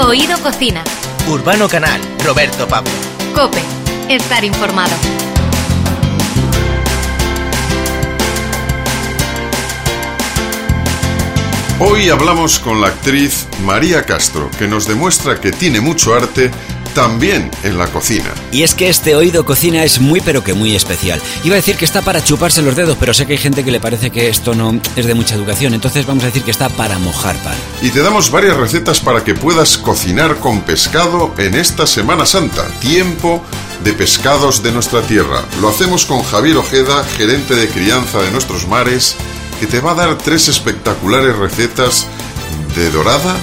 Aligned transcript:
Oído 0.00 0.38
Cocina. 0.38 0.84
Urbano 1.26 1.68
Canal, 1.68 2.00
Roberto 2.24 2.68
Pablo. 2.68 2.90
Cope, 3.34 3.60
estar 4.08 4.44
informado. 4.44 4.94
Hoy 11.80 12.10
hablamos 12.10 12.60
con 12.60 12.80
la 12.80 12.88
actriz 12.88 13.48
María 13.64 14.04
Castro, 14.06 14.48
que 14.56 14.68
nos 14.68 14.86
demuestra 14.86 15.40
que 15.40 15.50
tiene 15.50 15.80
mucho 15.80 16.14
arte 16.14 16.52
también 16.98 17.48
en 17.62 17.78
la 17.78 17.86
cocina. 17.86 18.26
Y 18.50 18.64
es 18.64 18.74
que 18.74 18.88
este 18.88 19.14
oído 19.14 19.44
cocina 19.44 19.84
es 19.84 20.00
muy 20.00 20.20
pero 20.20 20.42
que 20.42 20.52
muy 20.52 20.74
especial. 20.74 21.22
Iba 21.44 21.54
a 21.54 21.62
decir 21.62 21.76
que 21.76 21.84
está 21.84 22.02
para 22.02 22.24
chuparse 22.24 22.60
los 22.60 22.74
dedos, 22.74 22.96
pero 22.98 23.14
sé 23.14 23.24
que 23.24 23.34
hay 23.34 23.38
gente 23.38 23.64
que 23.64 23.70
le 23.70 23.78
parece 23.78 24.10
que 24.10 24.28
esto 24.28 24.52
no 24.52 24.80
es 24.96 25.06
de 25.06 25.14
mucha 25.14 25.36
educación, 25.36 25.74
entonces 25.74 26.04
vamos 26.06 26.24
a 26.24 26.26
decir 26.26 26.42
que 26.42 26.50
está 26.50 26.68
para 26.70 26.98
mojar 26.98 27.36
pan. 27.44 27.54
Y 27.82 27.90
te 27.90 28.02
damos 28.02 28.32
varias 28.32 28.56
recetas 28.56 28.98
para 28.98 29.22
que 29.22 29.36
puedas 29.36 29.78
cocinar 29.78 30.38
con 30.38 30.62
pescado 30.62 31.32
en 31.38 31.54
esta 31.54 31.86
Semana 31.86 32.26
Santa, 32.26 32.66
tiempo 32.80 33.44
de 33.84 33.92
pescados 33.92 34.64
de 34.64 34.72
nuestra 34.72 35.00
tierra. 35.02 35.44
Lo 35.60 35.68
hacemos 35.68 36.04
con 36.04 36.24
Javier 36.24 36.56
Ojeda, 36.56 37.04
gerente 37.16 37.54
de 37.54 37.68
crianza 37.68 38.20
de 38.22 38.32
nuestros 38.32 38.66
mares, 38.66 39.14
que 39.60 39.68
te 39.68 39.78
va 39.78 39.92
a 39.92 39.94
dar 39.94 40.18
tres 40.18 40.48
espectaculares 40.48 41.36
recetas 41.36 42.08
de 42.74 42.90
dorada, 42.90 43.36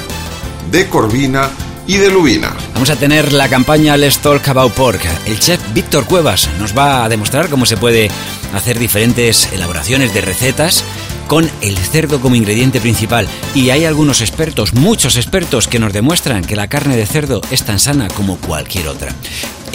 de 0.72 0.90
corvina 0.90 1.50
y 1.88 1.98
de 1.98 2.10
lubina. 2.10 2.56
Vamos 2.74 2.90
a 2.90 2.96
tener 2.96 3.34
la 3.34 3.50
campaña 3.50 3.98
Let's 3.98 4.20
Talk 4.20 4.48
About 4.48 4.74
Pork. 4.74 5.02
El 5.26 5.40
chef 5.40 5.60
Víctor 5.74 6.06
Cuevas 6.06 6.50
nos 6.60 6.78
va 6.78 7.04
a 7.04 7.10
demostrar 7.10 7.50
cómo 7.50 7.66
se 7.66 7.78
puede 7.78 8.10
hacer 8.54 8.80
diferentes 8.80 9.52
elaboraciones 9.54 10.14
de 10.14 10.22
recetas 10.22 10.84
con 11.28 11.50
el 11.62 11.78
cerdo 11.78 12.22
como 12.22 12.36
ingrediente 12.36 12.80
principal. 12.80 13.28
Y 13.54 13.70
hay 13.70 13.86
algunos 13.86 14.22
expertos, 14.22 14.74
muchos 14.74 15.18
expertos, 15.18 15.68
que 15.68 15.80
nos 15.80 15.94
demuestran 15.94 16.44
que 16.44 16.56
la 16.56 16.68
carne 16.68 16.96
de 16.96 17.06
cerdo 17.06 17.42
es 17.52 17.64
tan 17.64 17.80
sana 17.80 18.08
como 18.10 18.38
cualquier 18.38 18.88
otra. 18.88 19.14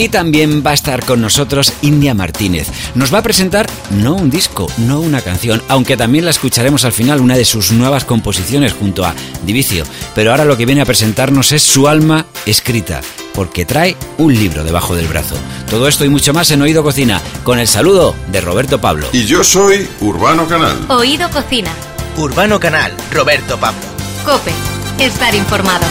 Y 0.01 0.09
también 0.09 0.63
va 0.67 0.71
a 0.71 0.75
estar 0.75 1.05
con 1.05 1.21
nosotros 1.21 1.75
India 1.83 2.15
Martínez. 2.15 2.69
Nos 2.95 3.13
va 3.13 3.19
a 3.19 3.23
presentar 3.23 3.67
no 3.91 4.15
un 4.15 4.31
disco, 4.31 4.67
no 4.79 4.99
una 4.99 5.21
canción, 5.21 5.63
aunque 5.69 5.99
también 5.99 6.25
la 6.25 6.31
escucharemos 6.31 6.87
al 6.87 6.95
final, 6.95 7.21
una 7.21 7.37
de 7.37 7.45
sus 7.45 7.71
nuevas 7.73 8.07
composiciones 8.07 8.73
junto 8.73 9.05
a 9.05 9.15
Divicio. 9.45 9.85
Pero 10.15 10.31
ahora 10.31 10.47
lo 10.47 10.57
que 10.57 10.65
viene 10.65 10.81
a 10.81 10.87
presentarnos 10.87 11.53
es 11.53 11.61
su 11.63 11.87
alma 11.87 12.25
escrita, 12.47 13.03
porque 13.35 13.67
trae 13.67 13.95
un 14.17 14.33
libro 14.33 14.65
debajo 14.65 14.97
del 14.97 15.07
brazo. 15.07 15.37
Todo 15.69 15.87
esto 15.87 16.07
y 16.07 16.09
mucho 16.09 16.33
más 16.33 16.51
en 16.51 16.63
Oído 16.63 16.83
Cocina, 16.83 17.21
con 17.45 17.59
el 17.59 17.69
saludo 17.69 18.17
de 18.33 18.41
Roberto 18.41 18.81
Pablo. 18.81 19.07
Y 19.13 19.27
yo 19.27 19.45
soy 19.45 19.87
Urbano 20.01 20.49
Canal. 20.49 20.79
Oído 20.89 21.29
Cocina. 21.29 21.73
Urbano 22.17 22.59
Canal, 22.59 22.95
Roberto 23.13 23.61
Pablo. 23.61 23.83
Cope, 24.25 24.53
estar 24.99 25.35
informado. 25.35 25.85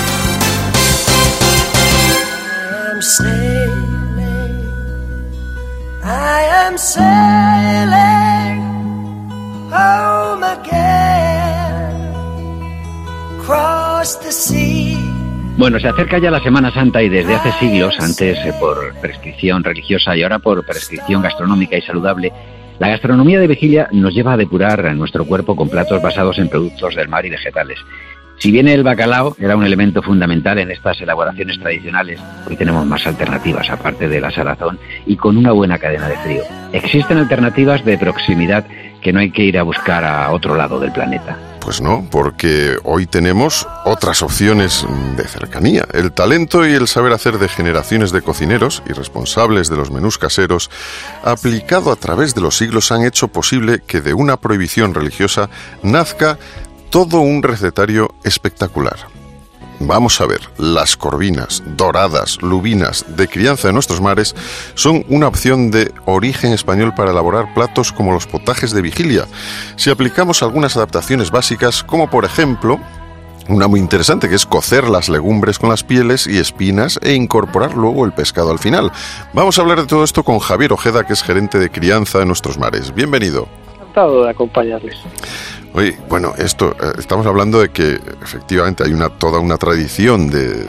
Am 6.70 6.78
sailing 6.78 8.62
home 9.72 10.44
again, 10.44 12.14
cross 13.44 14.20
the 14.20 14.32
sea. 14.32 14.98
Bueno, 15.58 15.80
se 15.80 15.88
acerca 15.90 16.20
ya 16.20 16.32
la 16.32 16.40
Semana 16.42 16.72
Santa 16.72 17.02
y 17.02 17.10
desde 17.10 17.36
hace 17.36 17.52
siglos, 17.54 17.96
antes 18.00 18.38
eh, 18.46 18.54
por 18.60 18.96
prescripción 19.02 19.64
religiosa 19.64 20.16
y 20.16 20.24
ahora 20.24 20.40
por 20.40 20.64
prescripción 20.66 21.22
gastronómica 21.22 21.76
y 21.78 21.82
saludable, 21.82 22.32
la 22.78 22.90
gastronomía 22.90 23.40
de 23.40 23.48
vigilia 23.48 23.90
nos 23.92 24.14
lleva 24.14 24.34
a 24.34 24.38
depurar 24.38 24.86
a 24.86 24.94
nuestro 24.94 25.26
cuerpo 25.26 25.56
con 25.56 25.70
platos 25.70 26.02
basados 26.02 26.38
en 26.38 26.50
productos 26.50 26.96
del 26.96 27.10
mar 27.10 27.26
y 27.26 27.32
vegetales. 27.32 27.80
Si 28.40 28.52
bien 28.52 28.70
el 28.70 28.84
bacalao 28.84 29.36
era 29.38 29.58
un 29.58 29.66
elemento 29.66 30.02
fundamental 30.02 30.60
en 30.60 30.72
estas 30.72 31.02
elaboraciones 31.02 31.60
tradicionales, 31.60 32.22
hoy 32.50 32.56
tenemos 32.56 32.86
más 32.86 33.06
alternativas 33.06 33.70
aparte 33.70 34.08
de 34.08 34.22
la 34.22 34.32
salazón 34.32 34.80
y 35.06 35.18
con 35.18 35.36
una 35.36 35.52
buena 35.52 35.78
cadena 35.78 36.08
de 36.08 36.18
frío. 36.20 36.44
Existen 36.72 37.18
alternativas 37.18 37.84
de 37.84 37.98
proximidad 37.98 38.66
que 39.02 39.12
no 39.12 39.20
hay 39.20 39.32
que 39.32 39.44
ir 39.44 39.58
a 39.58 39.64
buscar 39.64 40.06
a 40.06 40.32
otro 40.32 40.56
lado 40.56 40.80
del 40.80 40.94
planeta. 40.94 41.38
Pues 41.60 41.82
no, 41.82 42.08
porque 42.10 42.78
hoy 42.84 43.06
tenemos 43.06 43.68
otras 43.86 44.24
opciones 44.24 44.86
de 45.18 45.28
cercanía. 45.28 45.86
El 45.94 46.14
talento 46.14 46.66
y 46.66 46.74
el 46.74 46.88
saber 46.88 47.12
hacer 47.12 47.38
de 47.38 47.50
generaciones 47.50 48.12
de 48.12 48.22
cocineros 48.22 48.82
y 48.90 48.94
responsables 48.94 49.70
de 49.70 49.76
los 49.76 49.92
menús 49.92 50.18
caseros, 50.18 50.72
aplicado 51.24 51.92
a 51.92 51.98
través 51.98 52.34
de 52.34 52.42
los 52.42 52.58
siglos, 52.58 52.92
han 52.92 53.06
hecho 53.06 53.28
posible 53.28 53.82
que 53.86 54.00
de 54.02 54.14
una 54.14 54.38
prohibición 54.38 54.94
religiosa 54.94 55.50
nazca 55.84 56.40
todo 56.90 57.20
un 57.20 57.44
recetario 57.44 58.10
espectacular. 58.24 58.98
Vamos 59.82 60.20
a 60.20 60.26
ver, 60.26 60.42
las 60.58 60.98
corvinas, 60.98 61.64
doradas, 61.78 62.42
lubinas 62.42 63.06
de 63.16 63.30
crianza 63.30 63.70
de 63.70 63.74
nuestros 63.74 64.02
mares 64.02 64.36
son 64.74 65.06
una 65.08 65.28
opción 65.28 65.72
de 65.72 65.94
origen 66.06 66.52
español 66.52 66.94
para 66.96 67.12
elaborar 67.12 67.54
platos 67.54 67.94
como 67.94 68.12
los 68.12 68.28
potajes 68.28 68.72
de 68.72 68.82
vigilia, 68.82 69.26
si 69.78 69.90
aplicamos 69.90 70.44
algunas 70.44 70.76
adaptaciones 70.76 71.32
básicas 71.32 71.82
como 71.82 72.10
por 72.10 72.26
ejemplo 72.26 72.80
una 73.48 73.68
muy 73.68 73.80
interesante 73.80 74.30
que 74.30 74.36
es 74.36 74.46
cocer 74.46 74.88
las 74.88 75.10
legumbres 75.10 75.58
con 75.58 75.70
las 75.70 75.84
pieles 75.84 76.28
y 76.28 76.38
espinas 76.38 77.00
e 77.02 77.14
incorporar 77.14 77.74
luego 77.74 78.06
el 78.06 78.12
pescado 78.12 78.52
al 78.52 78.60
final. 78.60 78.92
Vamos 79.34 79.58
a 79.58 79.62
hablar 79.62 79.82
de 79.82 79.88
todo 79.88 80.04
esto 80.04 80.24
con 80.24 80.38
Javier 80.38 80.72
Ojeda, 80.72 81.04
que 81.04 81.14
es 81.14 81.24
gerente 81.24 81.58
de 81.58 81.72
crianza 81.72 82.20
de 82.20 82.28
nuestros 82.28 82.60
mares. 82.60 82.94
Bienvenido. 82.94 83.48
Encantado 83.74 84.24
de 84.24 84.30
acompañarles. 84.30 84.98
Oye, 85.74 85.98
bueno, 86.10 86.34
esto, 86.38 86.76
eh, 86.82 86.94
estamos 86.98 87.26
hablando 87.26 87.60
de 87.62 87.70
que 87.70 88.00
efectivamente 88.22 88.84
hay 88.84 88.94
una, 88.94 89.10
toda 89.10 89.40
una 89.40 89.58
tradición 89.58 90.30
de, 90.30 90.66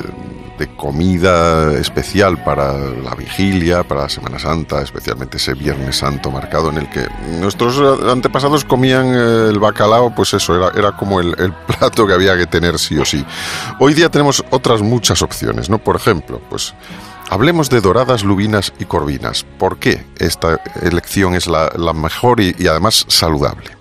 de 0.61 0.77
comida 0.77 1.73
especial 1.79 2.45
para 2.45 2.77
la 2.77 3.15
vigilia, 3.15 3.83
para 3.83 4.03
la 4.03 4.09
Semana 4.11 4.39
Santa, 4.39 4.83
especialmente 4.83 5.39
ese 5.39 5.55
Viernes 5.55 5.97
Santo 5.97 6.31
marcado 6.31 6.69
en 6.69 6.77
el 6.77 6.91
que 6.91 7.07
nuestros 7.41 7.81
antepasados 8.07 8.67
comían 8.67 9.07
eh, 9.15 9.49
el 9.49 9.59
bacalao, 9.59 10.15
pues 10.15 10.35
eso, 10.35 10.55
era, 10.55 10.79
era 10.79 10.97
como 10.97 11.19
el, 11.21 11.35
plato 11.67 12.07
que 12.07 12.13
había 12.13 12.37
que 12.37 12.47
tener 12.47 12.79
sí 12.79 12.99
o 12.99 13.07
sí. 13.07 13.25
Hoy 13.79 13.95
día 13.95 14.11
tenemos 14.11 14.45
otras 14.51 14.83
muchas 14.83 15.23
opciones, 15.23 15.71
¿no? 15.71 15.79
Por 15.79 15.97
ejemplo, 15.97 16.41
pues 16.51 16.75
Hablemos 17.31 17.71
de 17.71 17.81
doradas, 17.81 18.25
lubinas 18.25 18.73
y 18.81 18.87
corvinas. 18.87 19.47
¿Por 19.57 19.79
qué 19.79 20.05
esta 20.19 20.61
elección 20.83 21.37
es 21.37 21.47
la, 21.47 21.71
la 21.77 21.93
mejor 21.93 22.41
y, 22.41 22.67
además 22.67 23.05
saludable? 23.07 23.80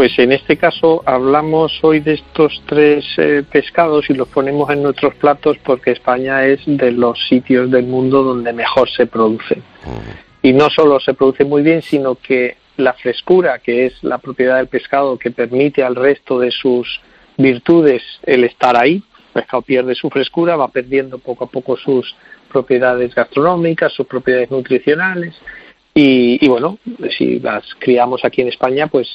Pues 0.00 0.18
en 0.18 0.32
este 0.32 0.56
caso 0.56 1.02
hablamos 1.04 1.78
hoy 1.82 2.00
de 2.00 2.14
estos 2.14 2.62
tres 2.64 3.04
eh, 3.18 3.42
pescados 3.52 4.08
y 4.08 4.14
los 4.14 4.28
ponemos 4.28 4.70
en 4.70 4.82
nuestros 4.82 5.14
platos 5.16 5.58
porque 5.62 5.90
España 5.90 6.42
es 6.46 6.62
de 6.64 6.90
los 6.90 7.22
sitios 7.28 7.70
del 7.70 7.84
mundo 7.84 8.22
donde 8.22 8.54
mejor 8.54 8.88
se 8.88 9.04
producen. 9.04 9.58
Uh. 9.84 10.00
Y 10.40 10.54
no 10.54 10.70
solo 10.70 11.00
se 11.00 11.12
produce 11.12 11.44
muy 11.44 11.60
bien, 11.60 11.82
sino 11.82 12.14
que 12.14 12.56
la 12.78 12.94
frescura, 12.94 13.58
que 13.58 13.84
es 13.84 14.02
la 14.02 14.16
propiedad 14.16 14.56
del 14.56 14.68
pescado 14.68 15.18
que 15.18 15.32
permite 15.32 15.82
al 15.82 15.96
resto 15.96 16.38
de 16.38 16.50
sus 16.50 17.02
virtudes 17.36 18.02
el 18.22 18.44
estar 18.44 18.78
ahí, 18.78 19.02
el 19.26 19.32
pescado 19.34 19.60
pierde 19.60 19.94
su 19.94 20.08
frescura, 20.08 20.56
va 20.56 20.68
perdiendo 20.68 21.18
poco 21.18 21.44
a 21.44 21.50
poco 21.50 21.76
sus 21.76 22.16
propiedades 22.50 23.14
gastronómicas, 23.14 23.92
sus 23.92 24.06
propiedades 24.06 24.50
nutricionales 24.50 25.34
y, 25.92 26.42
y 26.42 26.48
bueno, 26.48 26.78
si 27.18 27.38
las 27.38 27.64
criamos 27.78 28.24
aquí 28.24 28.40
en 28.40 28.48
España, 28.48 28.86
pues 28.86 29.06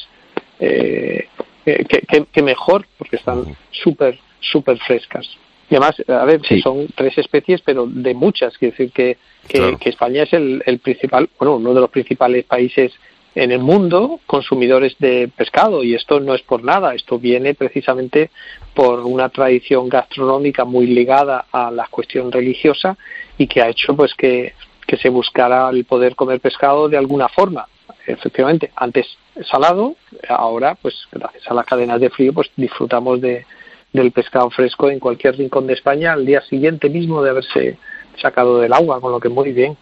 eh, 0.60 1.28
que, 1.64 1.86
que, 2.08 2.26
que, 2.32 2.42
mejor 2.42 2.86
porque 2.98 3.16
están 3.16 3.56
súper, 3.72 4.20
súper 4.40 4.78
frescas. 4.80 5.28
Y 5.70 5.76
además, 5.76 5.96
a 6.08 6.26
ver, 6.26 6.42
sí. 6.48 6.62
son 6.62 6.88
tres 6.94 7.18
especies, 7.18 7.62
pero 7.62 7.88
de 7.88 8.14
muchas, 8.14 8.58
quiere 8.58 8.72
decir 8.72 8.92
que, 8.92 9.18
que, 9.48 9.58
claro. 9.58 9.78
que 9.80 9.90
España 9.90 10.24
es 10.24 10.34
el, 10.34 10.62
el 10.66 10.80
principal, 10.80 11.28
bueno, 11.40 11.56
uno 11.56 11.74
de 11.74 11.82
los 11.82 11.90
principales 11.90 12.46
países 12.46 12.94
en 13.36 13.52
el 13.52 13.60
mundo 13.60 14.22
consumidores 14.26 14.96
de 15.00 15.30
pescado 15.36 15.84
y 15.84 15.94
esto 15.94 16.20
no 16.20 16.34
es 16.34 16.42
por 16.42 16.64
nada, 16.64 16.96
esto 16.96 17.20
viene 17.20 17.54
precisamente 17.54 18.32
por 18.74 19.02
una 19.02 19.30
tradición 19.30 19.90
gastronómica 19.90 20.64
muy 20.64 20.88
ligada 20.88 21.46
a 21.52 21.70
la 21.70 21.88
cuestión 21.88 22.32
religiosa 22.32 22.98
y 23.38 23.48
que 23.48 23.62
ha 23.62 23.70
hecho 23.70 23.96
pues 23.96 24.14
que, 24.16 24.54
que 24.88 24.98
se 24.98 25.10
buscara 25.10 25.70
el 25.70 25.84
poder 25.84 26.16
comer 26.16 26.40
pescado 26.40 26.88
de 26.88 26.98
alguna 26.98 27.28
forma. 27.28 27.68
Efectivamente, 28.08 28.72
antes 28.76 29.06
salado, 29.50 29.96
ahora 30.30 30.76
pues 30.76 30.96
gracias 31.12 31.44
a 31.48 31.54
las 31.54 31.66
cadenas 31.66 32.00
de 32.00 32.10
frío 32.10 32.34
pues 32.34 32.50
disfrutamos 32.56 33.20
de, 33.22 33.46
del 33.94 34.12
pescado 34.12 34.50
fresco 34.50 34.90
en 34.90 35.00
cualquier 35.00 35.38
rincón 35.38 35.68
de 35.68 35.74
España 35.74 36.14
al 36.14 36.26
día 36.26 36.42
siguiente 36.42 36.90
mismo 36.90 37.24
de 37.24 37.30
haberse 37.32 37.78
sacado 38.22 38.60
del 38.60 38.74
agua, 38.74 39.02
con 39.02 39.12
lo 39.12 39.20
que 39.20 39.30
muy 39.30 39.52
bien. 39.52 39.78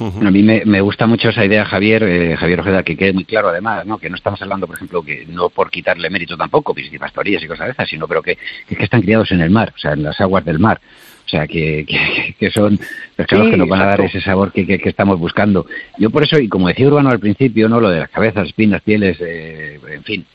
A 0.00 0.30
mí 0.30 0.42
me, 0.42 0.64
me, 0.64 0.80
gusta 0.80 1.06
mucho 1.06 1.28
esa 1.28 1.44
idea, 1.44 1.66
Javier, 1.66 2.02
eh, 2.04 2.36
Javier 2.36 2.60
Ojeda, 2.60 2.82
que 2.82 2.96
quede 2.96 3.12
muy 3.12 3.24
claro 3.24 3.50
además, 3.50 3.84
¿no? 3.84 3.98
que 3.98 4.08
no 4.08 4.16
estamos 4.16 4.40
hablando, 4.40 4.66
por 4.66 4.76
ejemplo, 4.76 5.02
que 5.02 5.26
no 5.26 5.50
por 5.50 5.70
quitarle 5.70 6.08
mérito 6.08 6.34
tampoco, 6.36 6.74
pastorías 6.98 7.42
y 7.42 7.46
cosas 7.46 7.66
de 7.66 7.72
esas, 7.72 7.88
sino 7.90 8.08
pero 8.08 8.22
que, 8.22 8.38
que 8.66 8.82
están 8.82 9.02
criados 9.02 9.30
en 9.32 9.42
el 9.42 9.50
mar, 9.50 9.72
o 9.76 9.78
sea, 9.78 9.92
en 9.92 10.02
las 10.02 10.18
aguas 10.20 10.44
del 10.46 10.58
mar. 10.58 10.80
O 11.26 11.28
sea, 11.28 11.46
que, 11.46 11.84
que, 11.86 12.34
que 12.38 12.50
son 12.50 12.78
pescados 13.16 13.46
sí, 13.46 13.50
que 13.52 13.56
nos 13.58 13.68
van 13.68 13.82
a 13.82 13.86
dar 13.86 14.00
ese 14.00 14.20
sabor 14.20 14.50
que, 14.50 14.66
que, 14.66 14.78
que, 14.78 14.88
estamos 14.88 15.18
buscando. 15.18 15.66
Yo 15.98 16.10
por 16.10 16.24
eso, 16.24 16.38
y 16.38 16.48
como 16.48 16.68
decía 16.68 16.86
Urbano 16.86 17.10
al 17.10 17.20
principio, 17.20 17.68
no 17.68 17.80
lo 17.80 17.90
de 17.90 18.00
las 18.00 18.10
cabezas, 18.10 18.48
espinas, 18.48 18.82
pieles, 18.82 19.18
eh, 19.20 19.78
en 19.88 20.02
fin, 20.04 20.26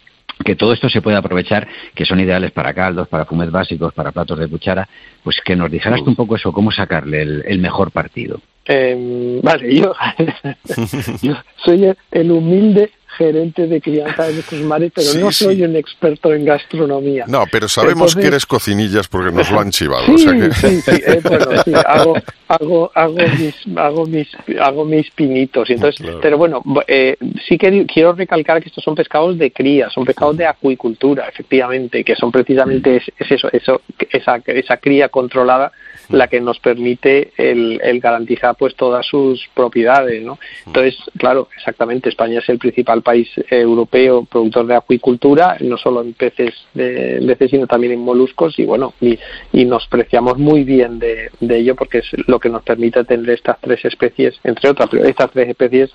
que 0.44 0.56
todo 0.56 0.74
esto 0.74 0.90
se 0.90 1.02
puede 1.02 1.18
aprovechar, 1.18 1.68
que 1.94 2.06
son 2.06 2.20
ideales 2.20 2.52
para 2.52 2.74
caldos, 2.74 3.08
para 3.08 3.26
fumés 3.26 3.52
básicos, 3.52 3.94
para 3.94 4.12
platos 4.12 4.40
de 4.40 4.48
cuchara, 4.48 4.88
pues 5.24 5.42
que 5.44 5.56
nos 5.56 5.72
dijeras 5.72 6.04
tú 6.04 6.10
un 6.10 6.16
poco 6.16 6.36
eso, 6.36 6.52
cómo 6.52 6.72
sacarle 6.72 7.22
el, 7.22 7.60
mejor 7.60 7.92
partido. 7.92 8.40
Eh, 8.66 9.40
vale, 9.42 9.76
yo, 9.76 9.94
yo 11.22 11.36
soy 11.64 11.94
el 12.12 12.32
humilde 12.32 12.92
gerente 13.18 13.68
de 13.68 13.82
crianza 13.82 14.28
de 14.28 14.34
nuestros 14.34 14.62
mares, 14.62 14.92
pero 14.94 15.14
no 15.20 15.32
soy 15.32 15.64
un 15.64 15.76
experto 15.76 16.34
en 16.34 16.46
gastronomía. 16.46 17.26
No, 17.28 17.46
pero 17.52 17.68
sabemos 17.68 18.16
que 18.16 18.28
eres 18.28 18.46
cocinillas 18.46 19.08
porque 19.08 19.32
nos 19.32 19.52
lo 19.52 19.60
han 19.60 19.72
chivado. 19.72 20.06
Sí, 20.18 20.28
sí, 20.54 20.82
sí, 20.82 20.92
eh, 21.06 21.20
bueno, 21.24 21.46
sí, 21.66 21.74
hago, 21.74 22.16
hago, 22.48 22.92
hago, 22.94 23.16
mis, 23.16 23.56
hago, 23.78 24.06
mis, 24.06 24.28
hago 24.62 24.86
mis 24.86 25.10
pinitos. 25.12 25.70
Entonces, 25.70 26.06
Pero 26.22 26.38
bueno, 26.38 26.62
eh, 26.88 27.18
sí 27.48 27.58
que 27.58 27.86
quiero 27.86 28.14
recalcar 28.14 28.62
que 28.62 28.70
estos 28.70 28.84
son 28.84 28.96
pescados 28.96 29.38
de 29.38 29.52
cría, 29.52 29.90
son 29.90 30.06
pescados 30.06 30.38
de 30.38 30.46
acuicultura, 30.46 31.28
efectivamente, 31.28 32.04
que 32.04 32.16
son 32.16 32.32
precisamente 32.32 32.98
es, 32.98 33.32
eso, 33.32 33.50
eso, 33.52 33.82
esa, 34.12 34.42
esa 34.46 34.78
cría 34.78 35.10
controlada 35.10 35.72
la 36.10 36.28
que 36.28 36.40
nos 36.40 36.60
permite 36.60 37.32
el, 37.38 37.80
el, 37.84 38.00
garantizar 38.00 38.56
pues 38.56 38.76
todas 38.76 39.06
sus 39.06 39.48
propiedades, 39.54 40.24
¿no? 40.24 40.40
Entonces, 40.66 40.98
claro, 41.18 41.50
exactamente, 41.56 42.10
España 42.10 42.40
es 42.40 42.50
el 42.50 42.60
principal 42.60 43.02
país 43.02 43.30
europeo 43.50 44.26
productor 44.26 44.68
de 44.68 44.76
acuicultura, 44.76 45.58
no 45.60 45.78
solo 45.78 46.02
en 46.02 46.14
peces, 46.14 46.54
de, 46.74 47.24
peces 47.28 47.52
sino 47.52 47.68
también 47.68 47.94
en 47.94 48.00
moluscos 48.00 48.58
y 48.60 48.66
bueno, 48.66 48.94
y, 49.02 49.18
y 49.52 49.66
nos 49.66 49.88
preciamos 49.88 50.38
muy 50.38 50.64
bien 50.64 51.00
de, 51.00 51.30
de 51.40 51.58
ello 51.58 51.76
porque 51.76 52.00
es 52.00 52.08
lo 52.28 52.40
que 52.40 52.50
nos 52.50 52.64
permite 52.64 53.04
tener 53.04 53.30
estas 53.30 53.60
tres 53.60 53.84
especies, 53.86 54.40
entre 54.44 54.70
otras, 54.70 54.90
pero 54.90 55.06
estas 55.06 55.32
tres 55.32 55.50
especies 55.50 55.92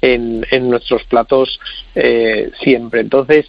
en, 0.00 0.44
en 0.50 0.68
nuestros 0.68 1.04
platos 1.04 1.60
eh, 1.94 2.50
siempre. 2.60 3.00
Entonces, 3.00 3.46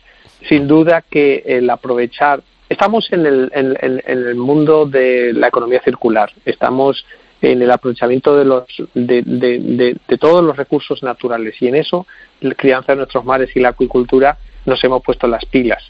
sin 0.47 0.67
duda 0.67 1.03
que 1.09 1.43
el 1.45 1.69
aprovechar 1.69 2.43
estamos 2.69 3.11
en 3.11 3.25
el, 3.25 3.51
en, 3.53 4.03
el 4.05 4.35
mundo 4.35 4.85
de 4.85 5.33
la 5.33 5.47
economía 5.47 5.81
circular, 5.83 6.31
estamos 6.45 7.05
en 7.41 7.61
el 7.61 7.69
aprovechamiento 7.69 8.35
de, 8.35 8.45
los, 8.45 8.63
de, 8.93 9.21
de, 9.21 9.97
de, 10.07 10.17
todos 10.17 10.43
los 10.43 10.57
recursos 10.57 11.03
naturales 11.03 11.61
y 11.61 11.67
en 11.67 11.75
eso, 11.75 12.07
la 12.41 12.55
crianza 12.55 12.93
de 12.93 12.97
nuestros 12.97 13.25
mares 13.25 13.55
y 13.55 13.59
la 13.59 13.69
acuicultura, 13.69 14.37
nos 14.65 14.83
hemos 14.83 15.03
puesto 15.03 15.27
las 15.27 15.45
pilas. 15.45 15.83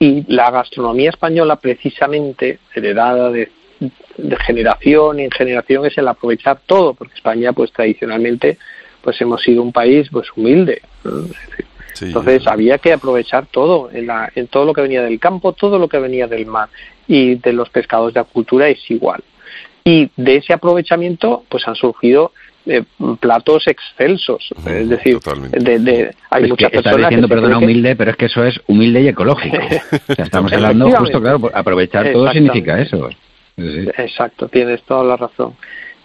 Y 0.00 0.24
la 0.32 0.50
gastronomía 0.50 1.10
española, 1.10 1.56
precisamente, 1.56 2.58
heredada 2.74 3.30
de, 3.30 3.50
generación 4.46 5.20
en 5.20 5.30
generación, 5.30 5.86
es 5.86 5.96
el 5.96 6.08
aprovechar 6.08 6.58
todo, 6.66 6.94
porque 6.94 7.14
España, 7.14 7.52
pues 7.52 7.72
tradicionalmente, 7.72 8.58
pues 9.02 9.20
hemos 9.20 9.42
sido 9.42 9.62
un 9.62 9.72
país 9.72 10.08
pues 10.10 10.26
humilde. 10.36 10.82
Entonces 12.00 12.46
había 12.46 12.78
que 12.78 12.92
aprovechar 12.92 13.46
todo, 13.46 13.90
en, 13.92 14.06
la, 14.06 14.30
en 14.34 14.46
todo 14.48 14.64
lo 14.64 14.72
que 14.72 14.82
venía 14.82 15.02
del 15.02 15.18
campo, 15.18 15.52
todo 15.52 15.78
lo 15.78 15.88
que 15.88 15.98
venía 15.98 16.26
del 16.26 16.46
mar 16.46 16.68
y 17.06 17.36
de 17.36 17.52
los 17.52 17.68
pescados 17.70 18.14
de 18.14 18.20
acuicultura 18.20 18.68
es 18.68 18.78
igual. 18.90 19.22
Y 19.84 20.10
de 20.16 20.36
ese 20.36 20.52
aprovechamiento 20.52 21.44
pues 21.48 21.66
han 21.68 21.74
surgido 21.74 22.32
eh, 22.66 22.82
platos 23.20 23.66
excelsos. 23.66 24.48
es 24.66 24.88
decir, 24.88 25.18
de, 25.20 25.78
de, 25.78 26.14
hay 26.30 26.48
muchas 26.48 26.70
que 26.70 26.80
personas. 26.80 27.10
diciendo, 27.10 27.28
perdona, 27.28 27.58
humilde, 27.58 27.94
pero 27.94 28.12
es 28.12 28.16
que 28.16 28.26
eso 28.26 28.42
es 28.42 28.58
humilde 28.66 29.02
y 29.02 29.08
ecológico. 29.08 29.58
estamos 30.16 30.50
hablando 30.52 30.90
justo, 30.90 31.20
claro, 31.20 31.50
aprovechar 31.52 32.10
todo 32.12 32.32
significa 32.32 32.80
eso. 32.80 33.10
Exacto, 33.56 34.48
tienes 34.48 34.82
toda 34.82 35.04
la 35.04 35.16
razón. 35.16 35.54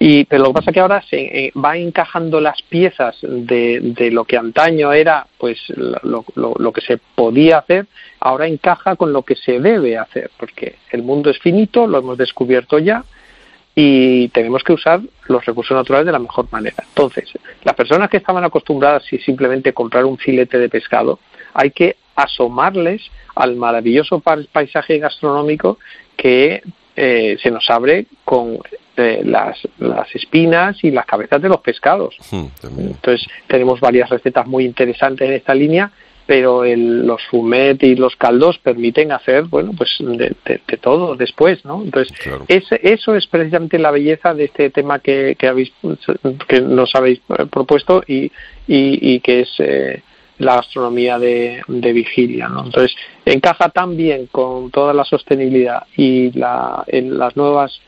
Y, 0.02 0.24
pero 0.24 0.44
lo 0.44 0.50
que 0.50 0.54
pasa 0.54 0.72
es 0.72 0.74
que 0.74 0.80
ahora 0.80 1.02
se 1.02 1.20
eh, 1.20 1.52
va 1.54 1.76
encajando 1.76 2.40
las 2.40 2.62
piezas 2.62 3.18
de, 3.22 3.82
de 3.82 4.12
lo 4.12 4.24
que 4.24 4.38
antaño 4.38 4.94
era 4.94 5.28
pues 5.38 5.60
lo, 5.76 6.24
lo, 6.36 6.56
lo, 6.58 6.72
que 6.72 6.80
se 6.80 6.98
podía 7.16 7.58
hacer, 7.58 7.86
ahora 8.22 8.48
encaja 8.48 8.96
con 8.96 9.12
lo 9.12 9.24
que 9.24 9.36
se 9.36 9.60
debe 9.60 9.98
hacer, 9.98 10.32
porque 10.38 10.76
el 10.92 11.04
mundo 11.04 11.30
es 11.30 11.38
finito, 11.40 11.86
lo 11.86 12.00
hemos 12.00 12.18
descubierto 12.18 12.80
ya, 12.80 13.04
y 13.76 14.30
tenemos 14.30 14.64
que 14.64 14.74
usar 14.74 15.02
los 15.28 15.46
recursos 15.46 15.76
naturales 15.76 16.06
de 16.06 16.12
la 16.14 16.20
mejor 16.20 16.48
manera. 16.52 16.84
Entonces, 16.88 17.30
las 17.64 17.76
personas 17.76 18.10
que 18.10 18.18
estaban 18.18 18.44
acostumbradas 18.44 19.04
a 19.04 19.18
simplemente 19.18 19.74
comprar 19.74 20.06
un 20.06 20.18
filete 20.18 20.58
de 20.58 20.70
pescado, 20.70 21.20
hay 21.54 21.72
que 21.72 21.98
asomarles 22.16 23.10
al 23.36 23.56
maravilloso 23.56 24.22
paisaje 24.52 24.98
gastronómico 24.98 25.78
que 26.18 26.62
eh, 26.96 27.38
se 27.42 27.52
nos 27.52 27.70
abre 27.70 28.08
con 28.26 28.60
eh, 29.00 29.22
las, 29.24 29.58
las, 29.80 30.14
espinas 30.16 30.84
y 30.84 30.92
las 30.92 31.06
cabezas 31.06 31.42
de 31.42 31.50
los 31.50 31.62
pescados. 31.62 32.16
Hmm, 32.32 32.46
Entonces, 32.78 33.28
tenemos 33.48 33.80
varias 33.80 34.10
recetas 34.10 34.46
muy 34.46 34.66
interesantes 34.66 35.28
en 35.28 35.34
esta 35.34 35.54
línea, 35.56 35.92
pero 36.26 36.64
el, 36.64 37.08
los 37.08 37.24
fumet 37.26 37.82
y 37.82 37.96
los 37.96 38.16
caldos 38.16 38.60
permiten 38.60 39.12
hacer, 39.12 39.46
bueno, 39.46 39.72
pues 39.76 39.90
de, 40.00 40.36
todo 40.80 41.16
después, 41.16 41.66
¿no? 41.66 41.82
Entonces, 41.84 42.14
eso 42.48 43.16
es 43.16 43.26
precisamente 43.26 43.80
la 43.80 43.90
belleza 43.90 44.36
de 44.36 44.44
este 44.46 44.70
tema 44.70 45.00
que, 45.00 45.36
que, 45.40 45.48
habéis, 45.48 45.72
que 46.48 46.62
nos 46.62 46.94
habéis 46.94 47.20
propuesto 47.50 48.04
y, 48.06 48.26
y, 48.68 49.16
y 49.16 49.20
que 49.22 49.42
es 49.42 49.50
eh, 49.58 50.04
la 50.40 50.56
gastronomía 50.56 51.20
de, 51.20 51.64
vigilia. 51.68 52.48
¿no? 52.48 52.66
Entonces, 52.66 52.96
encaja 53.26 53.70
tan 53.70 53.96
bien 53.96 54.28
con 54.28 54.72
toda 54.72 54.94
la 54.94 55.04
sostenibilidad 55.04 55.84
y 55.96 56.32
la, 56.32 56.84
en 56.88 57.18
las 57.18 57.36
nuevas 57.36 57.80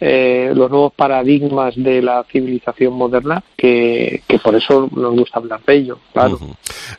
eh, 0.00 0.52
los 0.54 0.70
nuevos 0.70 0.92
paradigmas 0.92 1.74
de 1.76 2.02
la 2.02 2.24
civilización 2.30 2.92
moderna 2.94 3.42
que, 3.56 4.22
que, 4.28 4.38
por 4.38 4.54
eso 4.54 4.88
nos 4.94 5.14
gusta 5.14 5.38
hablar 5.38 5.60
de 5.66 5.74
ello, 5.74 5.98
claro. 6.12 6.38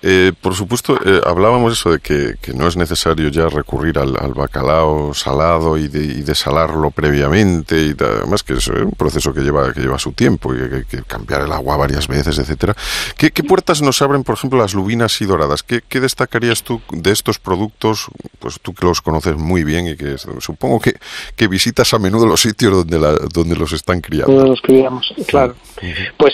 eh, 0.02 0.32
por 0.42 0.56
supuesto, 0.56 0.98
eh, 1.06 1.22
hablábamos 1.26 1.74
eso 1.74 1.92
de 1.92 2.00
que, 2.00 2.36
que, 2.42 2.54
no 2.54 2.68
es 2.68 2.76
necesario 2.76 3.30
ya 3.30 3.50
recurrir 3.50 4.00
al, 4.00 4.18
al 4.20 4.34
bacalao 4.34 5.14
salado 5.14 5.78
y, 5.78 5.88
de, 5.88 6.04
y 6.04 6.22
desalarlo 6.24 6.92
previamente 6.92 7.80
y 7.82 7.96
además 8.00 8.44
que 8.44 8.54
es 8.54 8.68
un 8.68 8.92
proceso 8.92 9.34
que 9.34 9.42
lleva 9.42 9.72
que 9.74 9.82
lleva 9.82 10.00
su 10.00 10.14
tiempo 10.14 10.54
y 10.56 10.58
que 10.58 10.88
que 10.88 11.04
cambiar 11.04 11.42
el 11.42 11.52
agua 11.52 11.78
varias 11.78 12.08
veces, 12.08 12.38
etcétera. 12.40 12.76
¿Qué, 13.18 13.32
¿Qué, 13.32 13.44
puertas 13.44 13.82
nos 13.82 14.02
abren, 14.02 14.24
por 14.24 14.36
ejemplo, 14.36 14.60
las 14.60 14.74
lubinas 14.74 15.22
y 15.22 15.26
doradas? 15.26 15.64
¿Qué, 15.64 15.82
¿Qué, 15.88 16.00
destacarías 16.00 16.64
tú 16.64 16.82
de 16.92 17.12
estos 17.12 17.40
productos? 17.40 18.08
Pues 18.40 18.60
tú 18.62 18.74
que 18.74 18.86
los 18.86 19.02
conoces 19.02 19.36
muy 19.36 19.64
bien 19.64 19.88
y 19.88 19.96
que 19.96 20.18
supongo 20.18 20.80
que, 20.80 20.96
que 21.36 21.48
visitas 21.48 21.94
a 21.94 22.00
menudo 22.00 22.26
los 22.26 22.42
sitios 22.42 22.74
donde 22.74 22.87
donde, 22.88 23.56
los 23.56 23.74
están 23.74 24.02
criando. 24.02 24.34
Donde 24.34 24.50
los 24.50 24.62
criamos, 24.62 25.14
claro. 25.28 25.56
Pues 26.18 26.34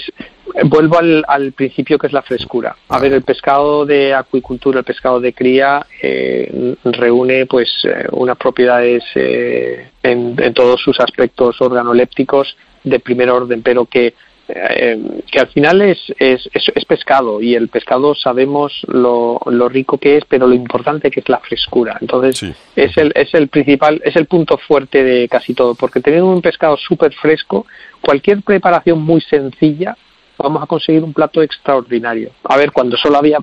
vuelvo 0.65 0.99
al, 0.99 1.23
al, 1.27 1.51
principio 1.53 1.97
que 1.97 2.07
es 2.07 2.13
la 2.13 2.21
frescura. 2.21 2.75
A 2.89 2.99
ver, 2.99 3.13
el 3.13 3.23
pescado 3.23 3.85
de 3.85 4.13
acuicultura, 4.13 4.79
el 4.79 4.85
pescado 4.85 5.19
de 5.19 5.33
cría, 5.33 5.85
eh, 6.01 6.75
reúne 6.83 7.45
pues 7.45 7.69
eh, 7.83 8.07
unas 8.11 8.37
propiedades 8.37 9.03
eh, 9.15 9.89
en, 10.01 10.35
en, 10.39 10.53
todos 10.53 10.81
sus 10.81 10.99
aspectos 10.99 11.59
organolépticos 11.61 12.55
de 12.83 12.99
primer 12.99 13.29
orden, 13.29 13.61
pero 13.61 13.85
que 13.85 14.13
eh, 14.47 15.21
que 15.31 15.39
al 15.39 15.47
final 15.47 15.81
es, 15.81 15.99
es, 16.19 16.49
es, 16.53 16.85
pescado 16.85 17.41
y 17.41 17.55
el 17.55 17.69
pescado 17.69 18.13
sabemos 18.13 18.81
lo, 18.87 19.39
lo, 19.45 19.69
rico 19.69 19.97
que 19.97 20.17
es, 20.17 20.25
pero 20.25 20.47
lo 20.47 20.53
importante 20.53 21.09
que 21.09 21.21
es 21.21 21.29
la 21.29 21.39
frescura. 21.39 21.97
Entonces 22.01 22.53
es, 22.75 22.97
el, 22.97 23.13
es 23.15 23.33
el 23.33 23.47
principal, 23.47 24.01
es 24.03 24.15
el 24.17 24.25
punto 24.25 24.57
fuerte 24.57 25.03
de 25.03 25.29
casi 25.29 25.53
todo, 25.53 25.75
porque 25.75 26.01
teniendo 26.01 26.29
un 26.29 26.41
pescado 26.41 26.75
súper 26.75 27.13
fresco, 27.13 27.65
cualquier 28.01 28.41
preparación 28.41 29.01
muy 29.01 29.21
sencilla 29.21 29.95
vamos 30.37 30.61
a 30.61 30.67
conseguir 30.67 31.03
un 31.03 31.13
plato 31.13 31.41
extraordinario. 31.41 32.31
A 32.43 32.57
ver, 32.57 32.71
cuando 32.71 32.97
solo 32.97 33.17
había 33.17 33.39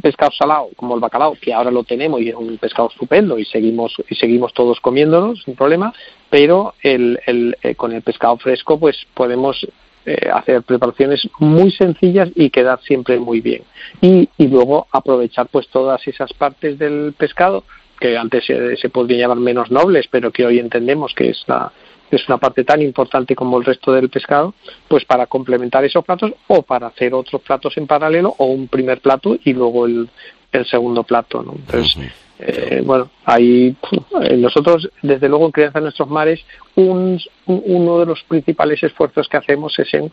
pescado 0.00 0.30
salado, 0.32 0.68
como 0.76 0.94
el 0.94 1.00
bacalao, 1.00 1.36
que 1.40 1.52
ahora 1.52 1.70
lo 1.70 1.82
tenemos 1.82 2.20
y 2.20 2.28
es 2.28 2.34
un 2.34 2.56
pescado 2.58 2.88
estupendo 2.88 3.38
y 3.38 3.44
seguimos 3.44 3.96
y 4.08 4.14
seguimos 4.14 4.52
todos 4.52 4.80
comiéndolo 4.80 5.34
sin 5.36 5.56
problema, 5.56 5.92
pero 6.30 6.74
el, 6.82 7.18
el, 7.26 7.56
eh, 7.62 7.74
con 7.74 7.92
el 7.92 8.02
pescado 8.02 8.36
fresco 8.36 8.78
pues 8.78 8.96
podemos 9.14 9.66
eh, 10.06 10.30
hacer 10.32 10.62
preparaciones 10.62 11.28
muy 11.40 11.70
sencillas 11.72 12.30
y 12.34 12.50
quedar 12.50 12.80
siempre 12.82 13.18
muy 13.18 13.40
bien. 13.40 13.62
Y, 14.00 14.28
y 14.38 14.46
luego 14.46 14.86
aprovechar 14.92 15.48
pues 15.48 15.68
todas 15.68 16.06
esas 16.06 16.32
partes 16.32 16.78
del 16.78 17.12
pescado 17.18 17.64
que 17.98 18.16
antes 18.16 18.44
se, 18.46 18.76
se 18.76 18.88
podrían 18.88 19.20
llamar 19.20 19.38
menos 19.38 19.70
nobles, 19.70 20.06
pero 20.10 20.30
que 20.30 20.46
hoy 20.46 20.58
entendemos 20.58 21.12
que 21.14 21.30
es 21.30 21.42
la, 21.46 21.72
es 22.10 22.28
una 22.28 22.38
parte 22.38 22.64
tan 22.64 22.82
importante 22.82 23.34
como 23.34 23.58
el 23.58 23.64
resto 23.64 23.92
del 23.92 24.08
pescado, 24.08 24.54
pues 24.88 25.04
para 25.04 25.26
complementar 25.26 25.84
esos 25.84 26.04
platos 26.04 26.32
o 26.46 26.62
para 26.62 26.88
hacer 26.88 27.14
otros 27.14 27.42
platos 27.42 27.76
en 27.76 27.86
paralelo 27.86 28.34
o 28.38 28.46
un 28.46 28.68
primer 28.68 29.00
plato 29.00 29.36
y 29.44 29.52
luego 29.52 29.86
el, 29.86 30.08
el 30.56 30.66
segundo 30.66 31.02
plato. 31.04 31.42
¿no? 31.42 31.52
Entonces, 31.52 31.96
eh, 32.38 32.82
bueno, 32.84 33.10
ahí 33.24 33.74
eh, 34.22 34.36
nosotros, 34.36 34.88
desde 35.02 35.28
luego, 35.28 35.46
en 35.46 35.52
Crianza 35.52 35.78
de 35.78 35.84
Nuestros 35.84 36.08
Mares, 36.08 36.40
un, 36.74 37.18
uno 37.46 37.98
de 37.98 38.06
los 38.06 38.22
principales 38.24 38.82
esfuerzos 38.82 39.28
que 39.28 39.36
hacemos 39.36 39.78
es 39.78 39.94
en 39.94 40.12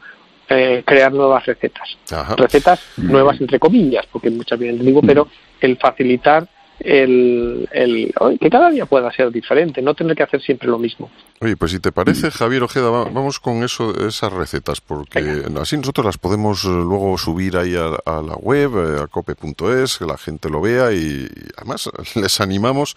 eh, 0.50 0.84
crear 0.86 1.12
nuevas 1.12 1.46
recetas. 1.46 1.98
Recetas 2.38 2.82
nuevas, 2.98 3.40
entre 3.42 3.60
comillas, 3.60 4.06
porque 4.12 4.30
muchas 4.30 4.60
bien 4.60 4.78
digo, 4.84 5.02
pero 5.02 5.28
el 5.62 5.78
facilitar 5.78 6.48
el, 6.80 7.68
el 7.72 8.14
que 8.40 8.50
cada 8.50 8.70
día 8.70 8.86
pueda 8.86 9.12
ser 9.12 9.32
diferente, 9.32 9.82
no 9.82 9.94
tener 9.94 10.16
que 10.16 10.24
hacer 10.24 10.42
siempre 10.42 10.68
lo 10.68 10.78
mismo. 10.78 11.10
Oye, 11.40 11.58
pues 11.58 11.72
si 11.72 11.80
te 11.80 11.92
parece, 11.92 12.32
Javier 12.32 12.64
Ojeda, 12.64 12.90
vamos 12.90 13.40
con 13.40 13.64
eso, 13.64 13.94
esas 14.08 14.32
recetas, 14.32 14.82
porque 14.82 15.44
así 15.60 15.78
nosotros 15.78 16.06
las 16.06 16.18
podemos 16.18 16.64
eh, 16.66 16.70
luego 16.70 17.18
subir 17.18 17.58
ahí 17.58 17.76
a, 17.76 18.22
la 18.22 18.36
web, 18.36 18.72
eh, 18.78 19.02
a 19.02 19.08
cope.es, 19.08 19.98
que 19.98 20.06
la 20.06 20.18
gente 20.18 20.50
lo 20.50 20.62
vea 20.62 20.92
y 20.92 21.28
además 21.58 21.90
les 22.16 22.42
animamos 22.42 22.96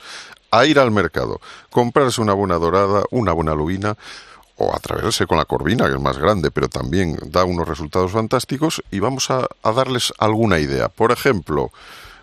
a 0.51 0.65
ir 0.65 0.79
al 0.79 0.91
mercado, 0.91 1.41
comprarse 1.71 2.21
una 2.21 2.35
buena 2.35 2.57
dorada, 2.57 3.05
una 3.11 3.33
buena 3.33 3.55
lubina, 3.55 3.97
o 4.59 4.75
atreverse 4.75 5.27
con 5.27 5.37
la 5.37 5.45
corvina, 5.45 5.87
que 5.87 5.95
es 5.95 6.01
más 6.01 6.17
grande, 6.17 6.51
pero 6.51 6.69
también 6.69 7.19
da 7.27 7.45
unos 7.45 7.69
resultados 7.69 8.13
fantásticos, 8.13 8.83
y 8.91 9.01
vamos 9.01 9.31
a 9.31 9.47
darles 9.63 10.15
alguna 10.19 10.59
idea. 10.59 10.89
Por 10.89 11.13
ejemplo, 11.13 11.71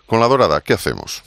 con 0.06 0.18
la 0.18 0.26
dorada, 0.26 0.60
¿qué 0.60 0.72
hacemos? 0.72 1.22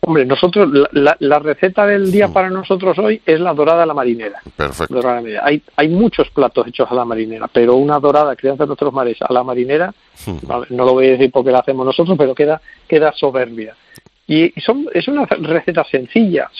Hombre, 0.00 0.24
nosotros, 0.24 0.68
la, 0.92 1.38
receta 1.40 1.84
del 1.84 2.12
día 2.12 2.28
para 2.28 2.50
nosotros 2.50 2.96
hoy 2.98 3.20
es 3.26 3.40
la 3.40 3.52
dorada 3.52 3.82
a 3.82 3.86
la 3.86 3.94
marinera. 3.94 4.40
Perfecto. 4.56 5.00
Hay, 5.42 5.62
hay 5.76 5.88
muchos 5.88 6.30
platos 6.30 6.66
hechos 6.68 6.88
a 6.90 6.94
la 6.94 7.04
marinera, 7.04 7.48
pero 7.48 7.74
una 7.74 7.98
dorada 7.98 8.36
crianza 8.36 8.62
de 8.62 8.68
nuestros 8.68 8.92
mares 8.92 9.20
a 9.20 9.32
la 9.32 9.42
marinera, 9.42 9.92
mm. 10.26 10.46
no 10.70 10.84
lo 10.84 10.92
voy 10.92 11.08
a 11.08 11.10
decir 11.10 11.30
porque 11.32 11.50
la 11.50 11.58
hacemos 11.58 11.84
nosotros, 11.84 12.16
pero 12.16 12.34
queda, 12.34 12.60
queda 12.86 13.12
soberbia. 13.12 13.74
Y 14.30 14.52
son, 14.60 14.86
es 14.92 15.08
una 15.08 15.24
receta 15.24 15.84
sencilla, 15.84 16.50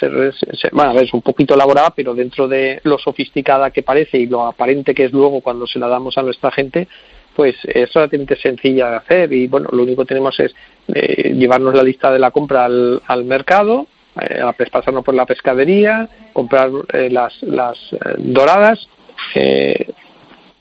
bueno, 0.72 0.98
es 1.00 1.12
un 1.12 1.20
poquito 1.20 1.52
elaborada, 1.52 1.90
pero 1.90 2.14
dentro 2.14 2.48
de 2.48 2.80
lo 2.84 2.98
sofisticada 2.98 3.70
que 3.70 3.82
parece 3.82 4.18
y 4.18 4.26
lo 4.26 4.46
aparente 4.46 4.94
que 4.94 5.04
es 5.04 5.12
luego 5.12 5.42
cuando 5.42 5.66
se 5.66 5.78
la 5.78 5.86
damos 5.86 6.16
a 6.16 6.22
nuestra 6.22 6.50
gente, 6.50 6.88
pues 7.38 7.54
es 7.62 7.94
relativamente 7.94 8.34
sencilla 8.34 8.90
de 8.90 8.96
hacer 8.96 9.32
y 9.32 9.46
bueno, 9.46 9.68
lo 9.70 9.84
único 9.84 10.02
que 10.02 10.08
tenemos 10.08 10.40
es 10.40 10.52
eh, 10.88 11.32
llevarnos 11.34 11.72
la 11.72 11.84
lista 11.84 12.10
de 12.10 12.18
la 12.18 12.32
compra 12.32 12.64
al, 12.64 13.00
al 13.06 13.24
mercado, 13.24 13.86
eh, 14.20 14.42
pasarnos 14.72 15.04
por 15.04 15.14
la 15.14 15.24
pescadería, 15.24 16.08
comprar 16.32 16.68
eh, 16.92 17.08
las, 17.08 17.40
las 17.44 17.78
eh, 17.92 17.98
doradas, 18.18 18.88
eh, 19.36 19.86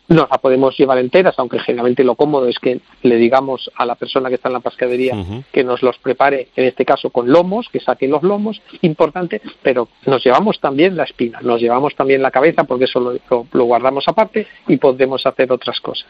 nos 0.08 0.30
la 0.30 0.38
podemos 0.38 0.78
llevar 0.78 1.00
enteras, 1.00 1.34
aunque 1.40 1.58
generalmente 1.58 2.04
lo 2.04 2.14
cómodo 2.14 2.48
es 2.48 2.60
que 2.60 2.80
le 3.02 3.16
digamos 3.16 3.72
a 3.76 3.84
la 3.84 3.96
persona 3.96 4.30
que 4.30 4.36
está 4.36 4.50
en 4.50 4.54
la 4.54 4.60
pescadería 4.60 5.16
que 5.52 5.64
nos 5.64 5.82
los 5.82 5.98
prepare, 5.98 6.50
en 6.56 6.66
este 6.66 6.86
caso 6.86 7.10
con 7.10 7.32
lomos, 7.32 7.70
que 7.70 7.80
saque 7.80 8.08
los 8.08 8.22
lomos, 8.22 8.62
importante, 8.84 9.42
pero 9.64 9.88
nos 10.06 10.24
llevamos 10.24 10.60
también 10.60 10.96
la 10.96 11.06
espina, 11.06 11.40
nos 11.42 11.60
llevamos 11.60 11.96
también 11.96 12.22
la 12.22 12.30
cabeza, 12.30 12.66
porque 12.66 12.86
eso 12.86 13.00
lo 13.00 13.64
guardamos 13.66 14.08
aparte 14.08 14.46
y 14.68 14.78
podemos 14.78 15.26
hacer 15.26 15.52
otras 15.52 15.82
cosas. 15.82 16.08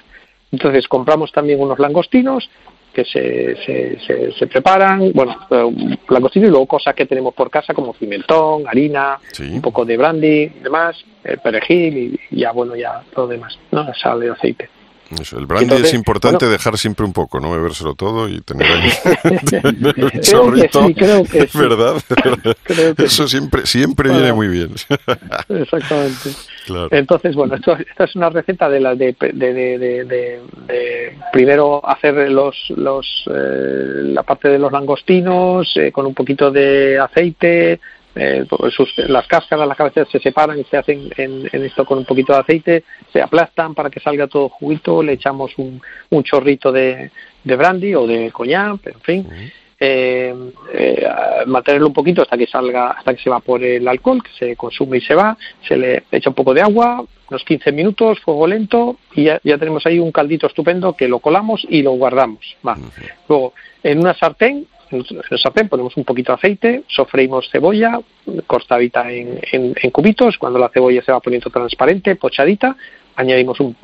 Entonces 0.51 0.88
compramos 0.88 1.32
también 1.32 1.60
unos 1.60 1.80
langostinos 1.80 2.50
que 2.94 3.06
se, 3.06 3.56
se, 3.63 4.32
se, 4.32 4.48
preparan, 4.48 5.12
bueno, 5.13 5.36
eh, 5.51 5.98
langostinos 6.10 6.48
y 6.48 6.51
luego 6.51 6.66
cosas 6.66 6.96
que 6.96 7.06
tenemos 7.06 7.34
por 7.36 7.51
casa 7.51 7.74
como 7.74 7.94
pimentón, 7.94 8.68
harina, 8.68 9.20
un 9.39 9.62
poco 9.62 9.86
de 9.86 9.98
brandy, 9.98 10.48
demás, 10.63 10.98
el 11.24 11.38
perejil 11.38 12.20
y 12.32 12.39
ya 12.39 12.51
bueno, 12.54 12.75
ya 12.75 13.04
todo 13.13 13.27
demás, 13.27 13.60
¿no? 13.72 13.94
Sal 13.94 14.22
de 14.22 14.32
aceite 14.32 14.70
el 15.38 15.46
brandy 15.46 15.76
es 15.76 15.94
importante 15.94 16.46
dejar 16.48 16.78
siempre 16.78 17.06
un 17.06 17.14
poco, 17.14 17.40
no 17.40 17.52
bebérselo 17.52 17.96
todo 17.96 18.28
y 18.28 18.42
tener 18.42 18.68
ahí 18.68 18.92
un 19.64 20.22
chorrito. 20.22 20.88
creo 20.96 21.24
que 21.24 21.40
es 21.40 21.54
verdad. 21.54 21.96
Eso 22.98 23.28
siempre 23.28 23.66
siempre 23.66 24.12
viene 24.12 24.34
muy 24.34 24.48
bien. 24.48 24.72
Exactamente. 25.50 26.30
Entonces, 26.92 27.36
bueno, 27.36 27.56
esto, 27.56 27.78
esta 27.78 28.04
es 28.04 28.16
una 28.16 28.30
receta 28.30 28.70
de 28.70 28.80
la 28.82 28.94
de, 28.96 29.16
de, 29.18 30.42
primero 31.32 31.88
hacer 31.88 32.30
los, 32.30 32.56
los 32.76 33.06
eh, 33.28 34.02
la 34.04 34.24
parte 34.24 34.50
de 34.50 34.60
los 34.60 34.72
langostinos 34.72 35.72
eh, 35.78 35.92
con 35.92 36.06
un 36.06 36.14
poquito 36.14 36.52
de 36.52 37.00
aceite, 37.00 37.80
eh, 38.17 38.45
pues 38.50 38.75
las 38.97 39.27
cáscaras, 39.27 39.67
las 39.67 39.77
cabezas 39.77 40.07
se 40.09 40.19
separan 40.19 40.59
y 40.59 40.63
se 40.63 40.77
hacen 40.77 41.09
en, 41.17 41.47
esto 41.51 41.86
con 41.86 42.00
un 42.00 42.05
poquito 42.05 42.33
de 42.33 42.39
aceite, 42.39 42.83
se 43.13 43.21
aplastan 43.21 43.75
para 43.75 43.89
que 43.89 44.00
salga 44.00 44.27
todo 44.27 44.50
juguito, 44.50 45.03
le 45.03 45.13
echamos 45.13 45.51
un, 45.57 45.81
un 46.09 46.24
chorrito 46.24 46.71
de, 46.71 47.12
de 47.43 47.55
brandy 47.55 47.95
o 47.95 48.07
de 48.07 48.31
coñac, 48.31 48.86
en 48.88 49.01
fin. 49.01 49.27
Eh, 49.79 50.33
eh, 50.74 51.07
mantenerlo 51.45 51.88
un 51.88 51.93
poquito 51.93 52.24
hasta 52.24 52.36
que 52.36 52.47
salga, 52.47 52.91
hasta 52.91 53.13
que 53.13 53.21
se 53.21 53.29
evapore 53.29 53.75
el 53.75 53.88
alcohol, 53.88 54.24
que 54.24 54.31
se 54.38 54.55
consume 54.55 54.97
y 54.97 55.01
se 55.01 55.13
va, 55.13 55.38
se 55.67 55.77
le 55.77 56.03
echa 56.12 56.29
un 56.31 56.36
poco 56.36 56.55
de 56.55 56.62
agua, 56.62 57.05
unos 57.29 57.43
15 57.43 57.71
minutos, 57.71 58.19
fuego 58.21 58.47
lento, 58.47 58.97
y 59.13 59.25
ya, 59.25 59.39
tenemos 59.39 59.86
ahí 59.86 60.00
un 60.00 60.12
caldito 60.12 60.47
estupendo 60.47 60.93
que 60.93 61.07
lo 61.07 61.19
colamos 61.19 61.65
y 61.69 61.83
lo 61.83 61.91
guardamos. 61.91 62.57
Luego, 63.29 63.53
en 63.83 64.00
una 64.00 64.15
sartén 64.15 64.65
en 64.91 65.03
el 65.29 65.39
sartén 65.39 65.70
ponemos 65.70 65.96
un 65.98 66.03
poquito 66.03 66.32
de 66.32 66.36
aceite, 66.36 66.84
sofreímos 66.88 67.50
cebolla 67.51 68.00
cortadita 68.46 69.12
en, 69.12 69.39
en, 69.51 69.91
cubitos, 69.91 70.38
cuando 70.38 70.60
la 70.60 70.70
cebolla 70.70 71.01
se 71.03 71.12
va 71.12 71.20
poniendo 71.20 71.50
transparente, 71.50 72.15
pochadita, 72.15 72.75
añadimos 73.15 73.60
un, 73.60 73.75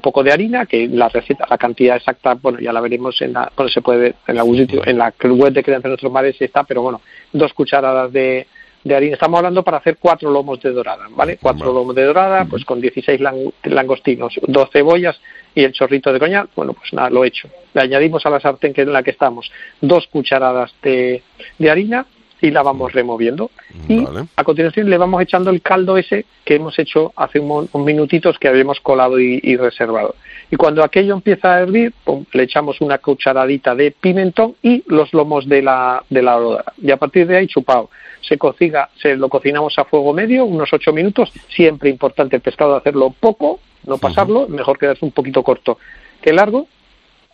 poco 0.00 0.22
de 0.22 0.32
harina, 0.32 0.66
que 0.66 0.88
la 0.88 1.08
receta, 1.08 1.46
la 1.48 1.58
cantidad 1.58 1.96
exacta, 1.96 2.34
bueno, 2.34 2.58
ya 2.60 2.72
la 2.72 2.80
veremos 2.80 3.20
en 3.20 3.34
la, 3.34 3.52
se 3.72 3.82
puede 3.82 3.98
ver 3.98 4.14
en 4.26 4.38
algún 4.38 4.56
sitio, 4.56 4.82
en 4.86 4.98
la 4.98 5.12
web 5.22 5.52
de 5.52 5.62
Crianza 5.62 5.88
de 5.88 5.90
Nuestros 5.90 6.12
Mares 6.12 6.36
está, 6.40 6.64
pero 6.64 6.82
bueno, 6.82 7.00
dos 7.32 7.52
cucharadas 7.52 8.12
de, 8.12 8.46
de 8.84 8.94
harina. 8.96 9.14
Estamos 9.14 9.38
hablando 9.38 9.62
para 9.62 9.78
hacer 9.78 9.98
cuatro 9.98 10.30
lomos 10.30 10.60
de 10.62 10.72
dorada, 10.72 11.06
¿vale? 11.10 11.38
Cuatro 11.40 11.72
lomos 11.72 11.94
de 11.94 12.04
dorada, 12.04 12.46
pues 12.46 12.64
con 12.64 12.80
16 12.80 13.20
langostinos, 13.64 14.38
dos 14.46 14.70
cebollas 14.72 15.20
y 15.54 15.64
el 15.64 15.72
chorrito 15.72 16.12
de 16.12 16.18
coñac. 16.18 16.50
Bueno, 16.54 16.74
pues 16.74 16.92
nada, 16.92 17.10
lo 17.10 17.24
he 17.24 17.28
hecho. 17.28 17.48
Le 17.74 17.82
añadimos 17.82 18.24
a 18.26 18.30
la 18.30 18.40
sartén 18.40 18.72
que 18.72 18.82
en 18.82 18.92
la 18.92 19.02
que 19.02 19.10
estamos 19.10 19.50
dos 19.80 20.06
cucharadas 20.06 20.74
de, 20.82 21.22
de 21.58 21.70
harina 21.70 22.06
y 22.40 22.50
la 22.50 22.62
vamos 22.62 22.92
removiendo. 22.92 23.50
Y 23.88 24.04
a 24.36 24.44
continuación 24.44 24.88
le 24.88 24.98
vamos 24.98 25.22
echando 25.22 25.50
el 25.50 25.62
caldo 25.62 25.96
ese 25.96 26.24
que 26.44 26.56
hemos 26.56 26.78
hecho 26.78 27.12
hace 27.16 27.40
un, 27.40 27.68
minutitos 27.84 28.38
que 28.38 28.48
habíamos 28.48 28.80
colado 28.80 29.18
y, 29.18 29.56
reservado. 29.56 30.14
Y 30.50 30.56
cuando 30.56 30.82
aquello 30.82 31.14
empieza 31.14 31.54
a 31.54 31.60
hervir, 31.60 31.92
le 32.32 32.42
echamos 32.42 32.80
una 32.80 32.98
cucharadita 32.98 33.74
de 33.74 33.92
pimentón 33.92 34.54
y 34.62 34.82
los 34.86 35.12
lomos 35.12 35.48
de 35.48 35.62
la, 35.62 36.02
de 36.08 36.22
la 36.22 36.64
Y 36.82 36.90
a 36.90 36.96
partir 36.96 37.26
de 37.26 37.36
ahí, 37.36 37.46
chupado 37.46 37.90
se 38.20 38.36
cocina, 38.38 38.88
se 39.00 39.16
lo 39.16 39.28
cocinamos 39.28 39.78
a 39.78 39.84
fuego 39.84 40.12
medio, 40.12 40.44
unos 40.44 40.72
ocho 40.72 40.92
minutos, 40.92 41.32
siempre 41.48 41.88
importante 41.88 42.36
el 42.36 42.42
pescado 42.42 42.76
hacerlo 42.76 43.14
poco, 43.18 43.60
no 43.86 43.98
pasarlo, 43.98 44.46
mejor 44.46 44.78
quedarse 44.78 45.04
un 45.04 45.10
poquito 45.10 45.42
corto 45.42 45.78
que 46.20 46.32
largo, 46.32 46.66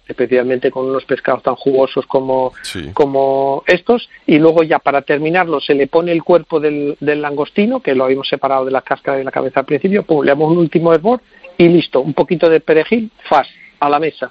especialmente 0.08 0.70
con 0.70 0.86
unos 0.86 1.04
pescados 1.04 1.42
tan 1.42 1.56
jugosos 1.56 2.06
como, 2.06 2.52
como 2.92 3.62
estos, 3.66 4.08
y 4.26 4.38
luego 4.38 4.62
ya 4.62 4.78
para 4.78 5.02
terminarlo 5.02 5.60
se 5.60 5.74
le 5.74 5.86
pone 5.86 6.12
el 6.12 6.22
cuerpo 6.22 6.60
del, 6.60 6.96
del 7.00 7.22
langostino, 7.22 7.80
que 7.80 7.94
lo 7.94 8.04
habíamos 8.04 8.28
separado 8.28 8.64
de 8.64 8.70
la 8.70 8.82
cáscara 8.82 9.18
de 9.18 9.24
la 9.24 9.32
cabeza 9.32 9.60
al 9.60 9.66
principio, 9.66 10.02
pum, 10.04 10.24
le 10.24 10.30
damos 10.30 10.50
un 10.50 10.58
último 10.58 10.92
hervor 10.92 11.20
y 11.58 11.68
listo, 11.68 12.00
un 12.00 12.14
poquito 12.14 12.48
de 12.48 12.60
perejil, 12.60 13.10
fast, 13.28 13.50
a 13.80 13.88
la 13.88 13.98
mesa. 13.98 14.30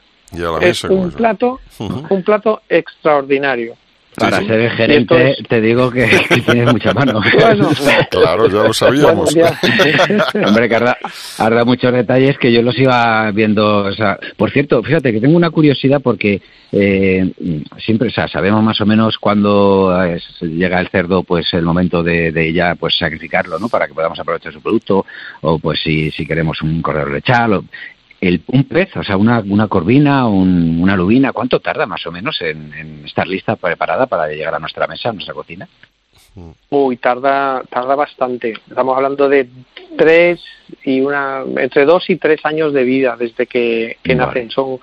es 0.61 0.83
un 0.83 1.11
plato, 1.11 1.59
un 1.79 2.23
plato 2.23 2.61
extraordinario. 2.69 3.75
Para 4.17 4.37
ser 4.45 4.71
gerente, 4.71 5.35
te 5.47 5.61
digo 5.61 5.91
que, 5.91 6.05
tienes 6.45 6.71
mucha 6.71 6.93
mano. 6.93 7.21
claro, 8.09 8.47
ya 8.47 8.63
lo 8.63 8.73
sabíamos. 8.73 9.35
Hombre, 10.45 10.69
que 10.69 10.75
hará, 10.75 11.65
muchos 11.65 11.91
detalles 11.91 12.37
que 12.37 12.51
yo 12.51 12.61
los 12.61 12.77
iba 12.77 13.31
viendo. 13.31 13.85
O 13.85 13.93
sea, 13.93 14.17
por 14.37 14.51
cierto, 14.51 14.81
fíjate 14.83 15.11
que 15.11 15.19
tengo 15.19 15.35
una 15.35 15.49
curiosidad 15.49 16.01
porque 16.01 16.41
eh, 16.71 17.31
siempre, 17.77 18.09
o 18.09 18.11
sea, 18.11 18.27
sabemos 18.27 18.63
más 18.63 18.79
o 18.81 18.85
menos 18.85 19.17
cuando 19.17 19.93
llega 20.41 20.79
el 20.79 20.89
cerdo, 20.89 21.23
pues 21.23 21.53
el 21.53 21.63
momento 21.63 22.03
de, 22.03 22.53
ya 22.53 22.75
pues 22.75 22.97
sacrificarlo, 22.97 23.59
¿no? 23.59 23.69
Para 23.69 23.87
que 23.87 23.93
podamos 23.93 24.19
aprovechar 24.19 24.53
su 24.53 24.61
producto, 24.61 25.05
o 25.41 25.59
pues 25.59 25.81
si, 25.81 26.11
si 26.11 26.25
queremos 26.25 26.61
un 26.61 26.81
cordero 26.81 27.09
lechal, 27.09 27.61
un 28.47 28.63
pez, 28.65 28.95
o 28.95 29.03
sea, 29.03 29.17
una, 29.17 29.39
una 29.39 29.67
corvina, 29.67 30.27
una 30.27 30.95
lubina, 30.95 31.33
¿cuánto 31.33 31.59
tarda 31.59 31.85
más 31.85 32.05
o 32.05 32.11
menos 32.11 32.41
en, 32.41 33.03
estar 33.05 33.27
lista, 33.27 33.55
preparada 33.55 34.07
para 34.07 34.27
llegar 34.27 34.55
a 34.55 34.59
nuestra 34.59 34.87
mesa, 34.87 35.09
a 35.09 35.13
nuestra 35.13 35.33
cocina? 35.33 35.67
Uy, 36.69 36.97
tarda, 36.97 37.63
tarda 37.69 37.95
bastante. 37.95 38.55
Estamos 38.67 38.95
hablando 38.97 39.29
de 39.29 39.47
tres 39.97 40.43
y 40.83 40.99
una, 40.99 41.43
entre 41.57 41.85
dos 41.85 42.09
y 42.09 42.17
tres 42.17 42.41
años 42.43 42.73
de 42.73 42.83
vida 42.83 43.15
desde 43.17 43.47
que, 43.47 43.97
nacen. 44.03 44.49
Son, 44.49 44.79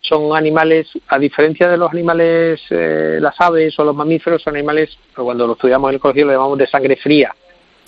son 0.00 0.36
animales, 0.36 0.88
a 1.08 1.18
diferencia 1.18 1.68
de 1.68 1.76
los 1.76 1.90
animales, 1.90 2.60
eh, 2.70 3.18
las 3.20 3.40
aves 3.40 3.78
o 3.78 3.84
los 3.84 3.96
mamíferos, 3.96 4.42
son 4.42 4.56
animales, 4.56 4.90
cuando 5.14 5.46
lo 5.46 5.54
estudiamos 5.54 5.90
en 5.90 5.94
el 5.94 6.00
colegio 6.00 6.26
lo 6.26 6.32
llamamos 6.32 6.58
de 6.58 6.66
sangre 6.66 6.96
fría. 6.96 7.34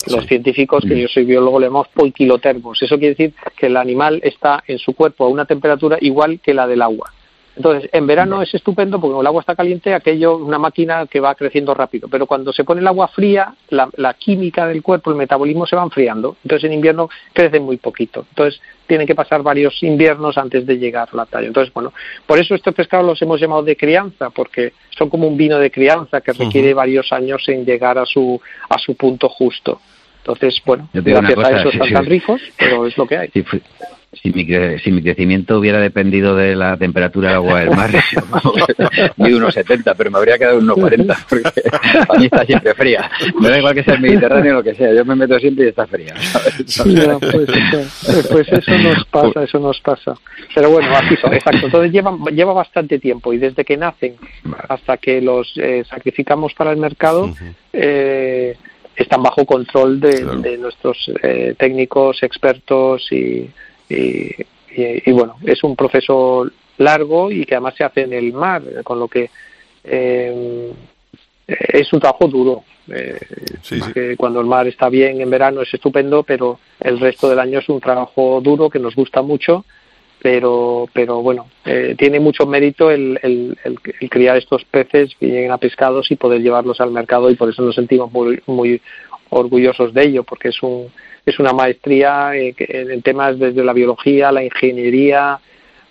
Los 0.07 0.25
científicos, 0.25 0.83
que 0.87 0.95
mm. 0.95 0.97
yo 0.97 1.07
soy 1.07 1.25
biólogo, 1.25 1.59
le 1.59 1.67
llamamos 1.67 1.87
poikilotermos. 1.89 2.81
Eso 2.81 2.97
quiere 2.97 3.15
decir 3.15 3.33
que 3.57 3.67
el 3.67 3.77
animal 3.77 4.19
está 4.23 4.63
en 4.67 4.79
su 4.79 4.93
cuerpo 4.93 5.25
a 5.25 5.29
una 5.29 5.45
temperatura 5.45 5.97
igual 6.01 6.39
que 6.41 6.53
la 6.53 6.67
del 6.67 6.81
agua. 6.81 7.11
Entonces, 7.55 7.87
en 7.93 8.07
verano 8.07 8.41
es 8.41 8.53
estupendo 8.53 8.99
porque 8.99 9.19
el 9.19 9.27
agua 9.27 9.41
está 9.41 9.55
caliente, 9.55 9.93
aquello 9.93 10.37
una 10.37 10.57
máquina 10.57 11.05
que 11.05 11.19
va 11.19 11.35
creciendo 11.35 11.73
rápido. 11.73 12.07
Pero 12.07 12.25
cuando 12.25 12.51
se 12.51 12.63
pone 12.63 12.81
el 12.81 12.87
agua 12.87 13.07
fría, 13.07 13.53
la, 13.69 13.89
la 13.95 14.15
química 14.15 14.65
del 14.67 14.81
cuerpo, 14.81 15.11
el 15.11 15.17
metabolismo 15.17 15.67
se 15.67 15.75
va 15.75 15.83
enfriando. 15.83 16.37
Entonces, 16.43 16.65
en 16.65 16.73
invierno 16.73 17.09
crece 17.31 17.59
muy 17.59 17.77
poquito. 17.77 18.25
Entonces, 18.29 18.59
tienen 18.87 19.05
que 19.05 19.15
pasar 19.15 19.43
varios 19.43 19.81
inviernos 19.83 20.37
antes 20.37 20.65
de 20.65 20.77
llegar 20.77 21.09
a 21.11 21.15
la 21.15 21.25
talla. 21.25 21.47
Entonces, 21.47 21.71
bueno, 21.73 21.93
por 22.25 22.39
eso 22.39 22.55
estos 22.55 22.73
pescados 22.73 23.05
los 23.05 23.21
hemos 23.21 23.39
llamado 23.39 23.63
de 23.63 23.77
crianza, 23.77 24.31
porque 24.31 24.73
son 24.97 25.09
como 25.09 25.27
un 25.27 25.37
vino 25.37 25.59
de 25.59 25.71
crianza 25.71 26.21
que 26.21 26.33
requiere 26.33 26.73
varios 26.73 27.11
años 27.13 27.47
en 27.47 27.65
llegar 27.65 27.99
a 27.99 28.05
su, 28.05 28.41
a 28.69 28.79
su 28.79 28.95
punto 28.95 29.29
justo. 29.29 29.79
Entonces, 30.23 30.61
bueno, 30.65 30.87
gracias 30.93 31.37
a 31.37 31.59
eso 31.59 31.69
están 31.69 31.91
tan 31.91 32.05
ricos, 32.05 32.41
pero 32.57 32.87
es 32.87 32.97
lo 32.97 33.05
que 33.05 33.17
hay. 33.17 33.29
Si 34.13 34.31
mi, 34.31 34.45
si 34.79 34.91
mi 34.91 35.01
crecimiento 35.01 35.57
hubiera 35.57 35.79
dependido 35.79 36.35
de 36.35 36.55
la 36.55 36.77
temperatura 36.77 37.29
del 37.29 37.37
agua 37.37 37.59
del 37.59 37.71
mar, 37.71 37.89
mido 39.17 39.37
unos 39.39 39.53
70, 39.55 39.95
pero 39.95 40.11
me 40.11 40.19
habría 40.19 40.37
quedado 40.37 40.59
unos 40.59 40.77
40, 40.77 41.17
porque 41.27 41.61
a 42.07 42.17
mí 42.19 42.25
está 42.25 42.45
siempre 42.45 42.73
fría. 42.75 43.09
Me 43.37 43.49
da 43.49 43.57
igual 43.57 43.73
que 43.73 43.83
sea 43.83 43.95
el 43.95 44.01
Mediterráneo 44.01 44.53
o 44.53 44.55
lo 44.57 44.63
que 44.63 44.75
sea, 44.75 44.93
yo 44.93 45.03
me 45.03 45.15
meto 45.15 45.37
siempre 45.39 45.65
y 45.65 45.67
está 45.69 45.87
fría. 45.87 46.13
pues, 46.13 46.79
eso, 46.79 48.29
pues 48.31 48.47
eso 48.49 48.77
nos 48.77 49.05
pasa, 49.05 49.43
eso 49.43 49.59
nos 49.59 49.81
pasa. 49.81 50.13
Pero 50.55 50.69
bueno, 50.69 50.95
así 50.95 51.17
son, 51.17 51.33
exacto. 51.33 51.65
Entonces 51.65 51.91
lleva, 51.91 52.15
lleva 52.31 52.53
bastante 52.53 52.99
tiempo 52.99 53.33
y 53.33 53.39
desde 53.39 53.65
que 53.65 53.75
nacen 53.75 54.15
hasta 54.69 54.97
que 54.97 55.21
los 55.21 55.51
eh, 55.57 55.83
sacrificamos 55.89 56.53
para 56.53 56.71
el 56.71 56.77
mercado, 56.77 57.33
eh, 57.73 58.55
están 58.95 59.23
bajo 59.23 59.45
control 59.45 59.99
de, 59.99 60.21
claro. 60.21 60.39
de 60.39 60.57
nuestros 60.57 61.11
eh, 61.21 61.55
técnicos, 61.57 62.21
expertos 62.23 63.11
y 63.11 63.49
y, 63.89 64.29
y, 64.75 65.09
y, 65.09 65.11
bueno, 65.11 65.35
es 65.43 65.63
un 65.63 65.75
proceso 65.75 66.49
largo 66.77 67.31
y 67.31 67.45
que 67.45 67.55
además 67.55 67.75
se 67.75 67.83
hace 67.83 68.01
en 68.01 68.13
el 68.13 68.33
mar, 68.33 68.63
con 68.83 68.99
lo 68.99 69.07
que 69.07 69.29
eh, 69.83 70.71
es 71.47 71.93
un 71.93 71.99
trabajo 71.99 72.27
duro. 72.27 72.63
Eh, 72.89 73.19
sí, 73.61 73.79
sí. 73.79 73.93
Que 73.93 74.17
cuando 74.17 74.41
el 74.41 74.47
mar 74.47 74.67
está 74.67 74.89
bien 74.89 75.21
en 75.21 75.29
verano 75.29 75.61
es 75.61 75.73
estupendo, 75.73 76.23
pero 76.23 76.59
el 76.79 76.99
resto 76.99 77.29
del 77.29 77.39
año 77.39 77.59
es 77.59 77.69
un 77.69 77.79
trabajo 77.79 78.41
duro 78.41 78.69
que 78.69 78.79
nos 78.79 78.95
gusta 78.95 79.21
mucho, 79.21 79.65
pero, 80.23 80.87
pero 80.93 81.21
bueno, 81.21 81.47
eh, 81.65 81.95
tiene 81.97 82.21
mucho 82.21 82.47
mérito 82.47 82.89
el, 82.89 83.19
el, 83.21 83.57
el, 83.65 83.77
el, 83.99 84.09
criar 84.09 84.37
estos 84.37 84.63
peces 84.63 85.13
que 85.19 85.27
lleguen 85.27 85.51
a 85.51 85.57
pescados 85.57 86.09
y 86.11 86.15
poder 86.15 86.41
llevarlos 86.41 86.79
al 86.79 86.91
mercado 86.91 87.29
y 87.29 87.35
por 87.35 87.49
eso 87.49 87.61
nos 87.61 87.75
sentimos 87.75 88.09
muy, 88.13 88.41
muy 88.47 88.81
orgullosos 89.29 89.93
de 89.93 90.03
ello, 90.05 90.23
porque 90.23 90.47
es 90.47 90.63
un 90.63 90.87
es 91.25 91.39
una 91.39 91.51
maestría 91.51 92.35
eh, 92.35 92.55
en 92.57 93.01
temas 93.01 93.37
desde 93.37 93.65
la 93.65 93.73
biología, 93.73 94.31
la 94.31 94.43
ingeniería, 94.43 95.39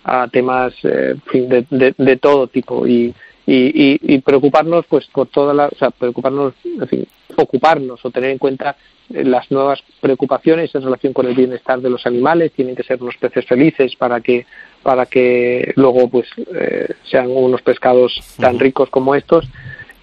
a 0.03 0.27
temas 0.29 0.73
eh, 0.83 1.15
de, 1.31 1.65
de, 1.69 1.93
de, 1.95 2.17
todo 2.17 2.47
tipo. 2.47 2.87
Y, 2.87 3.13
y, 3.45 3.99
y, 4.01 4.19
preocuparnos 4.19 4.85
pues 4.87 5.05
por 5.07 5.27
toda 5.27 5.53
la, 5.53 5.67
o 5.67 5.75
sea, 5.75 5.91
preocuparnos, 5.91 6.53
en 6.63 6.87
fin, 6.87 7.07
ocuparnos 7.35 8.03
o 8.05 8.11
tener 8.11 8.29
en 8.29 8.37
cuenta 8.37 8.77
las 9.09 9.51
nuevas 9.51 9.83
preocupaciones 9.99 10.73
en 10.75 10.81
relación 10.83 11.11
con 11.11 11.27
el 11.27 11.35
bienestar 11.35 11.81
de 11.81 11.89
los 11.89 12.05
animales, 12.05 12.53
tienen 12.53 12.75
que 12.75 12.83
ser 12.83 13.01
unos 13.01 13.17
peces 13.17 13.45
felices 13.45 13.95
para 13.97 14.21
que 14.21 14.45
para 14.81 15.05
que 15.05 15.73
luego 15.75 16.09
pues 16.09 16.27
eh, 16.55 16.87
sean 17.03 17.29
unos 17.29 17.61
pescados 17.61 18.13
tan 18.37 18.59
ricos 18.59 18.89
como 18.89 19.15
estos. 19.15 19.45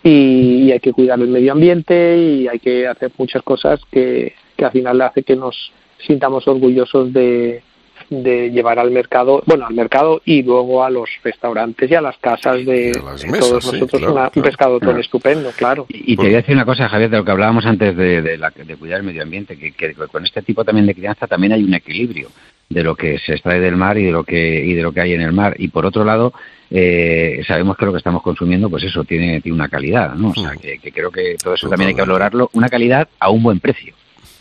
Y, 0.03 0.65
y 0.65 0.73
hay 0.73 0.81
que 0.81 0.95
cuidar 0.95 1.21
el 1.21 1.29
medio 1.29 1.53
ambiente 1.53 2.17
y 2.17 2.49
hay 2.49 2.59
que 2.59 2.89
hacer 2.89 3.11
muchas 3.19 3.43
cosas 3.43 3.81
que, 3.91 4.35
que 4.57 4.65
al 4.65 4.73
final 4.73 5.01
hace 5.03 5.23
que 5.23 5.37
nos 5.37 5.73
sintamos 6.07 6.49
orgullosos 6.49 7.13
de, 7.13 7.63
de 8.11 8.51
llevar 8.51 8.79
al 8.81 8.91
mercado, 8.91 9.43
bueno, 9.47 9.67
al 9.67 9.75
mercado 9.75 10.21
y 10.25 10.43
luego 10.43 10.83
a 10.85 10.91
los 10.91 11.09
restaurantes 11.23 11.89
y 11.91 11.95
a 11.95 12.01
las 12.01 12.19
casas 12.19 12.67
de, 12.67 12.93
las 13.03 13.23
de 13.23 13.29
mesas, 13.31 13.49
todos 13.49 13.65
sí, 13.65 13.73
nosotros. 13.73 14.01
claro, 14.01 14.13
una, 14.13 14.23
claro, 14.23 14.33
un 14.35 14.43
pescado 14.43 14.79
tan 14.81 14.89
claro. 14.89 15.01
estupendo, 15.01 15.51
claro. 15.57 15.87
Y, 15.89 16.13
y 16.13 16.17
te 16.17 16.25
voy 16.25 16.35
a 16.35 16.39
decir 16.39 16.55
una 16.55 16.65
cosa, 16.65 16.89
Javier, 16.89 17.09
de 17.09 17.19
lo 17.19 17.25
que 17.25 17.31
hablábamos 17.31 17.65
antes 17.65 17.97
de, 17.97 18.21
de, 18.21 18.37
la, 18.37 18.51
de 18.51 18.77
cuidar 18.77 18.99
el 18.99 19.07
medio 19.07 19.23
ambiente, 19.23 19.57
que, 19.57 19.71
que, 19.73 19.95
con 19.95 20.25
este 20.25 20.43
tipo 20.43 20.65
también 20.65 20.87
de 20.87 20.95
crianza 20.95 21.29
también 21.29 21.53
hay 21.53 21.63
un 21.63 21.73
equilibrio 21.73 22.31
de 22.69 22.83
lo 22.83 22.95
que 22.97 23.19
se 23.19 23.33
extrae 23.33 23.61
del 23.61 23.77
mar 23.77 23.97
y 23.97 24.05
de 24.05 24.13
lo 24.13 24.25
que 24.25 24.65
y 24.65 24.75
de 24.75 24.83
lo 24.83 24.93
que 24.93 25.01
hay 25.01 25.13
en 25.13 25.21
el 25.21 25.33
mar. 25.33 25.55
Y 25.59 25.69
por 25.69 25.87
otro 25.87 26.05
lado 26.05 26.33
eh, 26.71 27.43
sabemos 27.47 27.77
que 27.77 27.85
lo 27.87 27.93
que 27.93 27.99
estamos 27.99 28.23
consumiendo 28.23 28.69
pues 28.69 28.83
eso 28.85 29.05
tiene, 29.05 29.41
tiene 29.41 29.57
una 29.57 29.69
calidad 29.69 30.15
no 30.15 30.29
o 30.29 30.35
sea 30.35 30.53
que, 30.53 30.79
que 30.79 30.93
creo 30.93 31.11
que 31.11 31.35
todo 31.43 31.55
eso 31.55 31.69
también 31.69 31.89
hay 31.89 31.95
que 31.95 32.03
valorarlo 32.03 32.49
una 32.53 32.69
calidad 32.69 33.09
a 33.19 33.31
un 33.31 33.43
buen 33.43 33.61
precio. 33.61 33.95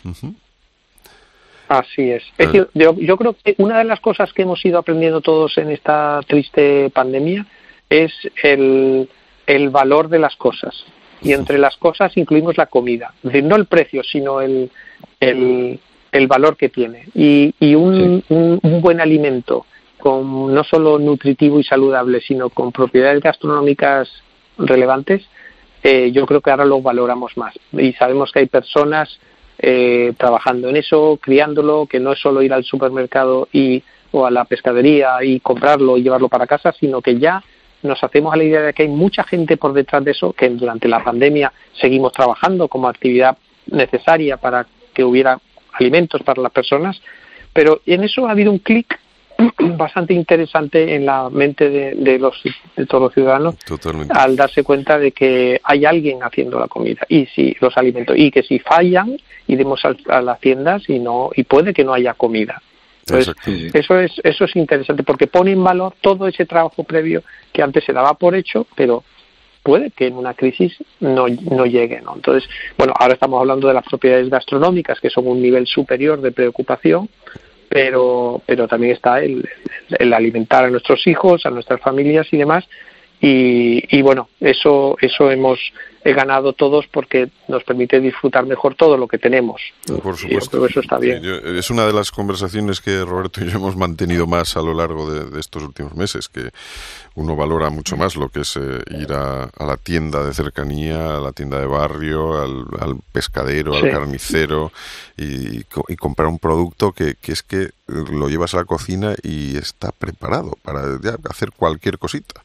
Uh 0.04 0.10
-huh. 0.10 0.34
Así 1.70 2.10
es. 2.10 2.24
es 2.36 2.48
decir, 2.48 2.66
yo, 2.74 2.96
yo, 2.98 3.16
creo 3.16 3.36
que 3.44 3.54
una 3.58 3.78
de 3.78 3.84
las 3.84 4.00
cosas 4.00 4.32
que 4.32 4.42
hemos 4.42 4.64
ido 4.64 4.76
aprendiendo 4.76 5.20
todos 5.20 5.56
en 5.56 5.70
esta 5.70 6.18
triste 6.26 6.90
pandemia 6.90 7.46
es 7.88 8.12
el, 8.42 9.08
el 9.46 9.70
valor 9.70 10.08
de 10.08 10.18
las 10.18 10.34
cosas. 10.34 10.84
Y 11.22 11.32
entre 11.32 11.58
las 11.58 11.76
cosas 11.76 12.16
incluimos 12.16 12.56
la 12.56 12.66
comida. 12.66 13.14
Es 13.18 13.30
decir, 13.30 13.44
no 13.44 13.54
el 13.54 13.66
precio, 13.66 14.02
sino 14.02 14.40
el, 14.40 14.68
el, 15.20 15.78
el 16.10 16.26
valor 16.26 16.56
que 16.56 16.70
tiene. 16.70 17.04
Y, 17.14 17.54
y 17.60 17.76
un, 17.76 18.24
sí. 18.26 18.34
un, 18.34 18.58
un, 18.60 18.80
buen 18.80 19.00
alimento, 19.00 19.64
con 19.96 20.52
no 20.52 20.64
solo 20.64 20.98
nutritivo 20.98 21.60
y 21.60 21.62
saludable, 21.62 22.20
sino 22.20 22.50
con 22.50 22.72
propiedades 22.72 23.22
gastronómicas 23.22 24.10
relevantes, 24.58 25.22
eh, 25.84 26.10
yo 26.10 26.26
creo 26.26 26.40
que 26.40 26.50
ahora 26.50 26.64
lo 26.64 26.82
valoramos 26.82 27.36
más. 27.36 27.54
Y 27.70 27.92
sabemos 27.92 28.32
que 28.32 28.40
hay 28.40 28.46
personas 28.46 29.20
eh, 29.62 30.14
trabajando 30.16 30.68
en 30.70 30.76
eso, 30.76 31.18
criándolo, 31.20 31.86
que 31.86 32.00
no 32.00 32.12
es 32.12 32.18
solo 32.18 32.42
ir 32.42 32.52
al 32.52 32.64
supermercado 32.64 33.48
y, 33.52 33.82
o 34.10 34.24
a 34.24 34.30
la 34.30 34.46
pescadería 34.46 35.22
y 35.22 35.40
comprarlo 35.40 35.98
y 35.98 36.02
llevarlo 36.02 36.28
para 36.28 36.46
casa, 36.46 36.72
sino 36.72 37.02
que 37.02 37.18
ya 37.18 37.42
nos 37.82 38.02
hacemos 38.02 38.32
a 38.32 38.36
la 38.36 38.44
idea 38.44 38.62
de 38.62 38.72
que 38.72 38.84
hay 38.84 38.88
mucha 38.88 39.22
gente 39.24 39.56
por 39.56 39.72
detrás 39.72 40.04
de 40.04 40.12
eso, 40.12 40.32
que 40.32 40.48
durante 40.48 40.88
la 40.88 41.04
pandemia 41.04 41.52
seguimos 41.78 42.12
trabajando 42.12 42.68
como 42.68 42.88
actividad 42.88 43.36
necesaria 43.66 44.38
para 44.38 44.66
que 44.94 45.04
hubiera 45.04 45.38
alimentos 45.72 46.22
para 46.22 46.42
las 46.42 46.52
personas, 46.52 47.00
pero 47.52 47.80
en 47.86 48.04
eso 48.04 48.26
ha 48.26 48.30
habido 48.30 48.50
un 48.52 48.58
clic 48.58 48.98
bastante 49.76 50.14
interesante 50.14 50.94
en 50.94 51.06
la 51.06 51.30
mente 51.30 51.70
de, 51.70 51.94
de, 51.94 52.18
los 52.18 52.40
de 52.76 52.86
todos 52.86 53.04
los 53.04 53.14
ciudadanos 53.14 53.56
Totalmente. 53.58 54.12
al 54.16 54.36
darse 54.36 54.62
cuenta 54.62 54.98
de 54.98 55.12
que 55.12 55.60
hay 55.62 55.84
alguien 55.84 56.22
haciendo 56.22 56.58
la 56.58 56.68
comida 56.68 57.02
y 57.08 57.26
si 57.26 57.56
los 57.60 57.76
alimentos 57.76 58.16
y 58.18 58.30
que 58.30 58.42
si 58.42 58.58
fallan 58.58 59.16
iremos 59.46 59.84
a, 59.84 59.94
a 60.08 60.20
las 60.20 60.40
tiendas 60.40 60.88
y 60.88 60.98
no 60.98 61.30
y 61.34 61.44
puede 61.44 61.72
que 61.72 61.84
no 61.84 61.94
haya 61.94 62.14
comida 62.14 62.62
entonces, 63.06 63.34
eso 63.74 63.98
es 63.98 64.12
eso 64.22 64.44
es 64.44 64.54
interesante 64.56 65.02
porque 65.02 65.26
pone 65.26 65.52
en 65.52 65.64
valor 65.64 65.94
todo 66.00 66.28
ese 66.28 66.46
trabajo 66.46 66.84
previo 66.84 67.22
que 67.52 67.62
antes 67.62 67.84
se 67.84 67.92
daba 67.92 68.14
por 68.14 68.34
hecho 68.34 68.66
pero 68.76 69.02
puede 69.62 69.90
que 69.90 70.06
en 70.06 70.16
una 70.16 70.34
crisis 70.34 70.76
no, 71.00 71.26
no 71.28 71.66
llegue 71.66 72.00
¿no? 72.00 72.14
entonces 72.14 72.48
bueno 72.78 72.94
ahora 72.96 73.14
estamos 73.14 73.40
hablando 73.40 73.68
de 73.68 73.74
las 73.74 73.84
propiedades 73.84 74.28
gastronómicas 74.28 75.00
que 75.00 75.10
son 75.10 75.26
un 75.26 75.42
nivel 75.42 75.66
superior 75.66 76.20
de 76.20 76.30
preocupación 76.32 77.08
pero, 77.70 78.42
pero 78.46 78.66
también 78.66 78.92
está 78.94 79.20
el, 79.20 79.48
el, 79.90 80.12
alimentar 80.12 80.64
a 80.64 80.70
nuestros 80.70 81.06
hijos, 81.06 81.46
a 81.46 81.50
nuestras 81.50 81.80
familias 81.80 82.26
y 82.32 82.36
demás. 82.36 82.68
Y, 83.20 83.96
y 83.96 84.02
bueno, 84.02 84.28
eso, 84.40 84.96
eso 85.00 85.30
hemos 85.30 85.60
ganado 86.04 86.52
todos 86.52 86.86
porque 86.86 87.30
nos 87.48 87.62
permite 87.64 88.00
disfrutar 88.00 88.46
mejor 88.46 88.74
todo 88.74 88.96
lo 88.96 89.06
que 89.06 89.18
tenemos. 89.18 89.60
Por 89.86 90.16
supuesto. 90.16 90.28
Yo 90.28 90.50
creo 90.50 90.62
que 90.62 90.70
eso 90.70 90.80
está 90.80 90.98
bien. 90.98 91.22
Yo, 91.22 91.34
es 91.36 91.70
una 91.70 91.86
de 91.86 91.92
las 91.92 92.10
conversaciones 92.10 92.80
que 92.80 93.04
Roberto 93.04 93.44
y 93.44 93.48
yo 93.48 93.58
hemos 93.58 93.76
mantenido 93.76 94.26
más 94.26 94.56
a 94.56 94.62
lo 94.62 94.74
largo 94.74 95.10
de, 95.10 95.30
de 95.30 95.40
estos 95.40 95.62
últimos 95.62 95.94
meses, 95.94 96.28
que 96.28 96.50
uno 97.14 97.36
valora 97.36 97.70
mucho 97.70 97.96
más 97.96 98.16
lo 98.16 98.28
que 98.28 98.40
es 98.40 98.56
eh, 98.56 98.82
ir 98.90 99.12
a, 99.12 99.44
a, 99.44 99.64
la 99.66 99.76
tienda 99.76 100.24
de 100.24 100.32
cercanía, 100.32 101.16
a 101.16 101.20
la 101.20 101.32
tienda 101.32 101.60
de 101.60 101.66
barrio, 101.66 102.40
al, 102.40 102.64
al 102.80 102.96
pescadero, 103.12 103.74
sí. 103.74 103.86
al 103.86 103.90
carnicero 103.90 104.72
y, 105.16 105.58
y, 105.58 105.96
comprar 105.96 106.28
un 106.28 106.38
producto 106.38 106.92
que, 106.92 107.16
que, 107.20 107.32
es 107.32 107.42
que 107.42 107.70
lo 107.90 108.28
llevas 108.28 108.54
a 108.54 108.58
la 108.58 108.64
cocina 108.64 109.14
y 109.22 109.56
está 109.56 109.92
preparado 109.92 110.56
para 110.62 110.98
hacer 111.28 111.52
cualquier 111.52 111.98
cosita. 111.98 112.42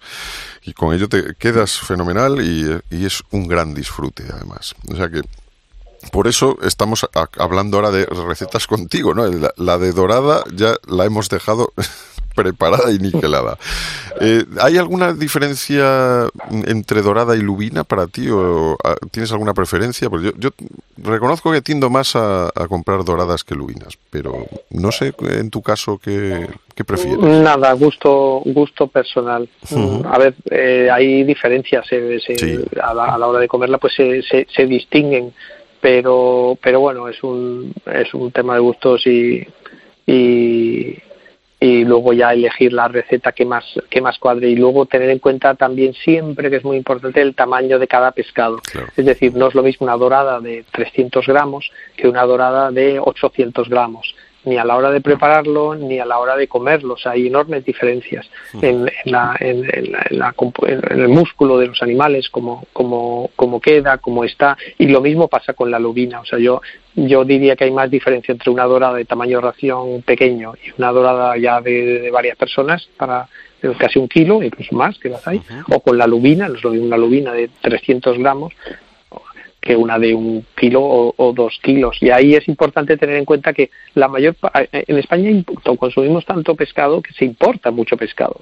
Y 0.63 0.73
con 0.73 0.93
ello 0.93 1.07
te 1.07 1.35
quedas 1.35 1.79
fenomenal 1.79 2.41
y, 2.41 3.05
es 3.05 3.23
un 3.31 3.47
gran 3.47 3.73
disfrute 3.73 4.25
además. 4.31 4.75
O 4.91 4.95
sea 4.95 5.09
que 5.09 5.21
por 6.11 6.27
eso 6.27 6.57
estamos 6.61 7.07
hablando 7.37 7.77
ahora 7.77 7.91
de 7.91 8.05
recetas 8.05 8.67
contigo, 8.67 9.13
¿no? 9.13 9.25
La 9.57 9.77
de 9.77 9.91
dorada 9.91 10.43
ya 10.53 10.75
la 10.87 11.05
hemos 11.05 11.29
dejado 11.29 11.73
preparada 12.35 12.91
y 12.91 12.99
niquelada. 12.99 13.57
Eh, 14.21 14.45
¿Hay 14.61 14.77
alguna 14.77 15.13
diferencia 15.13 16.29
entre 16.67 17.01
dorada 17.01 17.35
y 17.35 17.41
lubina 17.41 17.83
para 17.83 18.07
ti 18.07 18.27
o 18.29 18.77
tienes 19.11 19.31
alguna 19.31 19.53
preferencia? 19.53 20.09
Pues 20.09 20.23
yo, 20.23 20.31
yo 20.37 20.49
reconozco 20.97 21.51
que 21.51 21.61
tiendo 21.61 21.89
más 21.89 22.15
a, 22.15 22.47
a, 22.47 22.67
comprar 22.67 23.03
doradas 23.03 23.43
que 23.43 23.55
lubinas, 23.55 23.97
pero 24.09 24.45
no 24.69 24.91
sé 24.91 25.13
en 25.19 25.49
tu 25.49 25.61
caso 25.61 25.99
qué, 26.01 26.47
qué 26.75 26.83
prefieres. 26.83 27.19
Nada, 27.19 27.73
gusto 27.73 28.41
gusto 28.45 28.87
personal. 28.87 29.49
Uh 29.71 29.75
-huh. 29.75 30.13
A 30.13 30.17
ver, 30.17 30.35
eh, 30.51 30.89
hay 30.91 31.23
diferencias 31.23 31.85
se, 31.87 32.19
sí. 32.19 32.59
a, 32.81 32.93
la, 32.93 33.05
a, 33.05 33.17
la, 33.17 33.27
hora 33.27 33.39
de 33.39 33.47
comerla, 33.47 33.77
pues 33.77 33.93
se, 33.95 34.21
se, 34.21 34.47
se 34.53 34.65
distinguen 34.65 35.33
pero 35.81 36.57
pero 36.63 36.79
bueno 36.79 37.07
es 37.07 37.21
un 37.21 37.71
es 37.85 38.11
un 38.15 38.31
tema 38.31 38.55
de 38.55 38.59
gustos 38.59 39.05
y 39.05 39.45
y, 40.07 40.97
y 41.65 41.83
luego 41.83 42.13
ya 42.13 42.31
elegir 42.31 42.73
la 42.73 42.87
receta 42.87 43.31
que 43.31 43.43
más 43.43 43.65
que 43.89 43.99
más 43.99 44.19
cuadre. 44.19 44.49
Y 44.49 44.55
luego 44.55 44.85
tener 44.85 45.09
en 45.09 45.17
cuenta 45.17 45.55
también 45.55 45.93
siempre 45.93 46.51
que 46.51 46.57
es 46.57 46.63
muy 46.63 46.77
importante 46.77 47.21
el 47.21 47.33
tamaño 47.33 47.79
de 47.79 47.87
cada 47.87 48.11
pescado. 48.11 48.61
Es 48.95 49.05
decir 49.05 49.33
no 49.33 49.47
es 49.47 49.55
lo 49.55 49.63
mismo 49.63 49.85
una 49.85 49.97
dorada 49.97 50.39
de 50.39 50.63
300 50.71 51.25
gramos 51.25 51.71
que 51.97 52.07
una 52.07 52.23
dorada 52.23 52.71
de 52.71 52.99
800 52.99 53.67
gramos 53.67 54.15
ni 54.45 54.57
a 54.57 54.65
la 54.65 54.75
hora 54.75 54.91
de 54.91 55.01
prepararlo 55.01 55.75
ni 55.75 55.99
a 55.99 56.05
la 56.05 56.19
hora 56.19 56.35
de 56.35 56.47
comerlo. 56.47 56.95
hay 57.05 57.27
enormes 57.27 57.65
diferencias 57.65 58.29
en, 58.61 58.89
la, 59.05 59.35
en, 59.39 59.65
el 59.69 61.07
músculo 61.07 61.57
de 61.57 61.67
los 61.67 61.81
animales, 61.81 62.29
como, 62.29 62.65
como, 62.73 63.29
como 63.35 63.59
queda, 63.59 63.97
cómo 63.97 64.23
está, 64.23 64.57
y 64.77 64.87
lo 64.87 65.01
mismo 65.01 65.27
pasa 65.27 65.53
con 65.53 65.71
la 65.71 65.79
lubina. 65.79 66.21
O 66.21 66.25
sea, 66.25 66.39
yo, 66.39 66.61
yo 66.95 67.25
diría 67.25 67.55
que 67.55 67.65
hay 67.65 67.71
más 67.71 67.89
diferencia 67.89 68.31
entre 68.31 68.51
una 68.51 68.63
dorada 68.63 68.95
de 68.95 69.05
tamaño 69.05 69.41
ración 69.41 70.01
pequeño 70.03 70.53
y 70.63 70.71
una 70.77 70.91
dorada 70.91 71.37
ya 71.37 71.61
de, 71.61 72.09
varias 72.11 72.37
personas 72.37 72.87
para 72.97 73.27
casi 73.79 73.97
un 73.97 74.07
kilo, 74.07 74.43
incluso 74.43 74.75
más 74.75 74.97
que 74.99 75.09
las 75.09 75.27
hay, 75.27 75.41
o 75.71 75.79
con 75.79 75.97
la 75.97 76.05
lubina, 76.05 76.47
es 76.47 76.63
lo 76.63 76.71
una 76.71 76.97
lubina 76.97 77.33
de 77.33 77.49
300 77.61 78.17
gramos, 78.19 78.53
que 79.65 79.75
una 79.75 79.97
de 79.97 80.13
un 80.13 80.45
kilo 80.55 80.79
o, 80.83 81.33
dos 81.33 81.59
kilos. 81.63 81.97
Y 81.99 82.11
ahí 82.11 82.35
es 82.35 82.47
importante 82.47 82.97
tener 82.97 83.15
en 83.15 83.25
cuenta 83.25 83.51
que 83.51 83.71
la 83.95 84.07
mayor 84.07 84.35
en 84.71 84.97
España 84.99 85.31
consumimos 85.79 86.23
tanto 86.23 86.53
pescado 86.53 87.01
que 87.01 87.11
se 87.13 87.25
importa 87.25 87.71
mucho 87.71 87.97
pescado. 87.97 88.41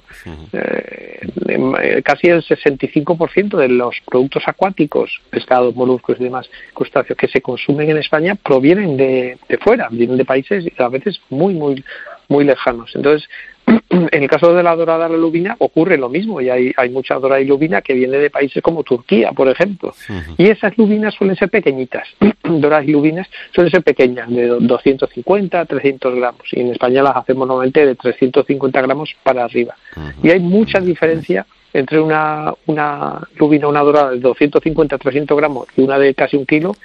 Eh, 0.52 1.20
eh, 1.48 2.02
casi 2.04 2.28
el 2.28 2.42
65% 2.44 3.56
de 3.56 3.68
los 3.68 3.96
productos 4.04 4.42
acuáticos, 4.46 5.22
pescados, 5.30 5.74
moluscos 5.74 6.20
y 6.20 6.24
demás 6.24 6.50
crustáceos 6.74 7.16
que 7.16 7.28
se 7.28 7.40
consumen 7.40 7.88
en 7.88 7.96
España 7.96 8.34
provienen 8.34 8.98
de, 8.98 9.38
de 9.48 9.56
fuera, 9.56 9.88
vienen 9.90 10.18
de 10.18 10.26
países 10.26 10.66
a 10.78 10.90
veces 10.90 11.22
muy, 11.30 11.54
muy, 11.54 11.82
muy 12.28 12.44
lejanos. 12.44 12.92
Entonces, 12.94 13.26
en 13.90 14.22
el 14.22 14.28
caso 14.28 14.54
de 14.54 14.62
la 14.62 14.74
dorada 14.76 15.08
la 15.08 15.16
lubina 15.16 15.56
ocurre 15.58 15.96
lo 15.96 16.08
mismo 16.08 16.40
y 16.40 16.50
hay, 16.50 16.72
hay 16.76 16.90
mucha 16.90 17.14
dorada 17.14 17.40
y 17.40 17.46
lubina 17.46 17.82
que 17.82 17.94
viene 17.94 18.18
de 18.18 18.30
países 18.30 18.62
como 18.62 18.82
Turquía, 18.82 19.32
por 19.32 19.48
ejemplo. 19.48 19.94
Y 20.36 20.48
esas 20.48 20.76
lubinas 20.76 21.14
suelen 21.14 21.36
ser 21.36 21.50
pequeñitas. 21.50 22.08
doradas 22.42 22.86
y 22.86 22.92
lubinas 22.92 23.28
suelen 23.54 23.70
ser 23.70 23.82
pequeñas, 23.82 24.28
de 24.28 24.46
250 24.46 25.64
300 25.64 26.14
gramos. 26.14 26.42
Y 26.52 26.60
en 26.60 26.72
España 26.72 27.02
las 27.02 27.16
hacemos 27.16 27.46
normalmente 27.46 27.86
de 27.86 27.94
350 27.94 28.82
gramos 28.82 29.14
para 29.22 29.44
arriba. 29.44 29.76
Y 30.22 30.30
hay 30.30 30.40
mucha 30.40 30.80
diferencia 30.80 31.46
entre 31.72 32.00
una, 32.00 32.54
una 32.66 33.20
lubina, 33.36 33.68
una 33.68 33.80
dorada 33.80 34.10
de 34.12 34.20
250 34.20 34.96
300 34.96 35.36
gramos 35.36 35.66
y 35.76 35.82
una 35.82 35.98
de 35.98 36.14
casi 36.14 36.36
un 36.36 36.46
kilo 36.46 36.76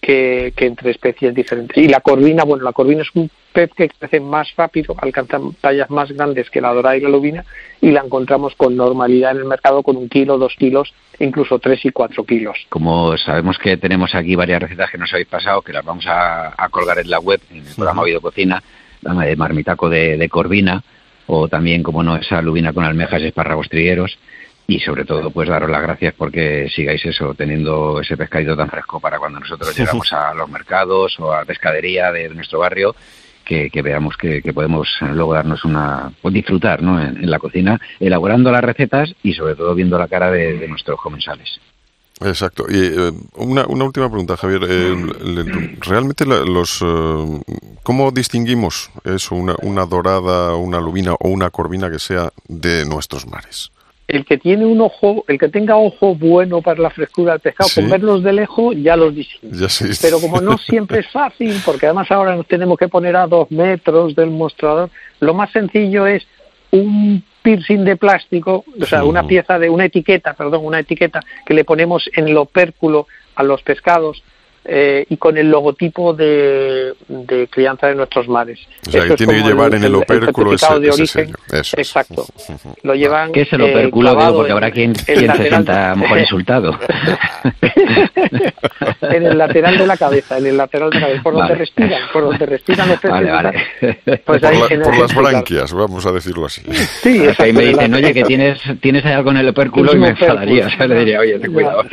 que, 0.00 0.52
entre 0.56 0.90
especies 0.90 1.34
diferentes. 1.34 1.76
Y 1.76 1.88
la 1.88 2.00
corvina, 2.00 2.44
bueno, 2.44 2.64
la 2.64 2.72
corvina 2.72 3.02
es 3.02 3.10
un 3.14 3.30
pez 3.52 3.70
que 3.74 3.88
crece 3.88 4.20
más 4.20 4.54
rápido, 4.56 4.94
alcanza 4.98 5.38
tallas 5.60 5.90
más 5.90 6.10
grandes 6.12 6.48
que 6.50 6.60
la 6.60 6.72
dorada 6.72 6.96
y 6.96 7.00
la 7.00 7.08
lubina 7.08 7.44
y 7.80 7.90
la 7.90 8.00
encontramos 8.00 8.54
con 8.54 8.76
normalidad 8.76 9.32
en 9.32 9.38
el 9.38 9.44
mercado 9.44 9.82
con 9.82 9.96
un 9.96 10.08
kilo, 10.08 10.38
dos 10.38 10.54
kilos, 10.56 10.92
incluso 11.18 11.58
tres 11.58 11.84
y 11.84 11.90
cuatro 11.90 12.24
kilos. 12.24 12.56
Como 12.68 13.16
sabemos 13.18 13.58
que 13.58 13.76
tenemos 13.76 14.14
aquí 14.14 14.36
varias 14.36 14.62
recetas 14.62 14.90
que 14.90 14.98
nos 14.98 15.12
habéis 15.12 15.28
pasado, 15.28 15.62
que 15.62 15.72
las 15.72 15.84
vamos 15.84 16.06
a, 16.08 16.54
colgar 16.70 16.98
en 16.98 17.10
la 17.10 17.18
web, 17.18 17.40
en 17.50 17.58
el 17.58 17.74
programa 17.74 18.02
Oído 18.02 18.20
Cocina, 18.20 18.62
la 19.02 19.14
de 19.14 19.36
marmitaco 19.36 19.88
de, 19.88 20.16
de 20.16 20.28
corvina, 20.28 20.82
o 21.26 21.48
también, 21.48 21.82
como 21.82 22.02
no, 22.02 22.16
esa 22.16 22.42
lubina 22.42 22.72
con 22.72 22.84
almejas 22.84 23.22
y 23.22 23.26
espárragos 23.26 23.68
trigueros, 23.68 24.18
y 24.70 24.78
sobre 24.78 25.04
todo 25.04 25.32
pues 25.32 25.48
daros 25.48 25.68
las 25.68 25.82
gracias 25.82 26.14
porque 26.16 26.68
sigáis 26.72 27.04
eso, 27.04 27.34
teniendo 27.34 28.00
ese 28.00 28.16
pescadito 28.16 28.56
tan 28.56 28.70
fresco 28.70 29.00
para 29.00 29.18
cuando 29.18 29.40
nosotros 29.40 29.76
llegamos 29.76 30.12
a 30.12 30.32
los 30.32 30.48
mercados 30.48 31.18
o 31.18 31.32
a 31.32 31.38
la 31.38 31.44
pescadería 31.44 32.12
de 32.12 32.28
nuestro 32.28 32.60
barrio, 32.60 32.94
que, 33.44 33.68
veamos 33.82 34.16
que, 34.16 34.40
podemos 34.54 34.88
luego 35.00 35.34
darnos 35.34 35.64
una, 35.64 36.12
pues 36.22 36.32
disfrutar 36.32 36.82
¿no? 36.82 37.02
en, 37.02 37.28
la 37.28 37.40
cocina, 37.40 37.80
elaborando 37.98 38.52
las 38.52 38.62
recetas 38.62 39.12
y 39.24 39.32
sobre 39.32 39.56
todo 39.56 39.74
viendo 39.74 39.98
la 39.98 40.06
cara 40.06 40.30
de, 40.30 40.68
nuestros 40.68 41.00
comensales. 41.00 41.60
Exacto. 42.20 42.66
Y 42.68 42.78
eh, 42.78 43.12
una, 43.38 43.66
una, 43.66 43.84
última 43.86 44.08
pregunta, 44.08 44.36
Javier. 44.36 44.62
Eh, 44.68 45.74
¿Realmente 45.80 46.24
los 46.26 46.80
eh, 46.80 47.40
cómo 47.82 48.12
distinguimos 48.12 48.92
eso, 49.02 49.34
una, 49.34 49.56
una 49.62 49.84
dorada, 49.84 50.54
una 50.54 50.78
lubina 50.78 51.14
o 51.14 51.28
una 51.28 51.50
corvina 51.50 51.90
que 51.90 51.98
sea 51.98 52.30
de 52.46 52.84
nuestros 52.84 53.26
mares? 53.26 53.72
El 54.10 54.24
que 54.24 54.38
tiene 54.38 54.66
un 54.66 54.80
ojo, 54.80 55.24
el 55.28 55.38
que 55.38 55.48
tenga 55.48 55.76
ojo 55.76 56.16
bueno 56.16 56.62
para 56.62 56.80
la 56.80 56.90
frescura 56.90 57.32
del 57.32 57.40
pescado, 57.40 57.70
con 57.72 57.88
verlos 57.88 58.24
de 58.24 58.32
lejos 58.32 58.74
ya 58.76 58.96
los 58.96 59.14
distingue. 59.14 59.68
Pero 60.02 60.20
como 60.20 60.40
no 60.40 60.58
siempre 60.58 61.00
es 61.00 61.08
fácil, 61.08 61.54
porque 61.64 61.86
además 61.86 62.10
ahora 62.10 62.34
nos 62.34 62.46
tenemos 62.46 62.76
que 62.76 62.88
poner 62.88 63.14
a 63.14 63.28
dos 63.28 63.48
metros 63.52 64.16
del 64.16 64.30
mostrador, 64.30 64.90
lo 65.20 65.32
más 65.32 65.52
sencillo 65.52 66.08
es 66.08 66.26
un 66.72 67.22
piercing 67.42 67.84
de 67.84 67.96
plástico, 67.96 68.64
o 68.80 68.84
sea, 68.84 69.04
una 69.04 69.26
pieza 69.26 69.60
de 69.60 69.70
una 69.70 69.84
etiqueta, 69.84 70.34
perdón, 70.34 70.64
una 70.64 70.80
etiqueta 70.80 71.20
que 71.46 71.54
le 71.54 71.64
ponemos 71.64 72.10
en 72.14 72.26
el 72.26 72.36
opérculo 72.36 73.06
a 73.36 73.44
los 73.44 73.62
pescados 73.62 74.24
eh, 74.64 75.06
y 75.08 75.16
con 75.16 75.38
el 75.38 75.50
logotipo 75.50 76.12
de, 76.12 76.94
crianza 77.50 77.86
de 77.86 77.94
nuestros 77.94 78.28
mares. 78.28 78.60
O 78.86 78.90
sea, 78.90 79.06
que 79.06 79.16
tiene 79.16 79.36
que 79.36 79.48
llevar 79.48 79.74
en 79.74 79.84
el 79.84 79.94
opérculo 79.94 80.52
ese, 80.52 80.78
de 80.78 80.90
origen. 80.90 81.32
Exacto. 81.50 82.26
Lo 82.82 82.94
llevan. 82.94 83.32
¿Qué 83.32 83.42
es 83.42 83.52
el 83.52 83.62
opérculo? 83.62 84.10
porque 84.34 84.52
habrá 84.52 84.70
quien, 84.70 84.94
se 84.94 85.16
sienta 85.16 85.94
mejor 85.94 86.18
insultado. 86.18 86.78
en 89.00 89.26
el 89.26 89.38
lateral 89.38 89.78
de 89.78 89.86
la 89.86 89.96
cabeza, 89.96 90.38
en 90.38 90.46
el 90.46 90.56
lateral 90.56 90.90
de 90.90 91.00
la 91.00 91.06
cabeza, 91.06 91.22
por 91.22 91.34
donde 91.34 91.54
respiran, 91.54 92.02
por 92.12 92.22
donde 92.24 92.46
respiran 92.46 92.88
los 92.88 93.00
peces. 93.00 93.10
Vale, 93.10 93.30
vale. 93.30 93.66
Pues 94.24 94.42
por, 94.82 94.98
las 94.98 95.14
branquias, 95.14 95.72
vamos 95.72 96.04
a 96.04 96.12
decirlo 96.12 96.46
así. 96.46 96.62
Sí, 97.02 97.22
ahí 97.38 97.52
me 97.52 97.64
dicen, 97.64 97.94
oye, 97.94 98.12
que 98.12 98.24
tienes, 98.24 98.60
tienes 98.80 99.04
algo 99.06 99.30
en 99.30 99.38
el 99.38 99.48
opérculo 99.48 99.94
y 99.94 99.98
me 99.98 100.08
enfadaría. 100.08 100.66
O 100.66 100.70
sea, 100.70 100.86
le 100.86 100.98
diría, 100.98 101.20
oye, 101.20 101.38
ten 101.38 101.52
cuidado. 101.52 101.84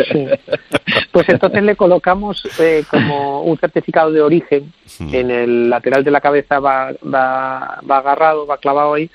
Pues 1.11 1.29
entonces 1.29 1.63
le 1.63 1.75
colocamos 1.75 2.43
eh, 2.59 2.83
como 2.89 3.41
un 3.43 3.57
certificado 3.57 4.11
de 4.11 4.21
origen 4.21 4.71
en 4.99 5.31
el 5.31 5.69
lateral 5.69 6.03
de 6.03 6.11
la 6.11 6.21
cabeza 6.21 6.59
va, 6.59 6.91
va, 7.03 7.79
va 7.89 7.97
agarrado, 7.97 8.45
va 8.45 8.57
clavado 8.57 8.93
ahí 8.93 9.09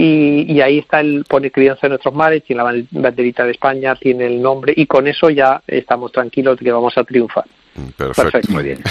y, 0.00 0.60
ahí 0.60 0.78
está 0.78 1.00
el 1.00 1.24
pone 1.24 1.50
crianza 1.50 1.80
de 1.82 1.88
nuestros 1.90 2.14
mares, 2.14 2.44
tiene 2.44 2.62
la 2.62 2.84
banderita 2.92 3.44
de 3.44 3.50
España, 3.50 3.96
tiene 3.96 4.26
el 4.26 4.40
nombre 4.40 4.72
y 4.76 4.86
con 4.86 5.08
eso 5.08 5.28
ya 5.28 5.60
estamos 5.66 6.12
tranquilos 6.12 6.56
de 6.56 6.64
que 6.64 6.72
vamos 6.72 6.96
a 6.96 7.02
triunfar. 7.02 7.44
Mm, 7.78 7.90
perfecto. 7.96 8.52
muy 8.52 8.64
bien. 8.64 8.82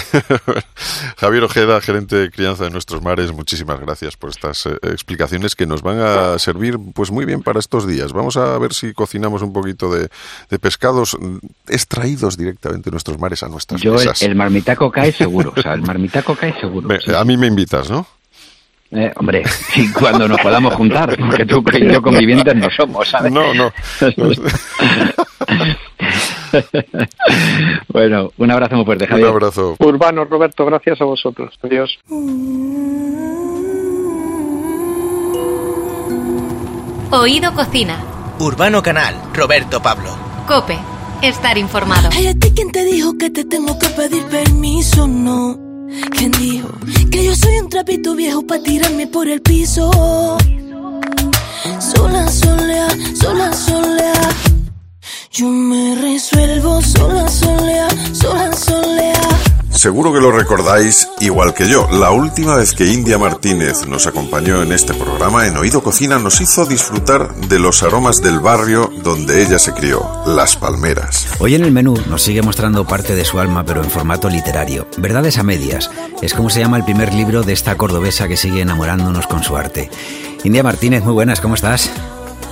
Javier 1.16 1.44
Ojeda, 1.44 1.80
gerente 1.80 2.16
de 2.16 2.30
crianza 2.30 2.64
de 2.64 2.70
nuestros 2.70 3.02
mares, 3.02 3.32
muchísimas 3.32 3.78
gracias 3.80 4.16
por 4.16 4.30
estas 4.30 4.66
eh, 4.66 4.78
explicaciones 4.82 5.54
que 5.54 5.66
nos 5.66 5.82
van 5.82 6.00
a 6.00 6.38
servir 6.38 6.78
pues 6.94 7.10
muy 7.10 7.24
bien 7.24 7.42
para 7.42 7.58
estos 7.58 7.86
días. 7.86 8.12
Vamos 8.12 8.36
a 8.36 8.58
ver 8.58 8.72
si 8.72 8.94
cocinamos 8.94 9.42
un 9.42 9.52
poquito 9.52 9.92
de, 9.92 10.08
pescados 10.58 11.16
extraídos 11.68 12.36
directamente 12.36 12.90
de 12.90 12.92
nuestros 12.92 13.18
mares 13.18 13.42
a 13.42 13.48
nuestras 13.48 13.80
Yo 13.80 13.94
mesas. 13.94 14.22
El, 14.22 14.30
el, 14.30 14.36
marmitaco 14.36 14.90
cae 14.90 15.12
seguro, 15.12 15.52
o 15.56 15.60
sea, 15.60 15.74
el 15.74 15.82
marmitaco 15.82 16.34
cae 16.34 16.58
seguro. 16.58 16.88
A 17.16 17.24
mí 17.24 17.36
me 17.36 17.46
invitas, 17.46 17.90
¿no? 17.90 18.06
Eh, 18.90 19.12
hombre, 19.16 19.42
y 19.76 19.92
cuando 19.92 20.26
nos 20.26 20.40
podamos 20.40 20.74
juntar, 20.74 21.14
porque 21.18 21.44
tú 21.44 21.62
y 21.74 21.92
yo 21.92 22.00
convivientes 22.00 22.56
no 22.56 22.70
somos, 22.70 23.08
¿sabes? 23.08 23.30
No, 23.30 23.52
no. 23.52 23.70
bueno, 27.88 28.30
un 28.36 28.50
abrazo 28.50 28.76
muy 28.76 28.84
fuerte, 28.84 29.06
Javier. 29.06 29.28
Un 29.28 29.34
abrazo. 29.34 29.76
Urbano, 29.78 30.24
Roberto, 30.24 30.64
gracias 30.64 31.00
a 31.00 31.04
vosotros. 31.04 31.58
Adiós. 31.62 31.98
Oído 37.10 37.54
Cocina. 37.54 37.96
Urbano 38.38 38.82
Canal, 38.82 39.14
Roberto 39.32 39.80
Pablo. 39.82 40.10
Cope, 40.46 40.78
estar 41.22 41.58
informado. 41.58 42.10
Hay 42.12 42.26
a 42.28 42.34
ti 42.34 42.50
quien 42.52 42.70
te 42.70 42.84
dijo 42.84 43.16
que 43.18 43.30
te 43.30 43.44
tengo 43.44 43.78
que 43.78 43.88
pedir 43.88 44.24
permiso, 44.24 45.06
no. 45.08 45.58
¿Quién 46.10 46.30
dijo 46.32 46.68
que 47.10 47.24
yo 47.24 47.34
soy 47.34 47.58
un 47.58 47.68
trapito 47.68 48.14
viejo 48.14 48.46
para 48.46 48.62
tirarme 48.62 49.06
por 49.06 49.26
el 49.28 49.40
piso? 49.40 49.90
Sola, 51.80 52.28
sola, 52.28 52.88
sola, 53.14 53.52
sola. 53.52 54.12
Yo 55.30 55.46
me 55.46 55.94
resuelvo 55.94 56.80
sola, 56.80 57.28
sola, 57.28 57.86
sola, 58.14 58.52
sola. 58.54 59.12
Seguro 59.70 60.10
que 60.10 60.20
lo 60.20 60.32
recordáis 60.32 61.06
igual 61.20 61.52
que 61.52 61.68
yo. 61.68 61.86
La 61.92 62.10
última 62.10 62.56
vez 62.56 62.72
que 62.72 62.86
India 62.86 63.18
Martínez 63.18 63.86
nos 63.86 64.06
acompañó 64.06 64.62
en 64.62 64.72
este 64.72 64.94
programa, 64.94 65.46
en 65.46 65.58
Oído 65.58 65.82
Cocina, 65.82 66.18
nos 66.18 66.40
hizo 66.40 66.64
disfrutar 66.64 67.34
de 67.34 67.58
los 67.58 67.82
aromas 67.82 68.22
del 68.22 68.40
barrio 68.40 68.90
donde 69.04 69.42
ella 69.42 69.58
se 69.58 69.74
crió, 69.74 70.02
Las 70.26 70.56
Palmeras. 70.56 71.28
Hoy 71.40 71.54
en 71.54 71.62
el 71.62 71.72
menú 71.72 71.94
nos 72.08 72.22
sigue 72.22 72.40
mostrando 72.40 72.86
parte 72.86 73.14
de 73.14 73.26
su 73.26 73.38
alma, 73.38 73.64
pero 73.64 73.84
en 73.84 73.90
formato 73.90 74.30
literario. 74.30 74.88
Verdades 74.96 75.36
a 75.36 75.42
medias. 75.42 75.90
Es 76.22 76.32
como 76.32 76.48
se 76.48 76.60
llama 76.60 76.78
el 76.78 76.84
primer 76.84 77.12
libro 77.12 77.42
de 77.42 77.52
esta 77.52 77.76
cordobesa 77.76 78.28
que 78.28 78.38
sigue 78.38 78.62
enamorándonos 78.62 79.26
con 79.26 79.44
su 79.44 79.58
arte. 79.58 79.90
India 80.42 80.62
Martínez, 80.62 81.04
muy 81.04 81.12
buenas, 81.12 81.42
¿cómo 81.42 81.54
estás? 81.54 81.90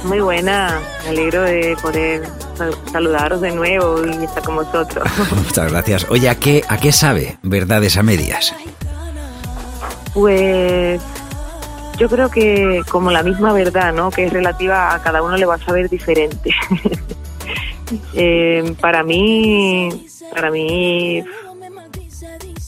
Muy 0.07 0.21
buena, 0.21 0.81
me 1.05 1.11
alegro 1.11 1.42
de 1.42 1.77
poder 1.83 2.23
saludaros 2.92 3.40
de 3.40 3.53
nuevo 3.53 4.07
y 4.07 4.25
estar 4.25 4.42
con 4.42 4.57
vosotros. 4.57 5.05
Muchas 5.47 5.71
gracias. 5.71 6.07
Oye, 6.09 6.29
¿a 6.29 6.37
qué, 6.37 6.62
¿a 6.69 6.79
qué 6.79 6.92
sabe 6.92 7.38
Verdades 7.42 7.97
a 7.97 8.03
Medias? 8.03 8.55
Pues 10.14 11.01
yo 11.99 12.09
creo 12.09 12.31
que 12.31 12.83
como 12.88 13.11
la 13.11 13.23
misma 13.23 13.53
verdad, 13.53 13.92
¿no? 13.92 14.11
Que 14.11 14.27
es 14.27 14.33
relativa 14.33 14.95
a 14.95 15.03
cada 15.03 15.23
uno 15.23 15.37
le 15.37 15.47
va 15.47 15.55
a 15.55 15.59
saber 15.59 15.88
diferente. 15.88 16.51
Eh, 18.14 18.75
para 18.81 19.05
mí, 19.05 20.09
para 20.35 20.51
mí 20.51 21.23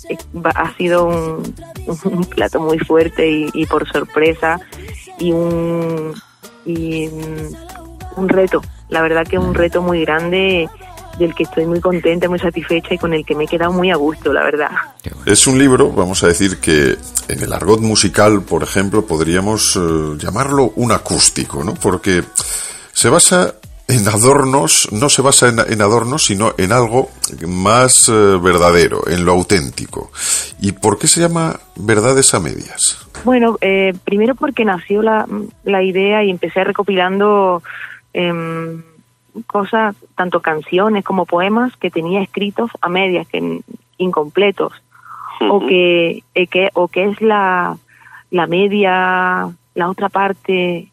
eh, 0.09 0.17
ha 0.55 0.77
sido 0.77 1.07
un, 2.05 2.25
plato 2.25 2.61
muy 2.61 2.79
fuerte 2.79 3.29
y, 3.53 3.67
por 3.67 3.91
sorpresa 3.91 4.61
y 5.19 5.33
un 5.33 6.15
y 6.65 7.09
un 8.17 8.29
reto. 8.29 8.63
La 8.89 9.03
verdad 9.03 9.27
que 9.27 9.39
un 9.39 9.55
reto 9.55 9.83
muy 9.83 10.03
grande 10.03 10.69
del 11.19 11.35
que 11.35 11.43
estoy 11.43 11.67
muy 11.67 11.81
contenta, 11.81 12.29
muy 12.29 12.39
satisfecha 12.39 12.95
y 12.95 12.99
con 12.99 13.13
el 13.13 13.25
que 13.25 13.35
me 13.35 13.45
he 13.45 13.47
quedado 13.47 13.73
muy 13.73 13.91
a 13.91 13.97
gusto, 13.97 14.33
la 14.33 14.45
verdad. 14.45 14.71
Es 15.27 15.47
un 15.47 15.59
libro, 15.59 15.91
vamos 15.91 16.23
a 16.23 16.29
decir 16.29 16.59
que 16.59 16.97
en 17.29 17.43
el 17.43 17.53
argot 17.53 17.81
musical, 17.81 18.43
por 18.43 18.63
ejemplo, 18.63 19.05
podríamos 19.05 19.77
eh, 19.77 20.17
llamarlo 20.17 20.73
un 20.77 20.93
acústico, 20.93 21.65
¿no? 21.65 21.75
Porque 21.75 22.23
se 22.93 23.09
basa 23.09 23.55
en 23.89 24.07
adornos, 24.07 24.89
no 24.93 25.09
se 25.09 25.23
basa 25.23 25.49
en, 25.49 25.83
adornos, 25.83 26.25
sino 26.25 26.53
en 26.59 26.73
algo 26.73 27.09
más 27.47 28.09
eh, 28.09 28.13
verdadero, 28.41 29.09
en 29.09 29.25
lo 29.25 29.33
auténtico. 29.33 30.11
¿Y 30.61 30.73
por 30.73 30.99
qué 30.99 31.09
se 31.09 31.21
llama 31.21 31.59
Verdades 31.75 32.35
a 32.35 32.41
Medias? 32.41 32.99
Bueno, 33.25 33.57
eh, 33.61 33.95
primero 34.05 34.35
porque 34.35 34.65
nació 34.65 35.03
la, 35.03 35.27
la 35.65 35.83
idea 35.83 36.23
y 36.23 36.31
empecé 36.31 36.65
recopilando 36.65 37.63
eh, 38.13 38.33
cosas, 39.47 39.97
tanto 40.17 40.41
canciones 40.41 41.05
como 41.05 41.27
poemas 41.27 41.77
que 41.77 41.91
tenía 41.91 42.23
escritos 42.23 42.71
a 42.81 42.89
medias, 42.89 43.27
que 43.29 43.61
incompletos, 43.99 44.73
o 45.41 45.67
que, 45.67 46.25
eh, 46.35 46.47
que 46.49 46.71
o 46.75 46.89
que 46.89 47.05
es 47.07 47.21
la, 47.21 47.77
la 48.31 48.47
media, 48.47 49.49
la 49.75 49.89
otra 49.89 50.09
parte, 50.09 50.91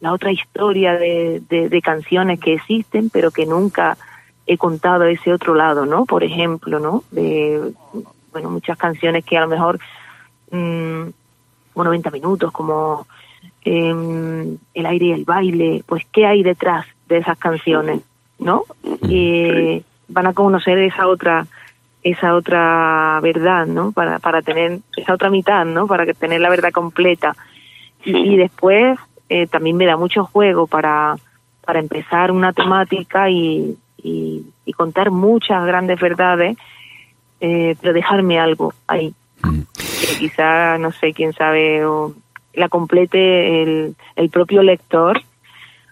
la 0.00 0.12
otra 0.12 0.30
historia 0.30 0.94
de, 0.94 1.40
de, 1.48 1.82
canciones 1.82 2.38
que 2.38 2.54
existen, 2.54 3.10
pero 3.10 3.30
que 3.30 3.46
nunca 3.46 3.96
he 4.46 4.58
contado 4.58 5.04
ese 5.04 5.32
otro 5.32 5.54
lado, 5.54 5.86
¿no? 5.86 6.04
Por 6.04 6.22
ejemplo, 6.22 6.78
¿no? 6.78 7.02
De, 7.10 7.72
bueno, 8.32 8.50
muchas 8.50 8.76
canciones 8.76 9.24
que 9.24 9.36
a 9.36 9.40
lo 9.40 9.48
mejor, 9.48 9.78
mmm, 10.50 11.08
90 11.74 12.10
minutos, 12.10 12.52
como 12.52 13.06
em, 13.64 14.58
El 14.74 14.86
aire 14.86 15.06
y 15.06 15.12
el 15.12 15.24
baile, 15.24 15.82
pues, 15.86 16.04
¿qué 16.12 16.26
hay 16.26 16.42
detrás 16.42 16.86
de 17.08 17.18
esas 17.18 17.38
canciones, 17.38 18.02
¿no? 18.38 18.64
Y 19.02 19.82
van 20.08 20.26
a 20.26 20.34
conocer 20.34 20.78
esa 20.78 21.08
otra 21.08 21.46
esa 22.02 22.36
otra 22.36 23.18
verdad, 23.20 23.66
¿no? 23.66 23.90
Para, 23.90 24.20
para 24.20 24.40
tener 24.40 24.78
esa 24.96 25.14
otra 25.14 25.28
mitad, 25.28 25.64
¿no? 25.64 25.88
Para 25.88 26.06
tener 26.14 26.40
la 26.40 26.50
verdad 26.50 26.70
completa. 26.70 27.34
Y, 28.04 28.36
después 28.36 28.96
eh, 29.28 29.46
también 29.46 29.76
me 29.76 29.86
da 29.86 29.96
mucho 29.96 30.24
juego 30.24 30.66
para, 30.66 31.16
para 31.64 31.80
empezar 31.80 32.30
una 32.30 32.52
temática 32.52 33.30
y, 33.30 33.76
y, 34.02 34.44
contar 34.76 35.10
muchas 35.10 35.64
grandes 35.64 35.98
verdades, 35.98 36.56
eh, 37.40 37.76
pero 37.80 37.94
dejarme 37.94 38.38
algo 38.38 38.74
ahí. 38.86 39.14
Que 39.42 40.18
quizá, 40.18 40.76
no 40.76 40.92
sé, 40.92 41.14
quién 41.14 41.32
sabe, 41.32 41.84
o 41.86 42.14
la 42.52 42.68
complete 42.68 43.62
el, 43.62 43.96
el 44.16 44.30
propio 44.30 44.62
lector 44.62 45.22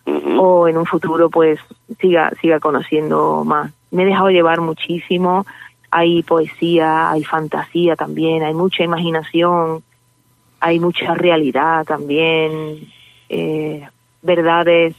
o 0.06 0.68
en 0.68 0.76
un 0.76 0.86
futuro 0.86 1.30
pues 1.30 1.58
siga 2.00 2.30
siga 2.40 2.60
conociendo 2.60 3.42
más. 3.44 3.72
Me 3.90 4.02
he 4.02 4.06
dejado 4.06 4.30
llevar 4.30 4.60
muchísimo, 4.60 5.46
hay 5.90 6.22
poesía, 6.22 7.10
hay 7.10 7.24
fantasía 7.24 7.96
también, 7.96 8.42
hay 8.42 8.54
mucha 8.54 8.82
imaginación, 8.82 9.82
hay 10.60 10.80
mucha 10.80 11.14
realidad 11.14 11.84
también, 11.84 12.88
eh, 13.28 13.86
verdades 14.22 14.94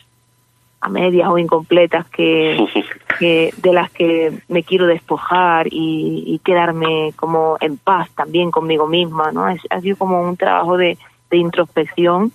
a 0.82 0.90
medias 0.90 1.30
o 1.30 1.38
incompletas 1.38 2.06
que, 2.08 2.58
que 3.20 3.54
de 3.58 3.74
las 3.74 3.92
que 3.92 4.40
me 4.48 4.64
quiero 4.64 4.88
despojar 4.88 5.68
y, 5.68 6.24
y, 6.28 6.40
quedarme 6.40 7.14
como 7.16 7.58
en 7.60 7.78
paz 7.78 8.10
también 8.12 8.52
conmigo 8.52 8.88
misma, 8.88 9.32
¿no? 9.32 9.46
ha 9.46 9.82
sido 9.82 9.98
como 9.98 10.22
un 10.22 10.38
trabajo 10.38 10.78
de, 10.78 10.98
de 11.30 11.38
introspección 11.38 12.32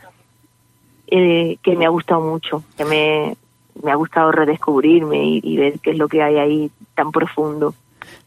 eh, 1.06 1.58
que 1.62 1.76
me 1.76 1.86
ha 1.86 1.88
gustado 1.88 2.20
mucho, 2.20 2.62
que 2.76 2.84
me, 2.84 3.36
me 3.82 3.90
ha 3.90 3.96
gustado 3.96 4.30
redescubrirme 4.30 5.40
y, 5.42 5.56
ver 5.56 5.80
qué 5.80 5.90
es 5.90 5.98
lo 5.98 6.08
que 6.08 6.22
hay 6.22 6.38
ahí 6.38 6.70
tan 6.94 7.10
profundo. 7.10 7.74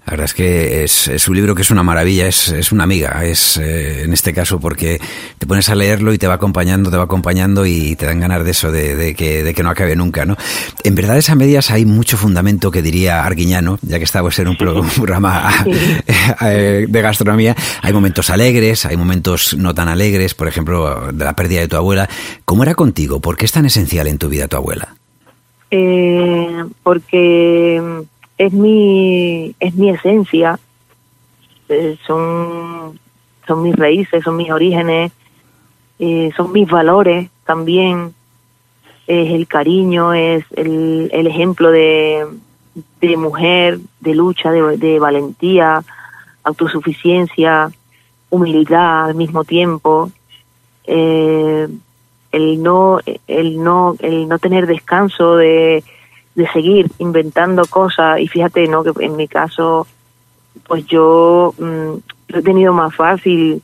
La 0.05 0.11
verdad 0.11 0.25
es 0.25 0.33
que 0.33 0.83
es, 0.83 1.07
es, 1.07 1.27
un 1.29 1.35
libro 1.35 1.55
que 1.55 1.61
es 1.61 1.71
una 1.71 1.81
maravilla, 1.81 2.27
es, 2.27 2.49
es 2.49 2.73
una 2.73 2.83
amiga, 2.83 3.23
es 3.23 3.57
eh, 3.57 4.03
en 4.03 4.11
este 4.11 4.33
caso 4.33 4.59
porque 4.59 4.99
te 5.37 5.47
pones 5.47 5.69
a 5.69 5.75
leerlo 5.75 6.13
y 6.13 6.17
te 6.17 6.27
va 6.27 6.33
acompañando, 6.33 6.91
te 6.91 6.97
va 6.97 7.03
acompañando 7.03 7.65
y 7.65 7.95
te 7.95 8.05
dan 8.05 8.19
ganas 8.19 8.43
de 8.43 8.51
eso, 8.51 8.69
de, 8.69 9.15
que, 9.15 9.45
de 9.45 9.53
que 9.53 9.63
no 9.63 9.69
acabe 9.69 9.95
nunca, 9.95 10.25
¿no? 10.25 10.35
En 10.83 10.95
verdad, 10.95 11.23
a 11.25 11.35
medias 11.35 11.71
hay 11.71 11.85
mucho 11.85 12.17
fundamento 12.17 12.69
que 12.69 12.81
diría 12.81 13.23
Arguiñano, 13.23 13.79
ya 13.81 13.97
que 13.97 14.03
estamos 14.03 14.37
en 14.39 14.49
un 14.49 14.57
programa 14.57 15.53
eh, 16.41 16.85
de 16.87 17.01
gastronomía. 17.01 17.55
Hay 17.81 17.93
momentos 17.93 18.29
alegres, 18.29 18.85
hay 18.85 18.97
momentos 18.97 19.55
no 19.57 19.73
tan 19.73 19.87
alegres, 19.87 20.33
por 20.33 20.49
ejemplo, 20.49 21.13
de 21.13 21.23
la 21.23 21.33
pérdida 21.33 21.61
de 21.61 21.69
tu 21.69 21.77
abuela. 21.77 22.09
¿Cómo 22.43 22.63
era 22.63 22.75
contigo? 22.75 23.21
¿Por 23.21 23.37
qué 23.37 23.45
es 23.45 23.53
tan 23.53 23.65
esencial 23.65 24.07
en 24.07 24.17
tu 24.17 24.27
vida 24.27 24.49
tu 24.49 24.57
abuela? 24.57 24.95
Eh, 25.71 26.65
porque 26.83 27.81
es 28.37 28.53
mi, 28.53 29.55
es 29.59 29.75
mi 29.75 29.89
esencia, 29.89 30.59
eh, 31.69 31.97
son, 32.05 32.99
son 33.47 33.63
mis 33.63 33.75
raíces, 33.75 34.23
son 34.23 34.37
mis 34.37 34.51
orígenes, 34.51 35.11
eh, 35.99 36.31
son 36.35 36.51
mis 36.51 36.69
valores 36.69 37.29
también, 37.45 38.13
es 39.07 39.31
el 39.31 39.47
cariño, 39.47 40.13
es 40.13 40.45
el, 40.55 41.09
el 41.13 41.27
ejemplo 41.27 41.71
de, 41.71 42.25
de 43.01 43.17
mujer, 43.17 43.79
de 43.99 44.15
lucha, 44.15 44.51
de, 44.51 44.77
de 44.77 44.99
valentía, 44.99 45.83
autosuficiencia, 46.43 47.69
humildad 48.29 49.05
al 49.05 49.15
mismo 49.15 49.43
tiempo, 49.43 50.11
eh, 50.85 51.67
el 52.31 52.63
no, 52.63 52.99
el 53.27 53.63
no, 53.63 53.95
el 53.99 54.27
no 54.27 54.39
tener 54.39 54.65
descanso 54.65 55.35
de 55.35 55.83
de 56.35 56.47
seguir 56.47 56.89
inventando 56.99 57.65
cosas. 57.65 58.19
Y 58.19 58.27
fíjate 58.27 58.67
no 58.67 58.83
que 58.83 58.91
en 59.05 59.15
mi 59.15 59.27
caso 59.27 59.87
pues 60.67 60.85
yo 60.85 61.53
mm, 61.57 61.93
lo 62.27 62.39
he 62.39 62.41
tenido 62.41 62.73
más 62.73 62.95
fácil 62.95 63.61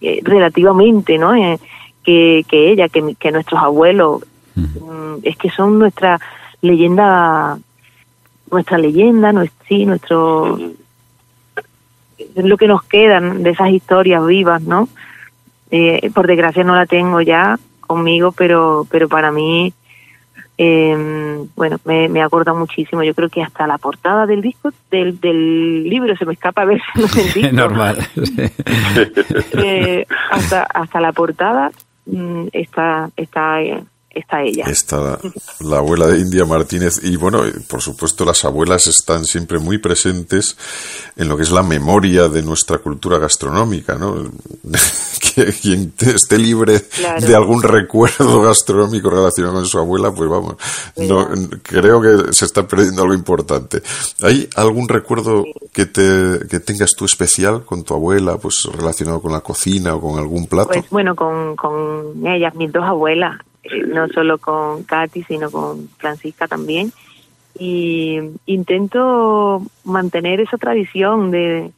eh, 0.00 0.20
relativamente 0.22 1.18
no 1.18 1.34
eh, 1.34 1.58
que, 2.04 2.44
que 2.48 2.70
ella 2.70 2.88
que, 2.88 3.14
que 3.18 3.32
nuestros 3.32 3.62
abuelos. 3.62 4.24
Mm, 4.54 5.18
es 5.22 5.36
que 5.36 5.48
son 5.50 5.78
nuestra 5.78 6.20
leyenda 6.60 7.58
nuestra 8.50 8.78
leyenda 8.78 9.32
no 9.32 9.44
sí 9.66 9.86
nuestro 9.86 10.58
lo 12.36 12.56
que 12.56 12.68
nos 12.68 12.82
quedan 12.84 13.42
de 13.42 13.50
esas 13.50 13.70
historias 13.70 14.24
vivas 14.26 14.62
no 14.62 14.88
eh, 15.70 16.10
por 16.14 16.26
desgracia 16.26 16.64
no 16.64 16.74
la 16.76 16.84
tengo 16.84 17.22
ya 17.22 17.58
conmigo 17.80 18.32
pero 18.32 18.86
pero 18.90 19.08
para 19.08 19.32
mí 19.32 19.72
eh, 20.64 21.44
bueno, 21.56 21.78
me, 21.84 22.08
me 22.08 22.22
acuerda 22.22 22.54
muchísimo. 22.54 23.02
Yo 23.02 23.14
creo 23.14 23.28
que 23.28 23.42
hasta 23.42 23.66
la 23.66 23.78
portada 23.78 24.26
del 24.26 24.40
disco, 24.40 24.70
del, 24.92 25.18
del 25.20 25.82
libro, 25.88 26.16
se 26.16 26.24
me 26.24 26.34
escapa 26.34 26.62
a 26.62 26.66
ver 26.66 26.80
el 26.94 27.32
disco. 27.34 27.52
Normal. 27.52 27.98
eh, 29.54 30.06
hasta, 30.30 30.62
hasta 30.62 31.00
la 31.00 31.10
portada 31.10 31.72
mm, 32.06 32.46
está, 32.52 33.10
está 33.16 33.58
está 34.14 34.42
ella. 34.42 34.64
Está 34.66 35.18
la, 35.60 35.76
abuela 35.76 36.06
de 36.06 36.20
India 36.20 36.44
Martínez 36.44 37.00
y 37.02 37.16
bueno, 37.16 37.42
por 37.68 37.80
supuesto 37.80 38.24
las 38.24 38.44
abuelas 38.44 38.86
están 38.86 39.24
siempre 39.24 39.58
muy 39.58 39.78
presentes 39.78 40.56
en 41.16 41.28
lo 41.28 41.36
que 41.36 41.42
es 41.42 41.50
la 41.50 41.62
memoria 41.62 42.28
de 42.28 42.42
nuestra 42.42 42.78
cultura 42.78 43.18
gastronómica, 43.18 43.94
¿no? 43.96 44.30
Quien 45.62 45.92
esté 45.98 46.38
libre 46.38 46.82
de 47.20 47.34
algún 47.34 47.62
recuerdo 47.62 48.42
gastronómico 48.42 49.08
relacionado 49.08 49.54
con 49.54 49.66
su 49.66 49.78
abuela, 49.78 50.12
pues 50.12 50.28
vamos, 50.28 50.56
no, 50.96 51.28
creo 51.62 52.02
que 52.02 52.32
se 52.32 52.44
está 52.44 52.66
perdiendo 52.66 53.02
algo 53.02 53.14
importante. 53.14 53.82
¿Hay 54.22 54.48
algún 54.56 54.88
recuerdo 54.88 55.44
que 55.72 55.86
te 55.86 56.46
que 56.48 56.60
tengas 56.60 56.92
tú 56.92 57.04
especial 57.04 57.64
con 57.64 57.84
tu 57.84 57.94
abuela, 57.94 58.36
pues 58.36 58.68
relacionado 58.72 59.20
con 59.22 59.32
la 59.32 59.40
cocina 59.40 59.94
o 59.94 60.00
con 60.00 60.18
algún 60.18 60.46
plato? 60.46 60.70
Pues 60.70 60.90
bueno, 60.90 61.14
con, 61.14 61.56
con 61.56 62.26
ellas, 62.26 62.54
mis 62.54 62.70
dos 62.72 62.84
abuelas, 62.84 63.38
eh, 63.64 63.82
no 63.86 64.08
solo 64.08 64.38
con 64.38 64.82
Katy, 64.84 65.22
sino 65.24 65.50
con 65.50 65.88
Francisca 65.98 66.48
también. 66.48 66.92
Y 67.58 68.18
intento 68.46 69.62
mantener 69.84 70.40
esa 70.40 70.56
tradición 70.56 71.30
de, 71.30 71.70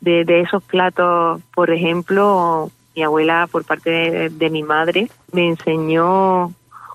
de, 0.00 0.40
esos 0.40 0.62
platos. 0.62 1.40
Por 1.54 1.70
ejemplo, 1.70 2.70
mi 2.96 3.02
abuela, 3.02 3.48
por 3.50 3.64
parte 3.64 4.30
de, 4.30 4.50
mi 4.50 4.62
madre, 4.62 5.08
me 5.32 5.46
enseñó 5.48 6.52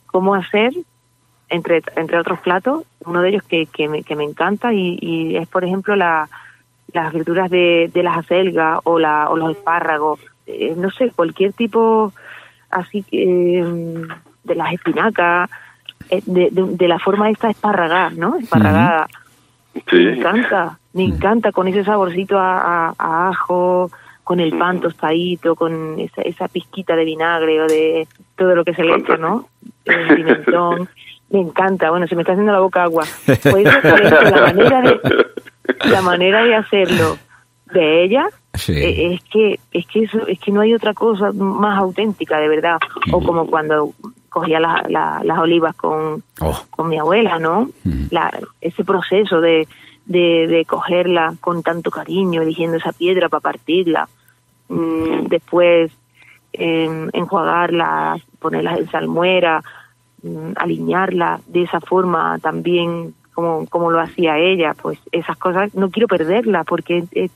cómo 0.07 0.35
hacer, 0.35 0.73
entre, 1.49 1.83
entre 1.95 2.19
otros 2.19 2.39
platos, 2.39 2.83
uno 3.05 3.21
de 3.21 3.29
ellos 3.29 3.43
que, 3.43 3.67
que, 3.67 3.87
me, 3.87 4.03
que 4.03 4.15
me 4.15 4.23
encanta 4.23 4.73
y, 4.73 5.35
es, 5.37 5.47
por 5.47 5.63
ejemplo, 5.63 5.95
la, 5.95 6.27
las 6.91 7.13
verduras 7.13 7.49
de, 7.49 7.91
de 7.93 8.03
las 8.03 8.17
acelgas 8.17 8.79
o, 8.83 8.99
la, 8.99 9.29
o 9.29 9.37
los 9.37 9.51
espárragos. 9.51 10.19
Eh, 10.47 10.73
no 10.75 10.89
sé, 10.91 11.11
cualquier 11.11 11.53
tipo 11.53 12.11
así 12.73 13.05
eh, 13.11 13.63
de 14.43 14.55
las 14.55 14.73
espinacas, 14.73 15.49
eh, 16.09 16.21
de, 16.25 16.49
de, 16.51 16.63
de 16.75 16.87
la 16.87 16.99
forma 16.99 17.29
esta 17.29 17.49
esparragada, 17.49 18.09
¿no? 18.11 18.35
Esparragada. 18.37 19.07
Me 19.91 20.13
encanta, 20.17 20.77
me 20.93 21.03
encanta 21.05 21.51
con 21.51 21.67
ese 21.67 21.83
saborcito 21.83 22.37
a, 22.37 22.89
a- 22.89 22.93
a 22.97 23.29
ajo, 23.29 23.89
con 24.23 24.39
el 24.39 24.57
pan 24.57 24.79
tostadito, 24.79 25.55
con 25.55 25.99
esa, 25.99 26.21
esa 26.21 26.47
pizquita 26.47 26.95
de 26.95 27.05
vinagre 27.05 27.61
o 27.61 27.67
de 27.67 28.07
todo 28.37 28.55
lo 28.55 28.63
que 28.63 28.73
se 28.73 28.83
le 28.83 28.95
echa, 28.95 29.17
¿no? 29.17 29.47
El 29.85 30.15
pimentón. 30.15 30.89
Me 31.29 31.39
encanta, 31.39 31.89
bueno, 31.89 32.05
se 32.07 32.15
me 32.15 32.21
está 32.21 32.33
haciendo 32.33 32.51
la 32.53 32.59
boca 32.59 32.83
agua. 32.83 33.03
Eso, 33.27 33.49
por 33.49 33.59
eso, 33.59 33.71
la 33.81 34.41
manera 34.53 34.81
de, 34.81 34.99
la 35.89 36.01
manera 36.03 36.43
de 36.43 36.55
hacerlo 36.55 37.17
de 37.73 38.03
ella 38.03 38.27
Sí. 38.55 38.71
eh, 38.73 39.15
es 39.15 39.23
que 39.31 39.59
es 39.71 39.87
que 39.87 40.03
eso 40.03 40.27
es 40.27 40.39
que 40.39 40.51
no 40.51 40.61
hay 40.61 40.75
otra 40.75 40.93
cosa 40.93 41.31
más 41.31 41.79
auténtica 41.79 42.39
de 42.39 42.47
verdad 42.47 42.77
o 43.11 43.19
como 43.19 43.47
cuando 43.47 43.93
cogía 44.33 44.59
la- 44.59 44.83
la- 44.89 45.21
las 45.23 45.37
olivas 45.39 45.75
con, 45.75 46.23
Oh. 46.41 46.59
con 46.71 46.89
mi 46.89 46.97
abuela 46.99 47.37
no 47.39 47.69
la, 48.09 48.31
ese 48.59 48.83
proceso 48.83 49.39
de, 49.39 49.67
de 50.05 50.47
de 50.47 50.65
cogerla 50.65 51.35
con 51.39 51.61
tanto 51.63 51.89
cariño 51.91 52.41
eligiendo 52.41 52.77
esa 52.77 52.91
piedra 52.91 53.29
para 53.29 53.41
partirla 53.41 54.07
Mm, 54.69 55.27
después 55.27 55.91
eh, 56.53 57.09
enjuagarla 57.13 58.15
ponerla 58.39 58.75
en 58.75 58.89
salmuera 58.89 59.61
mm, 60.23 60.53
alinearla 60.55 61.41
de 61.47 61.63
esa 61.63 61.79
forma 61.81 62.39
también 62.39 63.13
como, 63.33 63.65
como 63.67 63.91
lo 63.91 63.99
hacía 63.99 64.37
ella, 64.37 64.73
pues 64.81 64.97
esas 65.11 65.37
cosas 65.37 65.73
no 65.75 65.89
quiero 65.89 66.07
perderla 66.07 66.63
porque 66.63 66.99
es, 66.99 67.05
es, 67.11 67.31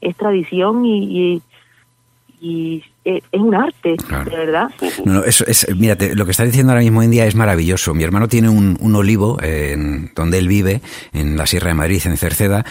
es 0.00 0.16
tradición 0.16 0.84
y, 0.84 0.98
y, 1.20 1.42
y 2.40 2.84
es, 3.06 3.22
es 3.30 3.40
un 3.40 3.54
arte, 3.54 3.96
de 4.30 4.36
verdad. 4.36 4.68
No, 5.04 5.14
no, 5.14 5.24
eso 5.24 5.44
es, 5.46 5.66
mírate, 5.76 6.14
lo 6.14 6.24
que 6.24 6.32
está 6.32 6.44
diciendo 6.44 6.72
ahora 6.72 6.82
mismo 6.82 7.02
India 7.02 7.24
es 7.24 7.34
maravilloso. 7.34 7.94
Mi 7.94 8.02
hermano 8.02 8.28
tiene 8.28 8.48
un, 8.48 8.76
un 8.80 8.94
olivo 8.96 9.38
en 9.40 10.10
donde 10.14 10.38
él 10.38 10.48
vive, 10.48 10.80
en 11.12 11.36
la 11.36 11.46
Sierra 11.46 11.68
de 11.68 11.74
Madrid, 11.74 12.02
en 12.04 12.16
Cerceda, 12.16 12.64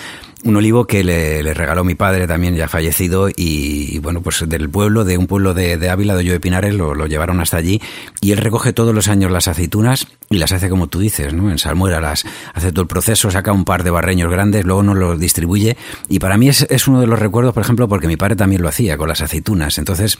un 0.45 0.55
olivo 0.55 0.85
que 0.85 1.03
le, 1.03 1.53
regaló 1.53 1.83
mi 1.83 1.95
padre 1.95 2.27
también 2.27 2.55
ya 2.55 2.67
fallecido 2.67 3.29
y, 3.35 3.97
bueno, 3.99 4.21
pues 4.21 4.47
del 4.47 4.69
pueblo, 4.69 5.03
de 5.03 5.17
un 5.17 5.25
pueblo 5.25 5.53
de, 5.55 5.89
Ávila, 5.89 6.13
de 6.13 6.19
Ollo 6.19 6.33
de 6.33 6.39
Pinares, 6.39 6.73
lo, 6.73 6.93
lo 6.93 7.07
llevaron 7.07 7.41
hasta 7.41 7.57
allí 7.57 7.81
y 8.21 8.31
él 8.31 8.37
recoge 8.37 8.71
todos 8.71 8.93
los 8.93 9.07
años 9.07 9.31
las 9.31 9.47
aceitunas 9.47 10.07
y 10.29 10.37
las 10.37 10.51
hace 10.51 10.69
como 10.69 10.87
tú 10.87 10.99
dices, 10.99 11.33
¿no? 11.33 11.49
En 11.49 11.57
salmuera 11.57 11.99
las 11.99 12.25
hace 12.53 12.71
todo 12.71 12.83
el 12.83 12.87
proceso, 12.87 13.31
saca 13.31 13.51
un 13.51 13.65
par 13.65 13.83
de 13.83 13.89
barreños 13.89 14.31
grandes, 14.31 14.65
luego 14.65 14.83
nos 14.83 14.97
los 14.97 15.19
distribuye 15.19 15.77
y 16.09 16.19
para 16.19 16.37
mí 16.37 16.47
es, 16.47 16.67
es 16.69 16.87
uno 16.87 17.01
de 17.01 17.07
los 17.07 17.19
recuerdos, 17.19 17.53
por 17.53 17.63
ejemplo, 17.63 17.87
porque 17.87 18.07
mi 18.07 18.15
padre 18.15 18.35
también 18.35 18.61
lo 18.61 18.69
hacía 18.69 18.97
con 18.97 19.09
las 19.09 19.21
aceitunas. 19.21 19.79
Entonces, 19.79 20.19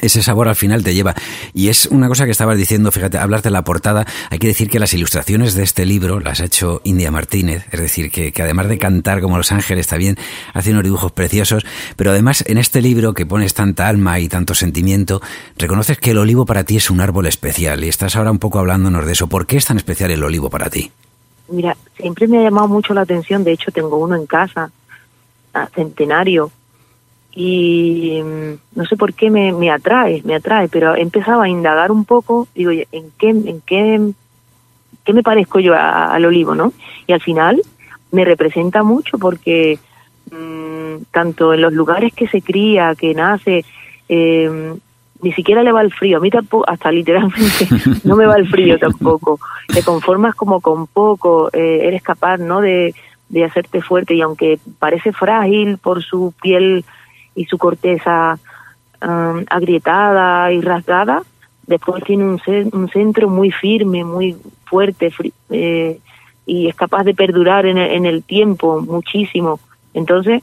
ese 0.00 0.22
sabor 0.22 0.48
al 0.48 0.56
final 0.56 0.82
te 0.82 0.94
lleva. 0.94 1.14
Y 1.52 1.68
es 1.68 1.86
una 1.86 2.08
cosa 2.08 2.24
que 2.24 2.30
estabas 2.30 2.56
diciendo, 2.56 2.90
fíjate, 2.90 3.18
hablar 3.18 3.42
de 3.42 3.50
la 3.50 3.62
portada, 3.62 4.06
hay 4.30 4.38
que 4.38 4.46
decir 4.46 4.68
que 4.70 4.78
las 4.78 4.94
ilustraciones 4.94 5.54
de 5.54 5.62
este 5.62 5.86
libro 5.86 6.20
las 6.20 6.40
ha 6.40 6.44
hecho 6.44 6.80
India 6.84 7.10
Martínez, 7.10 7.66
es 7.70 7.80
decir, 7.80 8.10
que, 8.10 8.32
que 8.32 8.42
además 8.42 8.68
de 8.68 8.78
cantar 8.78 9.20
como 9.20 9.36
Los 9.36 9.52
Ángeles 9.52 9.86
también 9.86 10.16
hace 10.52 10.70
unos 10.70 10.84
dibujos 10.84 11.12
preciosos, 11.12 11.64
pero 11.96 12.10
además 12.10 12.44
en 12.46 12.58
este 12.58 12.82
libro 12.82 13.14
que 13.14 13.26
pones 13.26 13.54
tanta 13.54 13.88
alma 13.88 14.20
y 14.20 14.28
tanto 14.28 14.54
sentimiento, 14.54 15.20
reconoces 15.56 15.98
que 15.98 16.10
el 16.10 16.18
olivo 16.18 16.46
para 16.46 16.64
ti 16.64 16.76
es 16.76 16.90
un 16.90 17.00
árbol 17.00 17.26
especial 17.26 17.84
y 17.84 17.88
estás 17.88 18.16
ahora 18.16 18.30
un 18.30 18.38
poco 18.38 18.58
hablándonos 18.58 19.06
de 19.06 19.12
eso. 19.12 19.28
¿Por 19.28 19.46
qué 19.46 19.56
es 19.56 19.66
tan 19.66 19.76
especial 19.76 20.10
el 20.10 20.22
olivo 20.22 20.50
para 20.50 20.70
ti? 20.70 20.90
Mira, 21.48 21.76
siempre 21.96 22.26
me 22.26 22.38
ha 22.38 22.42
llamado 22.42 22.68
mucho 22.68 22.94
la 22.94 23.02
atención, 23.02 23.44
de 23.44 23.52
hecho 23.52 23.70
tengo 23.70 23.98
uno 23.98 24.16
en 24.16 24.26
casa, 24.26 24.70
centenario, 25.74 26.50
y 27.34 28.20
mm, 28.22 28.78
no 28.78 28.84
sé 28.86 28.96
por 28.96 29.12
qué 29.14 29.30
me, 29.30 29.52
me 29.52 29.70
atrae, 29.70 30.22
me 30.24 30.34
atrae, 30.36 30.68
pero 30.68 30.94
he 30.94 31.02
empezado 31.02 31.42
a 31.42 31.48
indagar 31.48 31.90
un 31.90 32.04
poco, 32.04 32.46
digo, 32.54 32.70
¿en 32.70 33.10
qué, 33.18 33.30
en 33.30 33.60
qué, 33.66 34.00
qué 35.04 35.12
me 35.12 35.22
parezco 35.22 35.58
yo 35.60 35.74
a- 35.74 36.14
al 36.14 36.24
olivo, 36.24 36.54
no? 36.54 36.72
Y 37.06 37.12
al 37.12 37.20
final 37.20 37.60
me 38.12 38.24
representa 38.24 38.82
mucho 38.84 39.18
porque 39.18 39.78
mm, 40.30 41.02
tanto 41.10 41.52
en 41.52 41.60
los 41.62 41.72
lugares 41.72 42.12
que 42.14 42.28
se 42.28 42.40
cría, 42.40 42.94
que 42.94 43.14
nace, 43.14 43.64
eh, 44.08 44.72
ni 45.20 45.32
siquiera 45.32 45.62
le 45.62 45.72
va 45.72 45.80
el 45.82 45.92
frío, 45.92 46.18
a 46.18 46.20
mí 46.20 46.30
tampoco, 46.30 46.68
hasta 46.68 46.92
literalmente 46.92 47.66
no 48.04 48.14
me 48.14 48.26
va 48.26 48.36
el 48.36 48.48
frío 48.48 48.78
tampoco, 48.78 49.40
te 49.72 49.82
conformas 49.82 50.34
como 50.34 50.60
con 50.60 50.86
poco, 50.86 51.50
eh, 51.52 51.80
eres 51.82 52.02
capaz, 52.02 52.36
¿no?, 52.38 52.60
de, 52.60 52.94
de 53.28 53.44
hacerte 53.44 53.80
fuerte 53.80 54.14
y 54.14 54.20
aunque 54.20 54.58
parece 54.78 55.10
frágil 55.12 55.78
por 55.78 56.02
su 56.04 56.32
piel 56.40 56.84
y 57.34 57.44
su 57.46 57.58
corteza 57.58 58.38
um, 59.02 59.44
agrietada 59.50 60.52
y 60.52 60.60
rasgada, 60.60 61.22
después 61.66 62.02
tiene 62.04 62.24
un, 62.24 62.38
ce- 62.40 62.68
un 62.72 62.88
centro 62.88 63.28
muy 63.28 63.50
firme, 63.50 64.04
muy 64.04 64.36
fuerte 64.64 65.12
eh, 65.50 65.98
y 66.46 66.68
es 66.68 66.74
capaz 66.74 67.04
de 67.04 67.14
perdurar 67.14 67.66
en 67.66 67.78
el, 67.78 67.90
en 67.92 68.06
el 68.06 68.22
tiempo 68.22 68.80
muchísimo. 68.82 69.58
Entonces, 69.94 70.42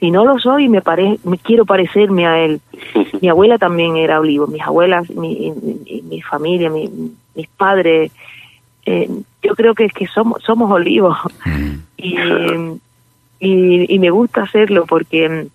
si 0.00 0.10
no 0.10 0.24
lo 0.24 0.38
soy, 0.38 0.68
me, 0.68 0.80
pare, 0.82 1.18
me 1.24 1.38
quiero 1.38 1.64
parecerme 1.64 2.26
a 2.26 2.38
él. 2.44 2.60
Mi 3.20 3.28
abuela 3.28 3.56
también 3.58 3.96
era 3.96 4.18
olivo, 4.20 4.46
mis 4.48 4.62
abuelas, 4.62 5.08
mi, 5.10 5.52
mi, 5.62 6.02
mi 6.02 6.20
familia, 6.22 6.68
mi- 6.70 6.90
mis 7.34 7.48
padres. 7.56 8.10
eh, 8.84 9.08
yo 9.42 9.54
creo 9.54 9.74
que 9.74 9.84
es 9.86 9.92
que 9.92 10.06
somos, 10.08 10.42
somos 10.42 10.70
olivos 10.70 11.16
y, 11.96 12.16
y, 13.40 13.94
y 13.94 13.98
me 13.98 14.10
gusta 14.10 14.42
hacerlo 14.42 14.86
porque 14.86 15.28
mm, 15.28 15.46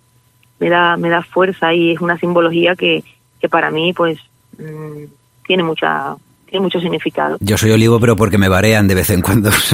me 0.58 0.68
da 0.68 0.96
me 0.96 1.08
da 1.08 1.22
fuerza 1.22 1.72
y 1.72 1.92
es 1.92 2.00
una 2.00 2.18
simbología 2.18 2.74
que, 2.76 3.04
que 3.40 3.48
para 3.48 3.70
mí 3.70 3.92
pues 3.92 4.18
mm, 4.58 5.04
tiene 5.46 5.62
mucha 5.62 6.16
tiene 6.46 6.62
mucho 6.62 6.80
significado 6.80 7.36
Yo 7.40 7.58
soy 7.58 7.72
olivo, 7.72 8.00
pero 8.00 8.16
porque 8.16 8.38
me 8.38 8.48
varean 8.48 8.88
de 8.88 8.94
vez 8.94 9.10
en 9.10 9.20
cuando. 9.20 9.50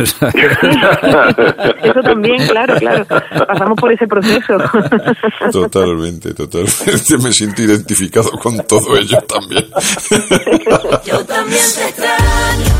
eso 1.83 2.01
también 2.03 2.47
claro 2.49 2.75
claro 2.77 3.07
pasamos 3.07 3.79
por 3.79 3.93
ese 3.93 4.07
proceso 4.07 4.57
Totalmente, 5.53 6.35
totalmente. 6.35 7.19
Me 7.23 7.33
siento 7.33 7.63
identificado 7.63 8.31
con 8.33 8.57
todo 8.67 8.97
ello 8.97 9.19
también. 9.23 9.67
Yo 11.05 11.25
también 11.25 11.63
te 11.77 11.89
extraño. 11.89 12.74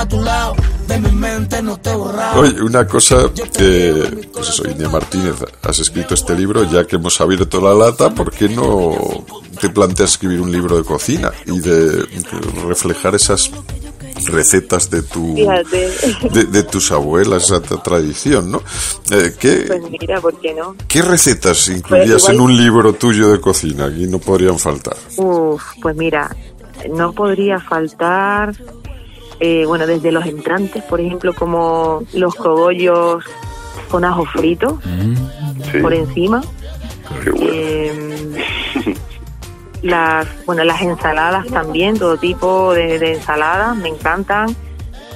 A 0.00 0.08
tu 0.08 0.22
lado? 0.22 0.54
De 0.88 0.98
mi 0.98 1.12
mente 1.12 1.62
no 1.62 1.78
te 1.78 1.90
he 1.90 1.94
borrado. 1.94 2.40
Oye, 2.40 2.60
una 2.62 2.86
cosa 2.86 3.30
que, 3.56 4.26
pues 4.32 4.48
eso, 4.48 4.68
India 4.68 4.88
Martínez, 4.88 5.36
has 5.62 5.78
escrito 5.78 6.14
este 6.14 6.34
libro, 6.34 6.64
ya 6.64 6.84
que 6.86 6.96
hemos 6.96 7.20
abierto 7.20 7.60
la 7.60 7.74
lata, 7.74 8.10
¿por 8.10 8.30
qué 8.32 8.48
no 8.48 8.96
te 9.60 9.68
planteas 9.70 10.12
escribir 10.12 10.40
un 10.40 10.50
libro 10.50 10.76
de 10.76 10.82
cocina 10.84 11.30
y 11.46 11.60
de 11.60 12.04
reflejar 12.66 13.14
esas 13.14 13.50
recetas 14.26 14.90
de 14.90 15.02
tu 15.02 15.34
fíjate 15.34 15.90
de, 16.30 16.44
de 16.44 16.62
tus 16.64 16.90
abuelas, 16.92 17.44
esa 17.44 17.62
tra- 17.62 17.82
tradición, 17.82 18.50
¿no? 18.50 18.62
Eh, 19.10 19.34
¿qué, 19.38 19.64
pues 19.68 19.80
mira 19.90 20.20
por 20.20 20.38
qué 20.40 20.52
no 20.54 20.74
¿Qué 20.88 21.00
recetas 21.02 21.68
incluirías 21.68 22.22
igual- 22.24 22.34
en 22.34 22.40
un 22.40 22.56
libro 22.56 22.92
tuyo 22.94 23.30
de 23.30 23.40
cocina? 23.40 23.86
Aquí 23.86 24.06
no 24.06 24.18
podrían 24.18 24.58
faltar. 24.58 24.96
Uf, 25.16 25.62
pues 25.80 25.96
mira, 25.96 26.34
no 26.90 27.12
podría 27.12 27.60
faltar, 27.60 28.54
eh, 29.40 29.64
bueno, 29.66 29.86
desde 29.86 30.12
los 30.12 30.26
entrantes, 30.26 30.82
por 30.84 31.00
ejemplo, 31.00 31.34
como 31.34 32.02
los 32.12 32.34
cogollos 32.34 33.24
con 33.90 34.04
ajo 34.04 34.24
frito 34.26 34.78
por 35.82 35.94
encima. 35.94 36.42
Eh, 37.40 38.44
las, 39.82 40.28
bueno, 40.46 40.62
las 40.64 40.82
ensaladas 40.82 41.46
también, 41.46 41.98
todo 41.98 42.16
tipo 42.18 42.74
de, 42.74 42.98
de 42.98 43.14
ensaladas, 43.14 43.76
me 43.76 43.88
encantan. 43.88 44.54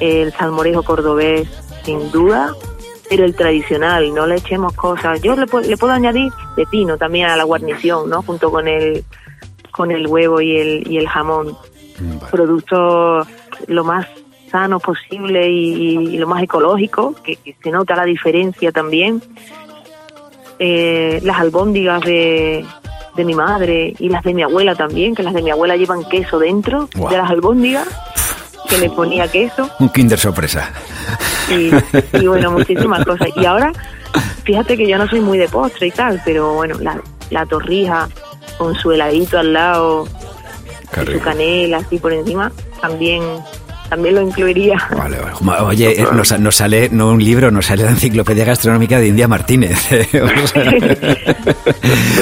El 0.00 0.32
salmorejo 0.32 0.82
cordobés, 0.82 1.48
sin 1.84 2.10
duda, 2.10 2.52
pero 3.08 3.24
el 3.24 3.36
tradicional, 3.36 4.12
no 4.12 4.26
le 4.26 4.36
echemos 4.36 4.72
cosas. 4.72 5.22
Yo 5.22 5.36
le, 5.36 5.46
le 5.68 5.76
puedo 5.76 5.92
añadir 5.92 6.32
pepino 6.56 6.96
también 6.96 7.28
a 7.28 7.36
la 7.36 7.44
guarnición, 7.44 8.10
¿no? 8.10 8.22
Junto 8.22 8.50
con 8.50 8.66
el 8.66 9.04
con 9.70 9.90
el 9.90 10.06
huevo 10.06 10.40
y 10.40 10.56
el, 10.56 10.90
y 10.90 10.98
el 10.98 11.08
jamón. 11.08 11.56
Producto 12.30 13.26
lo 13.68 13.84
más 13.84 14.06
sano 14.50 14.78
posible 14.80 15.48
y, 15.50 15.96
y 16.14 16.18
lo 16.18 16.26
más 16.26 16.42
ecológico, 16.42 17.14
que, 17.24 17.36
que 17.36 17.56
se 17.62 17.70
nota 17.70 17.96
la 17.96 18.04
diferencia 18.04 18.70
también. 18.72 19.20
Eh, 20.60 21.20
las 21.24 21.40
albóndigas 21.40 22.00
de, 22.02 22.64
de 23.16 23.24
mi 23.24 23.34
madre 23.34 23.94
y 23.98 24.08
las 24.08 24.22
de 24.22 24.32
mi 24.34 24.42
abuela 24.42 24.74
también, 24.76 25.14
que 25.14 25.22
las 25.24 25.34
de 25.34 25.42
mi 25.42 25.50
abuela 25.50 25.76
llevan 25.76 26.04
queso 26.08 26.38
dentro 26.38 26.88
Guau. 26.94 27.10
de 27.10 27.16
las 27.18 27.28
albóndigas, 27.30 27.88
que 28.68 28.78
le 28.78 28.88
ponía 28.90 29.26
queso 29.28 29.68
Un 29.80 29.88
Kinder 29.88 30.18
sorpresa. 30.18 30.70
y, 31.50 31.70
y 32.22 32.26
bueno, 32.28 32.52
muchísimas 32.52 33.04
cosas. 33.04 33.28
Y 33.34 33.44
ahora 33.44 33.72
fíjate 34.44 34.76
que 34.76 34.86
yo 34.86 34.96
no 34.96 35.08
soy 35.08 35.20
muy 35.20 35.38
de 35.38 35.48
postre 35.48 35.88
y 35.88 35.90
tal, 35.90 36.22
pero 36.24 36.54
bueno, 36.54 36.78
la, 36.78 37.00
la 37.30 37.44
torrija 37.46 38.08
con 38.56 38.76
su 38.76 38.92
heladito 38.92 39.38
al 39.40 39.52
lado, 39.52 40.06
y 41.02 41.12
su 41.12 41.18
canela 41.20 41.78
así 41.78 41.98
por 41.98 42.12
encima, 42.12 42.52
también 42.80 43.22
también 43.88 44.14
lo 44.16 44.22
incluiría. 44.22 44.76
Vale, 44.96 45.18
vale. 45.18 45.62
Oye, 45.64 46.00
eh, 46.02 46.06
nos, 46.12 46.38
nos 46.40 46.56
sale, 46.56 46.88
no 46.90 47.10
un 47.10 47.22
libro, 47.22 47.50
nos 47.50 47.66
sale 47.66 47.84
la 47.84 47.90
enciclopedia 47.90 48.44
gastronómica 48.44 48.98
de 48.98 49.08
India 49.08 49.28
Martínez. 49.28 49.78
O 50.14 50.46
sea, 50.46 50.64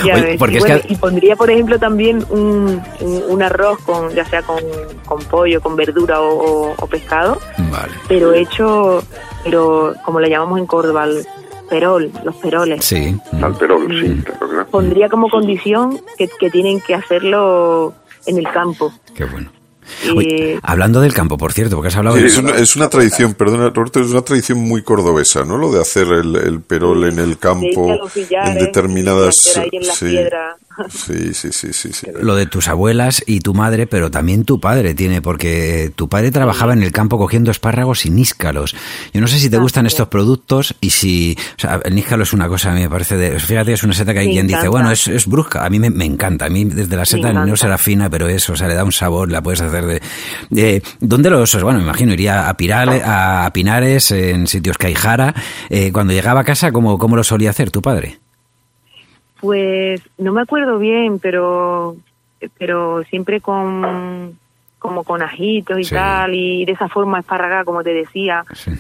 Ya 0.05 0.15
Oye, 0.15 0.23
ves. 0.23 0.37
porque 0.39 0.55
y, 0.55 0.57
es 0.59 0.63
bueno, 0.65 0.81
que 0.83 0.93
y 0.93 0.97
pondría, 0.97 1.37
por 1.37 1.51
ejemplo, 1.51 1.79
también 1.79 2.25
un, 2.31 2.83
un, 3.01 3.23
un 3.29 3.43
arroz 3.43 3.79
con 3.85 4.11
ya 4.15 4.25
sea 4.25 4.43
con, 4.43 4.59
con 5.07 5.19
pollo, 5.25 5.61
con 5.61 5.77
verdura 5.77 6.21
o, 6.21 6.71
o- 6.71 6.75
o 6.79 6.87
pescado, 6.87 7.39
Vale. 7.71 7.93
pero 8.09 8.33
hecho, 8.33 9.03
pero 9.45 9.95
como 10.05 10.21
le 10.21 10.29
llamamos 10.31 10.59
en 10.59 10.67
Córdoba, 10.67 11.05
el 11.05 11.25
perol, 11.71 12.11
los 12.25 12.35
peroles. 12.37 12.85
Sí. 12.85 13.17
Al 13.41 13.55
perol, 13.57 13.87
sí, 13.89 14.09
Mm. 14.09 14.23
claro, 14.23 14.49
claro. 14.49 14.67
Pondría 14.71 15.09
como 15.09 15.29
condición 15.31 15.99
que, 16.19 16.29
que 16.29 16.51
tienen 16.51 16.81
que 16.81 16.95
hacerlo 16.95 17.95
en 18.27 18.39
el 18.39 18.49
campo. 18.51 18.93
Qué 19.15 19.25
bueno. 19.25 19.51
Oye, 20.17 20.59
hablando 20.63 21.01
del 21.01 21.13
campo, 21.13 21.37
por 21.37 21.53
cierto, 21.53 21.77
porque 21.77 21.89
has 21.89 21.97
hablado 21.97 22.17
Sí, 22.17 22.23
de... 22.23 22.29
es, 22.29 22.39
una, 22.39 22.57
es 22.57 22.77
una 22.77 22.89
tradición, 22.89 23.35
perdona 23.35 23.71
Roberto, 23.71 24.01
es 24.01 24.11
una 24.11 24.23
tradición 24.23 24.59
muy 24.59 24.83
cordobesa, 24.83 25.45
¿no? 25.45 25.59
Lo 25.59 25.73
de 25.73 25.81
hacer 25.81 26.07
el, 26.09 26.37
el 26.37 26.61
perol 26.61 27.05
en 27.05 27.19
el 27.19 27.39
campo, 27.39 27.99
en 28.15 28.59
determinadas... 28.59 29.37
y 29.45 29.51
hacer 29.51 29.63
ahí 29.63 29.69
en 29.73 29.87
la 29.87 29.95
sí, 29.95 30.05
piedra. 30.07 30.57
Sí, 30.91 31.35
sí, 31.35 31.49
sí, 31.53 31.73
sí, 31.73 31.93
sí. 31.93 32.07
lo 32.21 32.35
de 32.35 32.47
tus 32.47 32.69
abuelas 32.69 33.23
y 33.27 33.41
tu 33.41 33.55
madre, 33.55 33.87
pero 33.87 34.11
también 34.11 34.45
tu 34.45 34.61
padre 34.61 34.95
tiene, 34.95 35.23
porque 35.23 35.93
tu 35.95 36.09
padre 36.09 36.31
trabajaba 36.31 36.73
en 36.73 36.83
el 36.83 36.93
campo 36.93 37.19
cogiendo 37.19 37.51
espárragos 37.51 38.07
y 38.07 38.11
níscalos. 38.11 38.75
Yo 39.13 39.21
no 39.21 39.27
sé 39.29 39.39
si 39.39 39.49
te 39.51 39.57
Ah, 39.57 39.61
gustan 39.61 39.87
estos 39.87 40.09
productos 40.09 40.75
y 40.81 40.91
si, 40.91 41.37
o 41.57 41.61
sea, 41.61 41.81
el 41.85 41.95
níscalo 41.95 42.23
es 42.25 42.33
una 42.33 42.49
cosa, 42.49 42.73
a 42.73 42.75
mí 42.75 42.81
me 42.81 42.89
parece, 42.91 43.17
de, 43.17 43.39
fíjate, 43.39 43.73
es 43.73 43.83
una 43.83 43.93
seta 43.95 44.13
que 44.13 44.21
hay 44.21 44.27
Me 44.29 44.33
quien 44.33 44.47
dice, 44.47 44.69
bueno, 44.69 44.91
es, 44.91 45.07
es 45.09 45.27
brusca, 45.27 45.65
a 45.65 45.71
mí 45.71 45.79
me, 45.79 45.91
me 45.91 46.05
encanta, 46.05 46.47
a 46.47 46.49
mí 46.51 46.65
desde 46.65 46.97
la 46.97 47.05
seta 47.05 47.33
no 47.33 47.57
será 47.57 47.79
fina, 47.79 48.09
pero 48.11 48.29
eso, 48.29 48.55
o 48.55 48.57
sea, 48.57 48.69
le 48.69 48.75
da 48.75 48.85
un 48.85 48.93
sabor, 48.93 49.31
la 49.31 49.43
puedes 49.43 49.61
hacer 49.61 49.85
de... 49.87 50.03
de- 50.51 50.83
¿Dónde 51.01 51.31
los, 51.31 51.55
bueno, 51.63 51.79
me 51.79 51.85
imagino, 51.85 52.13
iría 52.13 52.49
a, 52.49 52.57
Pirale, 52.57 53.03
a 53.05 53.51
Pinares, 53.53 54.11
en 54.11 54.47
sitios 54.47 54.79
que 54.79 54.89
hay 54.89 54.95
jara, 54.95 55.35
eh, 55.71 55.91
cuando 55.93 56.13
llegaba 56.13 56.41
a 56.41 56.45
casa, 56.45 56.73
¿cómo, 56.73 56.99
¿cómo 56.99 57.17
lo 57.17 57.25
solía 57.25 57.51
hacer 57.51 57.71
tu 57.71 57.83
padre? 57.83 58.21
Pues 59.43 60.01
no 60.19 60.33
me 60.33 60.41
acuerdo 60.43 60.79
bien, 60.79 61.19
pero 61.19 61.97
pero 62.59 63.03
siempre 63.05 63.41
con 63.41 64.39
como 64.79 65.03
con 65.03 65.21
ajitos 65.21 65.79
y 65.81 65.85
Sí. 65.85 65.95
tal 65.95 66.33
y 66.35 66.65
de 66.65 66.73
esa 66.73 66.89
forma 66.89 67.19
esparragada 67.19 67.65
como 67.65 67.83
te 67.83 67.93
decía, 67.93 68.45
Sí. 68.55 68.71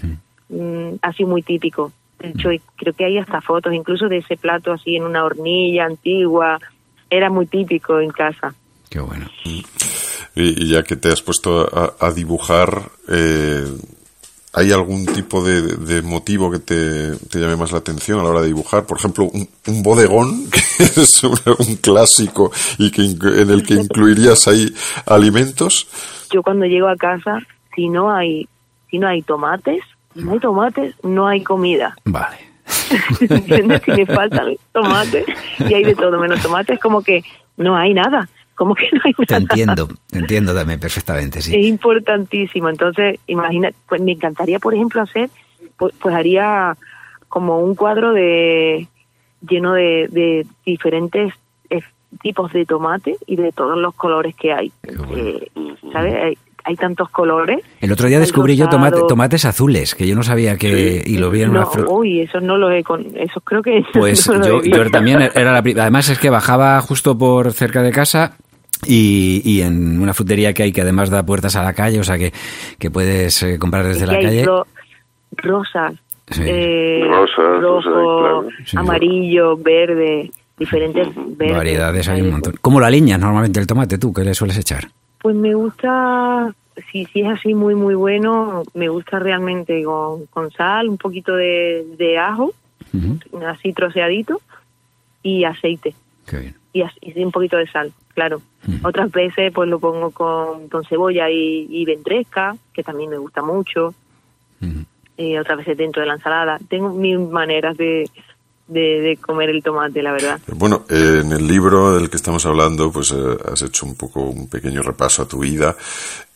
mm, 0.48 0.94
así 1.02 1.24
muy 1.24 1.42
típico. 1.42 1.90
De 2.20 2.28
hecho, 2.28 2.52
y 2.52 2.60
creo 2.76 2.92
que 2.92 3.04
hay 3.04 3.18
hasta 3.18 3.40
fotos 3.40 3.72
incluso 3.74 4.08
de 4.08 4.18
ese 4.18 4.36
plato 4.36 4.70
así 4.72 4.94
en 4.94 5.02
una 5.02 5.24
hornilla 5.24 5.84
antigua. 5.86 6.60
Era 7.10 7.28
muy 7.28 7.46
típico 7.46 7.98
en 7.98 8.10
casa. 8.10 8.54
Qué 8.88 9.00
bueno. 9.00 9.26
Y, 9.44 9.64
y 10.36 10.68
ya 10.68 10.84
que 10.84 10.94
te 10.94 11.08
has 11.08 11.22
puesto 11.22 11.62
a, 11.76 11.94
a 11.98 12.12
dibujar, 12.12 12.82
eh, 13.08 13.64
¿hay 14.53 14.72
algún 14.72 15.07
tipo 15.07 15.42
de, 15.42 15.62
de 15.62 16.03
motivo 16.03 16.50
que 16.50 16.59
te, 16.59 17.16
te 17.16 17.38
llame 17.38 17.57
más 17.57 17.72
la 17.72 17.78
atención 17.78 18.20
a 18.20 18.22
la 18.22 18.30
hora 18.30 18.40
de 18.42 18.48
dibujar? 18.48 18.84
Por 18.84 18.98
ejemplo, 18.98 19.24
un, 19.24 19.48
un 19.66 19.82
bodegón, 19.82 20.50
que 20.50 20.84
es 20.84 21.24
un, 21.24 21.38
un 21.59 21.76
clásico 21.76 22.53
y 22.78 22.90
que 22.90 23.03
en 23.03 23.50
el 23.50 23.62
que 23.62 23.74
incluirías 23.74 24.46
ahí 24.48 24.72
alimentos. 25.07 25.88
Yo 26.32 26.42
cuando 26.42 26.66
llego 26.66 26.88
a 26.88 26.96
casa, 26.96 27.40
si 27.74 27.88
no 27.88 28.14
hay 28.14 28.48
si 28.90 28.98
no 28.98 29.09
hay 29.09 29.22
tomates, 29.22 29.82
si 30.14 30.20
no 30.20 30.32
hay 30.32 30.38
tomates, 30.38 30.94
no 31.03 31.26
hay 31.26 31.42
comida. 31.42 31.96
Vale. 32.05 32.36
¿Entiendes? 33.20 33.82
Si 33.84 33.90
me 33.90 34.07
faltan 34.07 34.55
tomates 34.72 35.24
y 35.59 35.74
hay 35.74 35.84
de 35.84 35.94
todo 35.94 36.18
menos 36.18 36.42
tomates, 36.42 36.78
como 36.78 37.03
que 37.03 37.22
no 37.57 37.76
hay 37.76 37.94
nada. 37.94 38.28
Como 38.55 38.74
que 38.74 38.88
no 38.92 39.00
hay 39.05 39.12
Te 39.14 39.32
nada. 39.32 39.38
entiendo, 39.42 39.88
te 40.11 40.18
entiendo 40.18 40.55
también 40.55 40.78
perfectamente, 40.80 41.38
Es 41.40 41.46
sí. 41.46 41.57
importantísimo. 41.66 42.68
Entonces, 42.68 43.18
imagina, 43.26 43.70
pues 43.88 44.00
me 44.00 44.12
encantaría, 44.12 44.59
por 44.59 44.74
ejemplo, 44.74 45.00
hacer, 45.03 45.30
pues, 45.76 45.94
pues 46.00 46.14
haría 46.14 46.76
como 47.28 47.59
un 47.61 47.74
cuadro 47.74 48.12
de 48.12 48.86
lleno 49.48 49.72
de, 49.72 50.07
de 50.11 50.46
diferentes 50.66 51.32
eh, 51.70 51.80
tipos 52.22 52.53
de 52.53 52.66
tomate 52.66 53.16
y 53.26 53.36
de 53.36 53.53
todos 53.53 53.78
los 53.78 53.94
colores 53.94 54.34
que 54.36 54.53
hay. 54.53 54.70
bueno. 54.84 55.07
Eh, 55.16 55.50
¿Sabes? 55.92 56.38
Hay, 56.64 56.76
tantos 56.76 57.08
colores. 57.10 57.58
El 57.80 57.90
otro 57.92 58.08
día 58.08 58.18
descubrí 58.20 58.56
yo 58.56 58.68
tomate- 58.68 59.06
tomates 59.08 59.44
azules, 59.44 59.94
que 59.94 60.06
yo 60.06 60.14
no 60.14 60.22
sabía 60.22 60.56
que... 60.56 61.02
Y 61.04 61.18
lo 61.18 61.30
vi 61.30 61.42
en 61.42 61.50
una... 61.50 61.60
No, 61.60 61.70
fru- 61.70 61.86
uy, 61.88 62.20
esos 62.20 62.42
no 62.42 62.56
los 62.56 62.72
he 62.72 62.82
con, 62.84 63.04
esos 63.16 63.42
creo 63.44 63.62
que 63.62 63.84
Pues 63.92 64.28
no 64.28 64.34
los 64.38 64.46
yo, 64.46 64.62
yo 64.62 64.90
también 64.90 65.20
era 65.34 65.52
la 65.52 65.58
Además 65.82 66.08
es 66.08 66.18
que 66.18 66.30
bajaba 66.30 66.80
justo 66.80 67.16
por 67.18 67.52
cerca 67.52 67.82
de 67.82 67.90
casa 67.90 68.36
y, 68.86 69.42
y 69.44 69.62
en 69.62 70.00
una 70.00 70.14
frutería 70.14 70.52
que 70.52 70.62
hay 70.64 70.72
que 70.72 70.82
además 70.82 71.08
da 71.10 71.24
puertas 71.24 71.54
a 71.56 71.62
la 71.62 71.72
calle, 71.72 72.00
o 72.00 72.04
sea 72.04 72.18
que, 72.18 72.32
que 72.78 72.90
puedes 72.90 73.42
eh, 73.42 73.58
comprar 73.58 73.86
desde 73.86 74.02
Es 74.04 74.08
la 74.10 74.20
calle. 74.20 74.44
ro- 74.44 74.66
rosas, 75.36 75.94
Sí. 76.30 76.42
eh, 76.46 77.04
Rosas, 77.08 77.36
rojo, 77.60 77.80
rosas, 77.80 77.92
claro. 77.92 78.48
Sí. 78.64 78.76
amarillo, 78.76 79.56
verde, 79.56 80.30
diferentes 80.58 81.08
verdes. 81.36 81.56
Variedades 81.56 82.08
hay 82.08 82.22
un 82.22 82.30
montón. 82.30 82.54
¿Cómo 82.60 82.80
lo 82.80 82.86
aliñas 82.86 83.18
normalmente 83.20 83.58
el 83.60 83.66
tomate 83.66 83.98
tú? 83.98 84.12
¿Qué 84.12 84.22
le 84.24 84.32
sueles 84.34 84.56
echar? 84.58 84.88
Pues 85.23 85.37
me 85.37 85.55
gusta, 85.55 86.53
si, 86.91 87.05
si 87.07 87.20
es 87.20 87.29
así 87.29 87.55
muy 87.55 87.77
muy 87.77 87.95
bueno, 87.95 88.64
me 88.75 88.89
gusta 88.89 89.20
realmente 89.20 89.85
con, 89.85 90.27
con 90.27 90.51
sal, 90.51 90.89
un 90.89 90.99
poquito 90.99 91.35
de, 91.37 91.87
de 91.97 92.18
ajo, 92.18 92.53
así 93.47 93.73
troceadito, 93.73 94.41
y 95.23 95.45
aceite, 95.45 95.95
Qué 96.27 96.39
bien. 96.41 96.57
y, 96.73 97.23
un 97.23 97.31
poquito 97.31 97.57
de 97.57 97.68
sal, 97.68 97.93
claro. 98.14 98.43
Otras 98.83 99.11
veces 99.12 99.53
pues 99.53 99.68
lo 99.68 99.79
pongo 99.79 100.11
con, 100.11 100.68
con 100.68 100.85
cebolla 100.85 101.31
y, 101.31 101.66
y 101.70 101.85
ventresca, 101.85 102.57
que 102.73 102.83
también 102.83 103.11
me 103.11 103.18
gusta 103.18 103.43
mucho, 103.43 103.95
y 105.16 105.37
otras 105.37 105.59
veces 105.59 105.77
dentro 105.77 106.03
de 106.03 106.09
la 106.09 106.14
ensalada. 106.14 106.59
Tengo 106.68 106.91
mil 106.91 107.20
maneras 107.20 107.77
de, 107.77 108.11
de, 108.73 109.01
de 109.01 109.16
comer 109.16 109.51
el 109.51 109.62
tomate, 109.62 110.03
la 110.03 110.12
verdad. 110.12 110.41
Bueno, 110.55 110.85
eh, 110.89 111.20
en 111.25 111.33
el 111.33 111.47
libro 111.47 111.95
del 111.95 112.11
que 112.11 112.16
estamos 112.16 112.45
hablando, 112.47 112.91
pues 112.91 113.12
eh, 113.12 113.37
has 113.53 113.62
hecho 113.62 113.87
un 113.87 113.95
poco 113.95 114.20
un 114.20 114.49
pequeño 114.49 114.83
repaso 114.83 115.23
a 115.23 115.29
tu 115.29 115.39
vida 115.39 115.77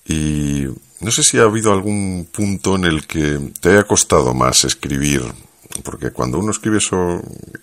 y 0.07 0.67
no 1.01 1.11
sé 1.11 1.23
si 1.23 1.39
ha 1.39 1.43
habido 1.43 1.73
algún 1.73 2.29
punto 2.33 2.77
en 2.77 2.85
el 2.85 3.07
que 3.07 3.39
te 3.61 3.71
haya 3.71 3.85
costado 3.85 4.35
más 4.35 4.65
escribir, 4.65 5.23
porque 5.85 6.11
cuando 6.11 6.39
uno 6.39 6.51
escribe 6.51 6.79
eso, 6.79 7.21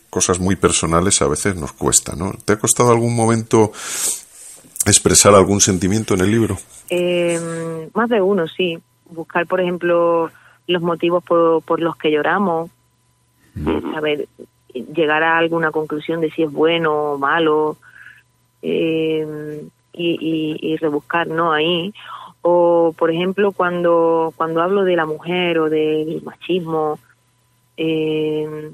cosas 0.10 0.40
muy 0.40 0.56
personales 0.56 1.22
a 1.22 1.28
veces 1.28 1.56
nos 1.56 1.74
cuesta, 1.74 2.16
¿no? 2.16 2.34
¿Te 2.46 2.54
ha 2.54 2.60
costado 2.60 2.92
algún 2.92 3.16
momento 3.16 3.72
expresar 4.86 5.34
algún 5.34 5.62
sentimiento 5.62 6.14
en 6.14 6.22
el 6.22 6.32
libro? 6.32 6.58
Eh, 6.90 7.90
más 7.94 8.10
de 8.10 8.22
uno, 8.22 8.48
sí. 8.48 8.78
Buscar, 9.10 9.48
por 9.48 9.62
ejemplo, 9.62 10.32
los 10.68 10.82
motivos 10.82 11.24
por, 11.24 11.62
por 11.64 11.80
los 11.80 11.96
que 11.96 12.12
lloramos, 12.12 12.70
saber 13.94 14.28
llegar 14.74 15.24
a 15.24 15.38
alguna 15.38 15.72
conclusión 15.72 16.22
de 16.22 16.32
si 16.32 16.44
es 16.44 16.52
bueno 16.52 16.94
o 17.14 17.18
malo 17.18 17.78
eh, 18.62 19.66
y, 19.94 20.10
y, 20.20 20.58
y 20.74 20.78
rebuscar 20.78 21.28
no 21.28 21.52
ahí. 21.52 21.94
O 22.42 22.94
por 22.98 23.12
ejemplo 23.12 23.52
cuando 23.52 24.34
cuando 24.36 24.62
hablo 24.62 24.84
de 24.84 24.96
la 24.96 25.06
mujer 25.06 25.60
o 25.60 25.70
del 25.70 26.22
machismo 26.24 27.00
eh, 27.78 28.72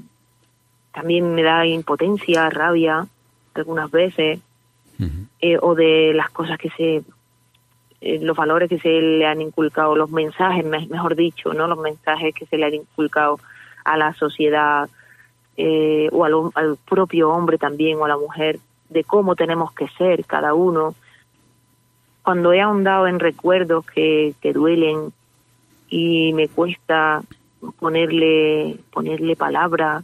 también 0.92 1.34
me 1.34 1.42
da 1.42 1.64
impotencia 1.66 2.50
rabia 2.50 3.06
algunas 3.54 3.90
veces 3.90 4.40
eh, 5.40 5.56
o 5.62 5.74
de 5.74 6.12
las 6.14 6.30
cosas 6.30 6.58
que 6.58 6.68
se 6.70 7.02
eh, 8.02 8.18
los 8.20 8.36
valores 8.36 8.68
que 8.68 8.78
se 8.78 8.88
le 9.00 9.26
han 9.26 9.40
inculcado 9.40 9.94
los 9.96 10.10
mensajes 10.10 10.64
me- 10.64 10.86
mejor 10.88 11.14
dicho 11.16 11.52
no 11.54 11.66
los 11.66 11.78
mensajes 11.78 12.34
que 12.34 12.46
se 12.46 12.56
le 12.58 12.66
han 12.66 12.74
inculcado 12.74 13.38
a 13.84 13.96
la 13.96 14.12
sociedad 14.14 14.88
eh, 15.62 16.08
o 16.10 16.24
al, 16.24 16.78
propio 16.88 17.28
hombre 17.28 17.58
también 17.58 17.98
o 17.98 18.06
a 18.06 18.08
la 18.08 18.16
mujer 18.16 18.58
de 18.88 19.04
cómo 19.04 19.36
tenemos 19.36 19.72
que 19.72 19.88
ser 19.88 20.24
cada 20.24 20.54
uno. 20.54 20.94
Cuando 22.22 22.54
he 22.54 22.62
ahondado 22.62 23.06
en 23.06 23.20
recuerdos 23.20 23.84
que, 23.84 24.32
que 24.40 24.54
duelen 24.54 25.12
y 25.90 26.32
me 26.32 26.48
cuesta 26.48 27.20
ponerle 27.78 28.78
ponerle 28.90 29.36
palabra 29.36 30.02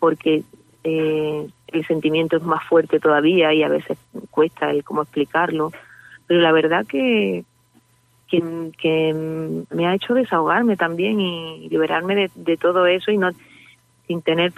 porque 0.00 0.42
eh, 0.82 1.46
el 1.68 1.86
sentimiento 1.86 2.36
es 2.36 2.42
más 2.42 2.64
fuerte 2.64 2.98
todavía 2.98 3.54
y 3.54 3.62
a 3.62 3.68
veces 3.68 3.96
cuesta 4.32 4.70
el 4.70 4.82
cómo 4.82 5.02
explicarlo 5.02 5.70
pero 6.26 6.40
la 6.40 6.50
verdad 6.50 6.84
que 6.84 7.44
que, 8.26 8.72
que 8.76 9.64
me 9.70 9.86
ha 9.86 9.94
hecho 9.94 10.14
desahogarme 10.14 10.76
también 10.76 11.20
y 11.20 11.68
liberarme 11.68 12.16
de, 12.16 12.30
de 12.34 12.56
todo 12.56 12.86
eso 12.86 13.12
y 13.12 13.18
no 13.18 13.30
sin 14.12 14.20
tener 14.22 14.52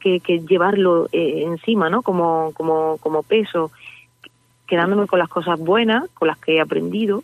que, 0.00 0.18
que 0.20 0.40
llevarlo 0.40 1.06
eh, 1.12 1.44
encima 1.46 1.88
no 1.88 2.02
como 2.02 2.52
como 2.52 2.98
como 2.98 3.22
peso 3.22 3.70
quedándome 4.66 5.06
con 5.06 5.20
las 5.20 5.28
cosas 5.28 5.58
buenas 5.60 6.10
con 6.14 6.26
las 6.26 6.38
que 6.38 6.56
he 6.56 6.60
aprendido 6.60 7.22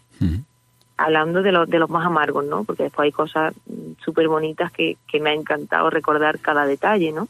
hablando 0.97 1.43
de, 1.43 1.53
los 1.53 1.68
de 1.68 1.79
los 1.81 1.91
más 1.91 2.07
amargos, 2.07 2.45
¿no? 2.45 2.62
Porque 2.62 2.85
después 2.85 3.07
hay 3.07 3.12
cosas 3.12 3.53
súper 4.05 4.29
bonitas 4.29 4.70
que, 4.70 4.97
que 5.09 5.18
me 5.18 5.31
ha 5.31 5.35
encantado 5.35 5.91
recordar 5.91 6.39
cada 6.39 6.66
detalle, 6.66 7.11
¿no? 7.12 7.29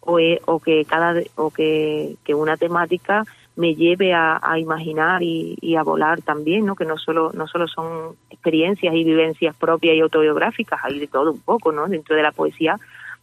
O, 0.00 0.20
e- 0.20 0.40
o 0.46 0.60
que 0.60 0.84
cada 0.84 1.20
o 1.34 1.50
que, 1.50 2.16
que 2.24 2.34
una 2.34 2.56
temática 2.56 3.24
me 3.56 3.74
lleve 3.74 4.12
a, 4.12 4.38
a 4.40 4.58
imaginar 4.58 5.22
y, 5.22 5.56
y 5.60 5.76
a 5.76 5.82
volar 5.82 6.22
también, 6.22 6.66
¿no? 6.66 6.76
Que 6.76 6.84
no 6.84 6.96
solo 6.96 7.32
no 7.34 7.48
solo 7.48 7.66
son 7.66 8.14
experiencias 8.30 8.94
y 8.94 9.04
vivencias 9.04 9.56
propias 9.56 9.96
y 9.96 10.00
autobiográficas, 10.00 10.80
hay 10.84 11.00
de 11.00 11.06
todo 11.08 11.32
un 11.32 11.40
poco, 11.40 11.72
¿no? 11.72 11.88
Dentro 11.88 12.14
de 12.14 12.22
la 12.22 12.32
poesía 12.32 12.78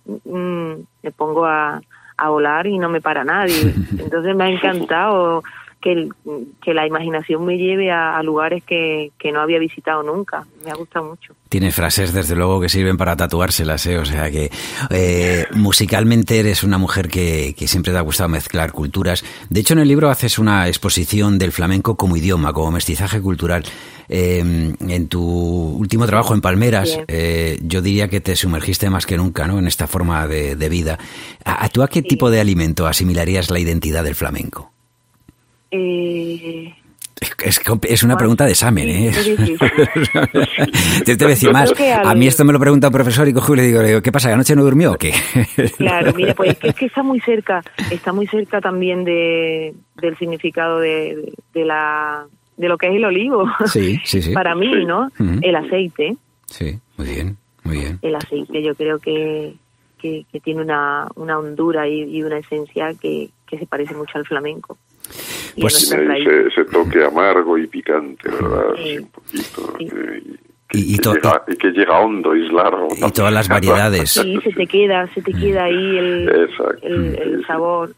mm, 0.06 0.72
me 1.04 1.12
pongo 1.12 1.46
a, 1.46 1.82
a 2.18 2.30
volar 2.30 2.68
y 2.68 2.78
no 2.78 2.90
me 2.90 3.02
para 3.02 3.24
nadie. 3.24 3.74
Entonces 4.00 4.36
me 4.36 4.44
ha 4.46 4.50
encantado 4.50 5.44
que, 5.82 5.92
el- 5.94 6.14
que 6.64 6.74
la 6.76 6.86
imaginación 6.86 7.44
me 7.46 7.58
lleve 7.58 7.92
a, 7.92 8.18
a 8.18 8.22
lugares 8.24 8.64
que, 8.64 9.12
que 9.18 9.32
no 9.32 9.42
había 9.42 9.58
visitado 9.60 10.04
nunca. 10.04 10.46
Me 10.64 10.70
ha 10.72 10.76
gustado 10.76 11.06
mucho. 11.06 11.34
Tiene 11.50 11.72
frases, 11.72 12.14
desde 12.14 12.36
luego, 12.36 12.62
que 12.62 12.70
sirven 12.70 12.98
para 12.98 13.16
tatuárselas, 13.18 13.86
¿eh? 13.88 13.98
O 13.98 14.06
sea 14.06 14.30
que 14.32 14.52
eh, 14.92 15.46
musicalmente 15.56 16.40
eres 16.40 16.64
una 16.64 16.78
mujer 16.78 17.10
que, 17.10 17.56
que 17.58 17.68
siempre 17.68 17.92
te 17.92 17.98
ha 17.98 18.02
gustado 18.02 18.30
mezclar 18.30 18.72
culturas. 18.72 19.26
De 19.50 19.60
hecho, 19.60 19.74
en 19.74 19.80
el 19.80 19.88
libro 19.88 20.10
haces 20.10 20.38
una 20.40 20.68
exposición 20.68 21.40
del 21.40 21.52
flamenco 21.52 21.96
como 21.98 22.16
idioma, 22.16 22.54
como 22.54 22.72
mestizaje 22.72 23.20
cultural. 23.22 23.64
Eh, 24.14 24.40
en 24.40 25.08
tu 25.08 25.22
último 25.24 26.06
trabajo 26.06 26.34
en 26.34 26.42
Palmeras, 26.42 27.00
eh, 27.08 27.58
yo 27.64 27.82
diría 27.82 28.10
que 28.10 28.20
te 28.20 28.36
sumergiste 28.36 28.90
más 28.90 29.06
que 29.06 29.16
nunca 29.16 29.48
¿no? 29.48 29.58
en 29.58 29.68
esta 29.68 29.88
forma 29.88 30.28
de, 30.28 30.58
de 30.58 30.68
vida. 30.68 31.00
¿A, 31.46 31.70
tú 31.70 31.82
a 31.82 31.88
qué 31.88 32.02
tipo 32.02 32.30
de 32.30 32.42
alimento 32.42 32.88
asimilarías 32.88 33.50
la 33.50 33.60
identidad 33.60 34.04
del 34.04 34.16
flamenco? 34.16 34.74
Eh, 35.72 36.74
Es, 37.40 37.62
es 37.84 38.04
una 38.04 38.18
pregunta 38.18 38.44
de 38.44 38.52
examen, 38.52 38.90
¿eh? 38.90 39.12
te 41.06 41.16
voy 41.16 41.26
a 41.26 41.30
decir 41.30 41.54
más. 41.54 41.72
A 42.04 42.14
mí 42.14 42.28
esto 42.28 42.44
me 42.44 42.52
lo 42.52 42.60
pregunta 42.60 42.88
un 42.88 42.94
profesor 42.94 43.28
y 43.30 43.34
cojo 43.34 43.54
y 43.54 43.58
le 43.58 43.64
digo, 43.64 44.02
¿qué 44.02 44.12
pasa? 44.12 44.28
¿Que 44.28 44.34
anoche 44.34 44.56
no 44.56 44.64
durmió 44.64 44.92
o 44.92 44.98
qué? 44.98 45.14
Claro, 45.78 46.14
mira, 46.16 46.34
pues 46.34 46.50
es 46.52 46.58
que, 46.58 46.68
es 46.70 46.76
que 46.76 46.86
está 46.88 47.02
muy 47.02 47.22
cerca, 47.22 47.62
está 47.90 48.12
muy 48.12 48.28
cerca 48.28 48.60
también 48.60 49.06
de, 49.06 49.74
del 50.02 50.18
significado 50.18 50.80
de, 50.80 51.32
de 51.54 51.66
la 51.66 52.26
de 52.58 52.68
lo 52.70 52.78
que 52.78 52.88
es 52.88 52.96
el 52.96 53.06
olivo. 53.06 53.50
Sí, 53.66 54.00
sí, 54.06 54.22
sí. 54.22 54.34
Para 54.34 54.56
mí, 54.56 54.86
¿no? 54.86 55.08
Ujú. 55.20 55.40
El 55.42 55.56
aceite, 55.56 56.16
Sí, 56.46 56.78
muy 56.98 57.08
bien, 57.08 57.38
muy 57.64 57.78
bien. 57.78 58.00
el 58.02 58.16
aceite 58.16 58.62
yo 58.62 58.76
creo 58.76 59.00
que, 59.00 59.54
que, 59.98 60.26
que 60.32 60.40
tiene 60.42 60.62
una, 60.62 61.08
una 61.16 61.38
hondura 61.40 61.88
y, 61.88 62.02
y 62.04 62.24
una 62.24 62.38
esencia 62.40 62.94
que, 63.02 63.30
que 63.48 63.58
se 63.58 63.66
parece 63.66 63.94
mucho 63.96 64.18
al 64.18 64.26
flamenco. 64.26 64.78
Pues- 65.60 65.92
ese, 65.92 66.48
ese 66.48 66.66
toque 66.72 67.04
amargo 67.04 67.58
y 67.58 67.68
picante, 67.68 68.30
¿verdad? 68.30 68.64
Sí. 68.78 68.84
Sí, 68.84 68.98
un 69.00 69.08
poquito. 69.10 69.74
Sí. 69.78 69.88
eh, 69.94 70.24
Y, 70.74 70.96
y 70.96 70.98
que 71.00 71.10
llega- 71.10 71.44
y 71.50 71.56
que 71.58 71.68
llega 71.72 72.00
hondo 72.00 72.34
y 72.36 72.46
es 72.46 72.54
largo. 72.54 72.88
y 72.96 73.12
todas 73.12 73.34
las 73.34 73.50
variedades. 73.50 74.12
Sí, 74.12 74.40
se 74.44 74.52
te 74.54 74.66
queda, 74.68 75.06
se 75.14 75.22
te 75.22 75.34
queda 75.34 75.66
ahí 75.66 75.98
el, 75.98 76.30
el, 76.84 77.16
el 77.18 77.46
sabor. 77.46 77.94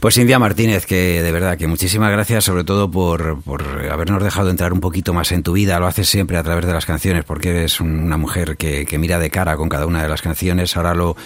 Pues 0.00 0.14
Cintia 0.14 0.38
Martínez, 0.38 0.84
que 0.86 1.22
de 1.22 1.32
verdad 1.32 1.56
que 1.56 1.66
muchísimas 1.66 2.12
gracias 2.12 2.44
sobre 2.44 2.64
todo 2.64 2.90
por, 2.90 3.40
por 3.42 3.62
habernos 3.90 4.22
dejado 4.22 4.50
entrar 4.50 4.72
un 4.72 4.80
poquito 4.80 5.14
más 5.14 5.32
en 5.32 5.42
tu 5.42 5.52
vida. 5.54 5.80
Lo 5.80 5.86
haces 5.86 6.08
siempre 6.08 6.36
a 6.36 6.42
través 6.42 6.66
de 6.66 6.72
las 6.72 6.84
canciones 6.86 7.24
porque 7.24 7.50
eres 7.50 7.80
un- 7.80 7.98
una 8.00 8.16
mujer 8.18 8.56
que, 8.56 8.84
que 8.84 8.98
mira 8.98 9.18
de 9.18 9.30
cara 9.30 9.56
con 9.56 9.68
cada 9.68 9.86
una 9.86 10.02
de 10.02 10.08
las 10.08 10.20
canciones. 10.22 10.76
Ahora 10.76 10.94
lo, 10.94 11.16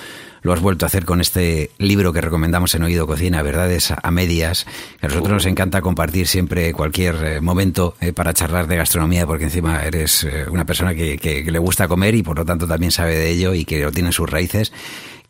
lo 0.43 0.53
has 0.53 0.61
vuelto 0.61 0.87
a 0.87 0.89
hacer 0.89 1.05
con 1.05 1.21
este 1.21 1.73
libro 1.79 2.13
que 2.13 2.21
recomendamos 2.21 2.75
en 2.77 2.85
Oído 2.85 3.07
Cocina, 3.09 3.43
Verdades 3.43 3.93
a 4.01 4.11
medias. 4.13 4.67
Que 5.01 5.07
a 5.07 5.09
nosotros 5.09 5.33
nos 5.35 5.47
encanta 5.47 5.83
compartir 5.83 6.29
siempre 6.29 6.73
cualquier 6.73 7.17
eh, 7.25 7.41
momento 7.41 7.97
eh, 8.01 8.13
para 8.13 8.33
charlar 8.35 8.69
de 8.69 8.77
gastronomía 8.77 9.27
porque 9.27 9.45
encima 9.45 9.83
eres 9.85 10.23
eh, 10.25 10.47
una 10.49 10.65
persona 10.65 10.95
que, 10.95 11.19
que- 11.19 11.45
que 11.45 11.51
le 11.51 11.59
gusta 11.59 11.89
comer 11.89 12.15
y 12.15 12.23
por 12.23 12.39
lo 12.39 12.45
tanto 12.45 12.69
también 12.69 12.93
sabe 12.93 13.17
de 13.17 13.31
ello 13.31 13.53
y 13.53 13.65
que 13.65 13.81
lo 13.83 13.91
tiene 13.91 14.11
en 14.11 14.13
sus 14.15 14.31
raíces. 14.31 14.73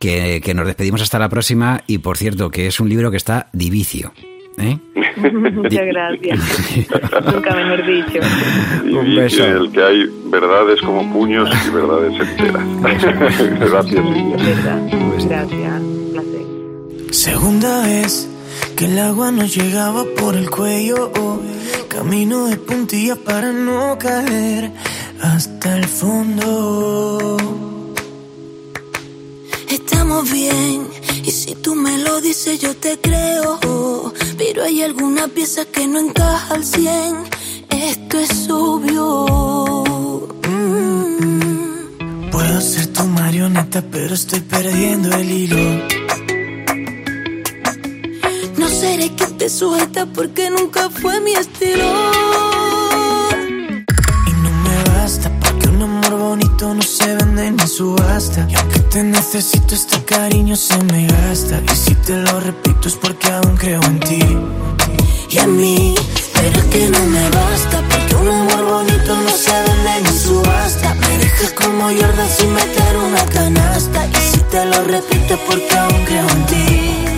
Que, 0.01 0.41
que 0.43 0.55
nos 0.55 0.67
despedimos 0.67 1.03
hasta 1.03 1.19
la 1.19 1.29
próxima 1.29 1.83
y 1.87 1.99
por 1.99 2.17
cierto 2.17 2.51
que 2.51 2.67
es 2.67 2.81
un 2.81 2.89
libro 2.89 3.11
que 3.11 3.19
está 3.19 3.49
divicio. 3.53 4.13
¿eh? 4.59 4.79
Muchas 5.53 5.87
gracias. 5.87 6.39
Nunca 7.33 7.55
mejor 7.55 7.87
dicho. 7.87 8.19
Un 8.85 9.17
beso. 9.17 9.37
que 9.37 9.51
el 9.51 9.73
que 9.73 9.83
hay 9.83 10.11
verdades 10.27 10.81
como 10.81 11.13
puños 11.13 11.49
y 11.67 11.71
verdades 11.71 12.21
enteras. 12.21 12.63
Gracias, 13.61 14.05
Silvia. 14.07 14.37
Es 14.37 14.47
verdad. 14.47 14.81
Gracias. 15.29 15.81
Un 15.81 16.11
placer. 16.13 17.15
Segunda 17.15 17.83
vez 17.83 18.29
que 18.77 18.87
el 18.87 18.99
agua 18.99 19.31
nos 19.31 19.55
llegaba 19.55 20.05
por 20.19 20.37
el 20.37 20.51
cuello. 20.51 21.13
oh, 21.17 21.41
camino 21.89 22.47
de 22.47 22.57
puntillas 22.57 23.19
para 23.19 23.53
no 23.53 23.99
caer 23.99 24.71
hasta 25.21 25.77
el 25.77 25.85
fondo. 25.85 27.70
Bien, 30.19 30.87
y 31.25 31.31
si 31.31 31.55
tú 31.55 31.75
me 31.75 31.97
lo 31.99 32.21
dices 32.21 32.61
yo 32.61 32.77
te 32.77 32.99
creo. 32.99 34.13
Pero 34.37 34.65
hay 34.65 34.83
alguna 34.83 35.29
pieza 35.29 35.65
que 35.65 35.87
no 35.87 35.99
encaja 35.99 36.55
al 36.55 36.65
cien. 36.65 37.17
Esto 37.71 38.19
es 38.19 38.51
obvio. 38.51 40.27
Mm. 40.47 42.31
Puedo 42.31 42.61
ser 42.61 42.89
tu 42.89 43.05
marioneta, 43.05 43.83
pero 43.91 44.15
estoy 44.15 44.41
perdiendo 44.41 45.15
el 45.17 45.31
hilo. 45.31 45.87
No 48.59 48.69
seré 48.69 49.15
quien 49.15 49.39
te 49.39 49.49
sujeta 49.49 50.07
porque 50.07 50.51
nunca 50.51 50.91
fue 50.91 51.21
mi 51.21 51.33
estilo. 51.33 52.30
No 56.69 56.83
se 56.83 57.15
vende 57.15 57.51
ni 57.53 57.67
subasta. 57.67 58.47
Y 58.49 58.55
aunque 58.55 58.81
te 58.81 59.03
necesito, 59.03 59.75
este 59.75 60.05
cariño 60.05 60.57
se 60.57 60.77
me 60.85 61.07
gasta. 61.07 61.61
Y 61.73 61.77
si 61.77 61.95
te 61.95 62.17
lo 62.17 62.39
repito 62.39 62.89
es 62.89 62.97
porque 62.97 63.29
aún 63.29 63.57
creo 63.57 63.83
en 63.85 64.01
ti. 64.01 64.21
y 65.31 65.39
a 65.39 65.47
mí. 65.47 65.95
Pero 66.35 66.59
es 66.59 66.65
que 66.67 66.91
no 66.91 67.05
me 67.07 67.31
basta, 67.31 67.83
porque 67.89 68.15
un 68.15 68.29
amor 68.29 68.65
bonito 68.65 69.17
no 69.17 69.31
se 69.31 69.53
vende 69.53 70.11
ni 70.11 70.19
subasta. 70.19 70.95
Me 70.95 71.19
dejas 71.19 71.53
como 71.53 71.85
Jordan 71.85 72.29
sin 72.37 72.53
meter 72.53 72.97
una 73.09 73.25
canasta. 73.27 74.07
Y 74.07 74.33
si 74.33 74.41
te 74.51 74.65
lo 74.67 74.83
repito 74.85 75.35
es 75.35 75.41
porque 75.41 75.79
aún 75.79 76.05
creo 76.05 76.29
en 76.29 76.47
ti. 76.47 77.10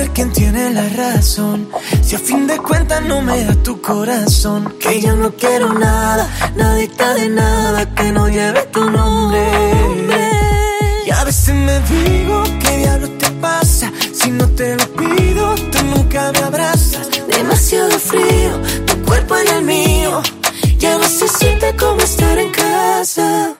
Ser 0.00 0.10
quien 0.12 0.32
tiene 0.32 0.70
la 0.70 0.88
razón? 0.88 1.68
Si 2.02 2.16
a 2.16 2.18
fin 2.18 2.46
de 2.46 2.56
cuentas 2.58 3.02
no 3.02 3.20
me 3.20 3.44
da 3.44 3.54
tu 3.56 3.80
corazón. 3.82 4.74
Que 4.80 5.00
yo 5.00 5.14
no 5.14 5.30
quiero 5.32 5.74
nada, 5.74 6.24
nadita 6.56 7.14
de 7.14 7.28
nada 7.28 7.94
que 7.94 8.10
no 8.12 8.28
lleve 8.28 8.62
tu 8.72 8.82
nombre. 8.90 9.42
Y 11.06 11.10
a 11.10 11.24
veces 11.24 11.54
me 11.54 11.76
digo, 11.80 12.42
¿qué 12.60 12.76
diablo 12.78 13.08
te 13.22 13.30
pasa? 13.46 13.92
Si 14.18 14.30
no 14.30 14.46
te 14.48 14.76
lo 14.76 14.86
pido, 15.00 15.54
tú 15.72 15.78
nunca 15.94 16.32
me 16.32 16.42
abrazas. 16.50 17.06
Demasiado 17.28 17.98
frío, 17.98 18.52
tu 18.86 18.94
cuerpo 19.02 19.36
en 19.36 19.48
el 19.56 19.62
mío. 19.62 20.22
Ya 20.78 20.96
no 20.96 21.04
se 21.04 21.28
siente 21.28 21.76
como 21.76 22.00
estar 22.00 22.38
en 22.38 22.50
casa. 22.52 23.59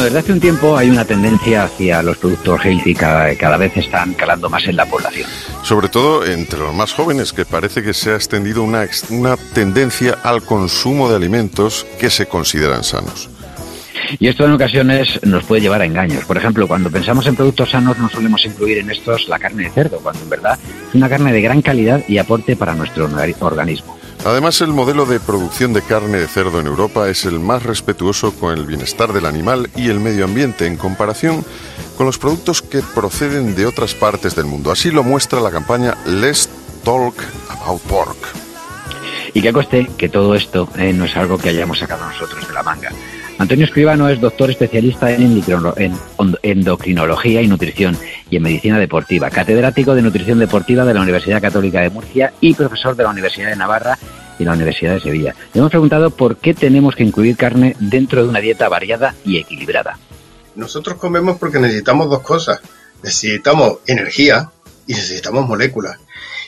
Bueno, 0.00 0.14
desde 0.14 0.20
hace 0.24 0.32
un 0.32 0.40
tiempo 0.40 0.78
hay 0.78 0.88
una 0.88 1.04
tendencia 1.04 1.64
hacia 1.64 2.02
los 2.02 2.16
productos 2.16 2.64
healthy 2.64 2.94
cada, 2.94 3.34
cada 3.36 3.58
vez 3.58 3.76
están 3.76 4.14
calando 4.14 4.48
más 4.48 4.66
en 4.66 4.76
la 4.76 4.86
población. 4.86 5.28
Sobre 5.62 5.90
todo 5.90 6.24
entre 6.24 6.58
los 6.58 6.72
más 6.72 6.94
jóvenes, 6.94 7.34
que 7.34 7.44
parece 7.44 7.82
que 7.82 7.92
se 7.92 8.12
ha 8.12 8.14
extendido 8.14 8.62
una, 8.62 8.86
tendencia 9.52 10.16
al 10.22 10.40
consumo 10.40 11.10
de 11.10 11.16
alimentos 11.16 11.86
que 11.98 12.08
se 12.08 12.24
consideran 12.24 12.82
sanos. 12.82 13.28
Y 14.18 14.28
esto 14.28 14.46
en 14.46 14.52
ocasiones 14.52 15.20
nos 15.22 15.44
puede 15.44 15.60
llevar 15.60 15.82
a 15.82 15.84
engaños. 15.84 16.24
Por 16.24 16.38
ejemplo, 16.38 16.66
cuando 16.66 16.90
pensamos 16.90 17.26
en 17.26 17.36
productos 17.36 17.68
sanos 17.68 17.98
no 17.98 18.08
solemos 18.08 18.42
incluir 18.46 18.78
en 18.78 18.90
estos 18.90 19.28
la 19.28 19.38
carne 19.38 19.64
de 19.64 19.70
cerdo, 19.70 19.98
cuando 19.98 20.22
en 20.22 20.30
verdad 20.30 20.58
es 20.88 20.94
una 20.94 21.10
carne 21.10 21.30
de 21.30 21.42
gran 21.42 21.60
calidad 21.60 22.02
y 22.08 22.16
aporte 22.16 22.56
para 22.56 22.74
nuestro 22.74 23.06
orga- 23.06 23.36
organismo. 23.40 23.99
Además, 24.24 24.60
el 24.60 24.68
modelo 24.68 25.06
de 25.06 25.18
producción 25.18 25.72
de 25.72 25.80
carne 25.80 26.18
de 26.18 26.28
cerdo 26.28 26.60
en 26.60 26.66
Europa 26.66 27.08
es 27.08 27.24
el 27.24 27.40
más 27.40 27.62
respetuoso 27.62 28.34
con 28.34 28.56
el 28.56 28.66
bienestar 28.66 29.14
del 29.14 29.24
animal 29.24 29.70
y 29.76 29.88
el 29.88 29.98
medio 29.98 30.26
ambiente 30.26 30.66
en 30.66 30.76
comparación 30.76 31.44
con 31.96 32.04
los 32.04 32.18
productos 32.18 32.60
que 32.60 32.82
proceden 32.82 33.54
de 33.54 33.64
otras 33.64 33.94
partes 33.94 34.36
del 34.36 34.44
mundo. 34.44 34.70
Así 34.70 34.90
lo 34.90 35.04
muestra 35.04 35.40
la 35.40 35.50
campaña 35.50 35.96
Let's 36.04 36.50
Talk 36.84 37.14
About 37.48 37.80
Pork. 37.82 38.16
Y 39.32 39.40
que 39.40 39.52
coste 39.52 39.90
que 39.96 40.08
todo 40.10 40.34
esto 40.34 40.68
eh, 40.76 40.92
no 40.92 41.06
es 41.06 41.16
algo 41.16 41.38
que 41.38 41.48
hayamos 41.48 41.78
sacado 41.78 42.04
nosotros 42.06 42.46
de 42.46 42.52
la 42.52 42.62
manga. 42.62 42.90
Antonio 43.40 43.64
Escribano 43.64 44.06
es 44.10 44.20
doctor 44.20 44.50
especialista 44.50 45.10
en 45.12 45.42
endocrinología 46.42 47.40
y 47.40 47.48
nutrición 47.48 47.96
y 48.28 48.36
en 48.36 48.42
medicina 48.42 48.78
deportiva, 48.78 49.30
catedrático 49.30 49.94
de 49.94 50.02
nutrición 50.02 50.38
deportiva 50.38 50.84
de 50.84 50.92
la 50.92 51.00
Universidad 51.00 51.40
Católica 51.40 51.80
de 51.80 51.88
Murcia 51.88 52.34
y 52.42 52.52
profesor 52.52 52.94
de 52.96 53.04
la 53.04 53.08
Universidad 53.08 53.48
de 53.48 53.56
Navarra 53.56 53.98
y 54.38 54.44
la 54.44 54.52
Universidad 54.52 54.92
de 54.92 55.00
Sevilla. 55.00 55.34
Le 55.54 55.58
hemos 55.58 55.70
preguntado 55.70 56.10
por 56.10 56.36
qué 56.36 56.52
tenemos 56.52 56.94
que 56.94 57.02
incluir 57.02 57.38
carne 57.38 57.76
dentro 57.80 58.22
de 58.22 58.28
una 58.28 58.40
dieta 58.40 58.68
variada 58.68 59.14
y 59.24 59.38
equilibrada. 59.38 59.98
Nosotros 60.54 60.98
comemos 60.98 61.38
porque 61.38 61.60
necesitamos 61.60 62.10
dos 62.10 62.20
cosas. 62.20 62.60
Necesitamos 63.02 63.78
energía 63.86 64.50
y 64.86 64.92
necesitamos 64.92 65.48
moléculas. 65.48 65.96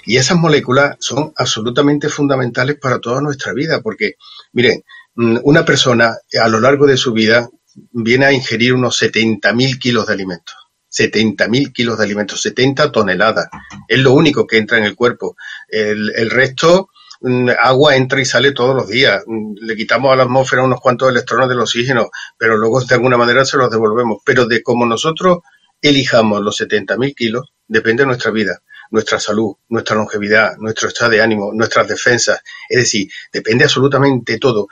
Y 0.05 0.19
esas 0.19 0.37
moléculas 0.37 0.97
son 0.99 1.33
absolutamente 1.37 2.11
fundamentales 2.11 2.77
para 2.77 2.99
toda 2.99 3.23
nuestra 3.23 3.55
vida, 3.55 3.81
porque, 3.81 4.17
miren, 4.53 4.85
una 5.17 5.65
persona 5.65 6.17
a 6.41 6.49
lo 6.49 6.61
largo 6.61 6.87
de 6.87 6.97
su 6.97 7.13
vida 7.13 7.49
viene 7.93 8.27
a 8.27 8.33
ingerir 8.33 8.75
unos 8.75 9.01
70.000 9.01 9.79
kilos 9.79 10.07
de 10.07 10.15
alimentos. 10.15 10.57
70.000 10.91 11.73
kilos 11.73 11.99
de 11.99 12.05
alimentos, 12.05 12.43
70 12.43 12.93
toneladas. 12.93 13.49
Es 13.89 13.99
lo 13.99 14.13
único 14.13 14.47
que 14.47 14.59
entra 14.59 14.79
en 14.79 14.85
el 14.85 14.95
cuerpo. 14.95 15.37
El, 15.69 16.31
resto, 16.31 16.91
mm, 17.23 17.49
agua 17.63 17.97
entra 17.97 18.21
y 18.21 18.27
sale 18.27 18.53
todos 18.53 18.75
los 18.75 18.89
días. 18.89 19.23
Mm, 19.27 19.55
le 19.63 19.75
quitamos 19.75 20.13
a 20.13 20.17
la 20.17 20.25
atmósfera 20.25 20.63
unos 20.63 20.81
cuantos 20.81 21.09
electrones 21.09 21.49
del 21.49 21.61
oxígeno, 21.61 22.11
pero 22.37 22.57
luego 22.59 22.83
de 22.85 22.95
alguna 22.95 23.17
manera 23.17 23.45
se 23.45 23.57
los 23.57 23.71
devolvemos. 23.71 24.19
Pero 24.25 24.47
de 24.47 24.63
cómo 24.63 24.85
nosotros 24.85 25.39
elijamos 25.81 26.43
los 26.43 26.61
70.000 26.61 27.15
kilos, 27.15 27.53
depende 27.67 28.03
de 28.03 28.09
nuestra 28.09 28.31
vida 28.31 28.63
nuestra 28.93 29.19
salud, 29.19 29.55
nuestra 29.71 29.97
longevidad, 29.97 30.59
nuestro 30.59 30.89
estado 30.89 31.13
de 31.13 31.23
ánimo, 31.23 31.51
nuestras 31.55 31.89
defensas. 31.89 32.43
Es 32.69 32.77
decir, 32.77 33.11
depende 33.33 33.65
absolutamente 33.65 34.39
todo. 34.39 34.69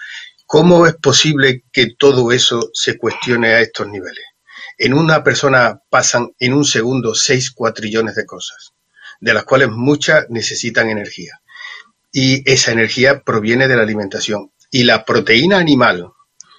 ¿Cómo 0.52 0.84
es 0.84 0.96
posible 0.96 1.62
que 1.72 1.94
todo 1.96 2.32
eso 2.32 2.70
se 2.74 2.98
cuestione 2.98 3.54
a 3.54 3.60
estos 3.60 3.86
niveles? 3.86 4.24
En 4.78 4.94
una 4.94 5.22
persona 5.22 5.80
pasan 5.88 6.32
en 6.40 6.54
un 6.54 6.64
segundo 6.64 7.14
seis 7.14 7.52
cuatrillones 7.52 8.16
de 8.16 8.26
cosas, 8.26 8.72
de 9.20 9.32
las 9.32 9.44
cuales 9.44 9.68
muchas 9.68 10.26
necesitan 10.28 10.90
energía. 10.90 11.40
Y 12.10 12.42
esa 12.50 12.72
energía 12.72 13.20
proviene 13.22 13.68
de 13.68 13.76
la 13.76 13.82
alimentación. 13.82 14.50
Y 14.72 14.82
la 14.82 15.04
proteína 15.04 15.58
animal, 15.58 16.10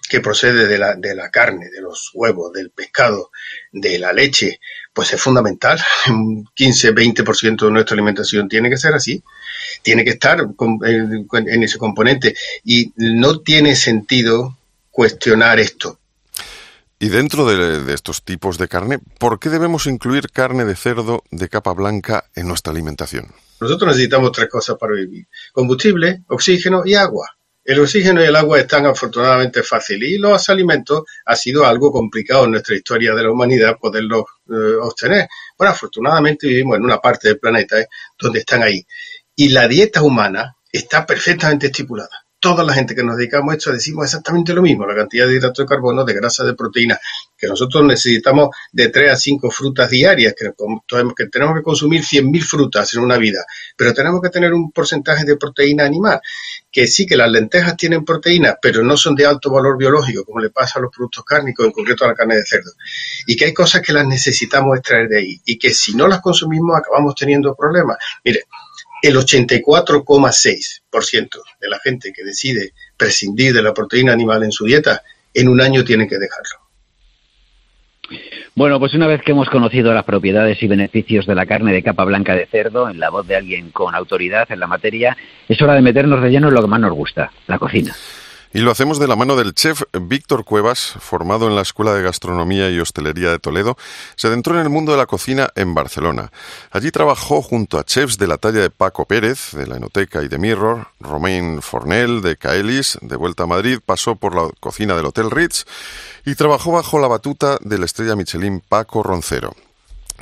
que 0.08 0.22
procede 0.22 0.68
de 0.68 0.78
la, 0.78 0.96
de 0.96 1.14
la 1.14 1.30
carne, 1.30 1.70
de 1.70 1.82
los 1.82 2.12
huevos, 2.14 2.54
del 2.54 2.72
pescado, 2.72 3.30
de 3.74 4.00
la 4.00 4.14
leche, 4.14 4.62
pues 4.94 5.12
es 5.12 5.22
fundamental. 5.22 5.82
Un 6.08 6.46
15-20% 6.46 7.66
de 7.66 7.72
nuestra 7.72 7.96
alimentación 7.96 8.48
tiene 8.48 8.70
que 8.70 8.78
ser 8.78 8.94
así, 8.94 9.22
tiene 9.82 10.04
que 10.04 10.12
estar 10.12 10.46
en 10.60 11.64
ese 11.64 11.78
componente 11.78 12.36
y 12.64 12.92
no 12.96 13.40
tiene 13.40 13.76
sentido 13.76 14.58
cuestionar 14.92 15.60
esto. 15.60 15.98
Y 17.02 17.10
dentro 17.10 17.48
de, 17.48 17.92
estos 17.94 18.24
tipos 18.24 18.60
de 18.60 18.68
carne, 18.68 19.00
¿por 19.18 19.40
qué 19.40 19.50
debemos 19.50 19.88
incluir 19.88 20.30
carne 20.30 20.66
de 20.66 20.76
cerdo 20.76 21.24
de 21.32 21.50
capa 21.50 21.74
blanca 21.74 22.26
en 22.36 22.48
nuestra 22.48 22.72
alimentación? 22.72 23.34
Nosotros 23.60 23.88
necesitamos 23.88 24.32
tres 24.32 24.48
cosas 24.48 24.78
para 24.78 24.94
vivir. 24.94 25.26
Combustible, 25.52 26.22
oxígeno 26.28 26.84
y 26.86 26.94
agua. 26.94 27.28
El 27.64 27.80
oxígeno 27.80 28.22
y 28.22 28.26
el 28.26 28.36
agua 28.36 28.60
están 28.60 28.86
afortunadamente 28.86 29.64
fáciles 29.64 30.10
y 30.12 30.18
los 30.20 30.48
alimentos 30.50 31.04
ha 31.26 31.36
sido 31.36 31.66
algo 31.66 31.92
complicado 31.92 32.46
en 32.46 32.52
nuestra 32.52 32.76
historia 32.76 33.16
de 33.16 33.24
la 33.24 33.32
humanidad 33.32 33.78
poderlos 33.80 34.24
eh, 34.50 34.76
obtener. 34.82 35.28
Bueno, 35.58 35.74
afortunadamente 35.74 36.48
vivimos 36.48 36.78
en 36.78 36.84
una 36.84 37.00
parte 37.00 37.30
del 37.30 37.40
planeta 37.40 37.80
eh, 37.80 37.88
donde 38.20 38.40
están 38.40 38.62
ahí. 38.62 38.86
Y 39.42 39.50
la 39.50 39.68
dieta 39.68 40.04
humana 40.04 40.56
está 40.72 41.04
perfectamente 41.04 41.66
estipulada 41.66 42.28
toda 42.42 42.64
la 42.64 42.74
gente 42.74 42.96
que 42.96 43.04
nos 43.04 43.18
dedicamos 43.18 43.54
a 43.54 43.58
esto 43.58 43.72
decimos 43.72 44.06
exactamente 44.06 44.52
lo 44.54 44.64
mismo, 44.64 44.86
la 44.88 44.96
cantidad 44.96 45.28
de 45.28 45.36
hidratos 45.36 45.64
de 45.64 45.70
carbono, 45.70 46.04
de 46.04 46.16
grasa, 46.16 46.44
de 46.44 46.56
proteína, 46.56 47.00
que 47.38 47.46
nosotros 47.46 47.86
necesitamos 47.86 48.50
de 48.72 48.90
3 48.90 49.12
a 49.12 49.16
5 49.16 49.52
frutas 49.52 49.92
diarias, 49.92 50.34
que, 50.36 50.52
tenemos 51.28 51.56
que 51.56 51.62
consumir 51.62 52.02
100.000 52.02 52.42
frutas 52.42 52.96
en 52.96 53.02
una 53.02 53.18
vida, 53.18 53.46
pero 53.78 53.94
tenemos 53.94 54.22
que 54.22 54.30
tener 54.30 54.54
un 54.54 54.72
porcentaje 54.72 55.24
de 55.24 55.38
proteína 55.38 55.86
animal, 55.86 56.20
que 56.72 56.88
sí 56.88 57.06
que 57.06 57.16
las 57.16 57.30
lentejas 57.30 57.78
tienen 57.78 58.04
proteína, 58.04 58.58
pero 58.60 58.82
no 58.82 58.98
son 58.98 59.14
de 59.14 59.28
alto 59.28 59.52
valor 59.52 59.78
biológico, 59.78 60.26
como 60.26 60.40
le 60.40 60.50
pasa 60.50 60.80
a 60.80 60.82
los 60.82 60.92
productos 60.92 61.24
cárnicos, 61.24 61.68
en 61.68 61.72
concreto 61.72 62.06
a 62.06 62.08
la 62.08 62.16
carne 62.16 62.38
de 62.38 62.44
cerdo, 62.44 62.72
y 63.28 63.36
que 63.36 63.46
hay 63.46 63.54
cosas 63.54 63.84
que 63.84 63.94
las 63.94 64.08
necesitamos 64.08 64.80
extraer 64.80 65.08
de 65.10 65.20
ahí, 65.20 65.42
y 65.46 65.60
que 65.60 65.72
si 65.76 65.94
no 65.96 66.08
las 66.08 66.22
consumimos 66.22 66.76
acabamos 66.76 67.14
teniendo 67.14 67.54
problemas. 67.56 67.98
Mire, 68.26 68.46
el 69.02 69.16
84,6% 69.16 71.30
de 71.60 71.70
la 71.70 71.80
gente 71.80 72.14
que 72.14 72.24
decide 72.24 72.74
prescindir 72.98 73.54
de 73.54 73.64
la 73.64 73.74
proteína 73.74 74.14
animal 74.14 74.44
en 74.44 74.52
su 74.52 74.66
dieta, 74.66 75.02
en 75.34 75.48
un 75.48 75.62
año 75.62 75.84
tiene 75.84 76.08
que 76.08 76.18
dejarlo. 76.18 76.60
Bueno, 78.54 78.80
pues 78.80 78.94
una 78.94 79.08
vez 79.08 79.22
que 79.22 79.32
hemos 79.32 79.50
conocido 79.50 79.94
las 79.94 80.04
propiedades 80.04 80.62
y 80.62 80.68
beneficios 80.68 81.26
de 81.26 81.36
la 81.36 81.46
carne 81.46 81.72
de 81.72 81.84
capa 81.84 82.04
blanca 82.04 82.36
de 82.36 82.46
cerdo 82.46 82.90
en 82.90 83.00
la 83.00 83.10
voz 83.10 83.26
de 83.26 83.38
alguien 83.38 83.72
con 83.72 83.96
autoridad 83.96 84.52
en 84.52 84.60
la 84.60 84.68
materia, 84.68 85.16
es 85.48 85.62
hora 85.62 85.76
de 85.76 85.82
meternos 85.82 86.22
de 86.22 86.30
lleno 86.30 86.50
en 86.50 86.56
lo 86.56 86.62
que 86.62 86.68
más 86.68 86.82
nos 86.82 86.92
gusta, 86.92 87.32
la 87.48 87.58
cocina. 87.58 87.96
Y 88.54 88.60
lo 88.60 88.72
hacemos 88.72 89.00
de 89.00 89.08
la 89.08 89.16
mano 89.16 89.38
del 89.38 89.54
chef 89.54 89.84
Víctor 89.94 90.44
Cuevas, 90.44 90.96
formado 91.00 91.48
en 91.48 91.56
la 91.56 91.62
Escuela 91.62 91.94
de 91.94 92.04
Gastronomía 92.04 92.70
y 92.70 92.82
Hostelería 92.82 93.30
de 93.32 93.40
Toledo, 93.40 93.78
se 94.18 94.28
adentró 94.28 94.56
en 94.56 94.62
el 94.62 94.70
mundo 94.70 94.92
de 94.92 94.98
la 94.98 95.06
cocina 95.06 95.50
en 95.56 95.74
Barcelona. 95.74 96.34
Allí 96.70 96.92
trabajó 96.92 97.42
junto 97.42 97.80
a 97.80 97.86
chefs 97.86 98.18
de 98.18 98.28
la 98.28 98.38
talla 98.38 98.60
de 98.60 98.70
Paco 98.70 99.06
Pérez, 99.06 99.52
de 99.54 99.68
la 99.68 99.78
Enoteca 99.78 100.22
y 100.22 100.28
de 100.28 100.38
Mirror, 100.38 100.90
Romain 101.00 101.62
Fornel, 101.62 102.22
de 102.22 102.36
Caelis, 102.36 102.98
de 103.02 103.16
vuelta 103.16 103.44
a 103.44 103.48
Madrid, 103.48 103.80
pasó 103.86 104.18
por 104.18 104.36
la 104.36 104.50
cocina 104.60 104.98
del 104.98 105.06
Hotel 105.06 105.32
Ritz 105.32 105.64
y 106.26 106.36
trabajó 106.36 106.74
bajo 106.74 107.00
la 107.00 107.08
batuta 107.08 107.58
de 107.62 107.78
la 107.78 107.86
estrella 107.86 108.18
Michelin 108.18 108.60
Paco 108.60 109.02
Roncero 109.02 109.56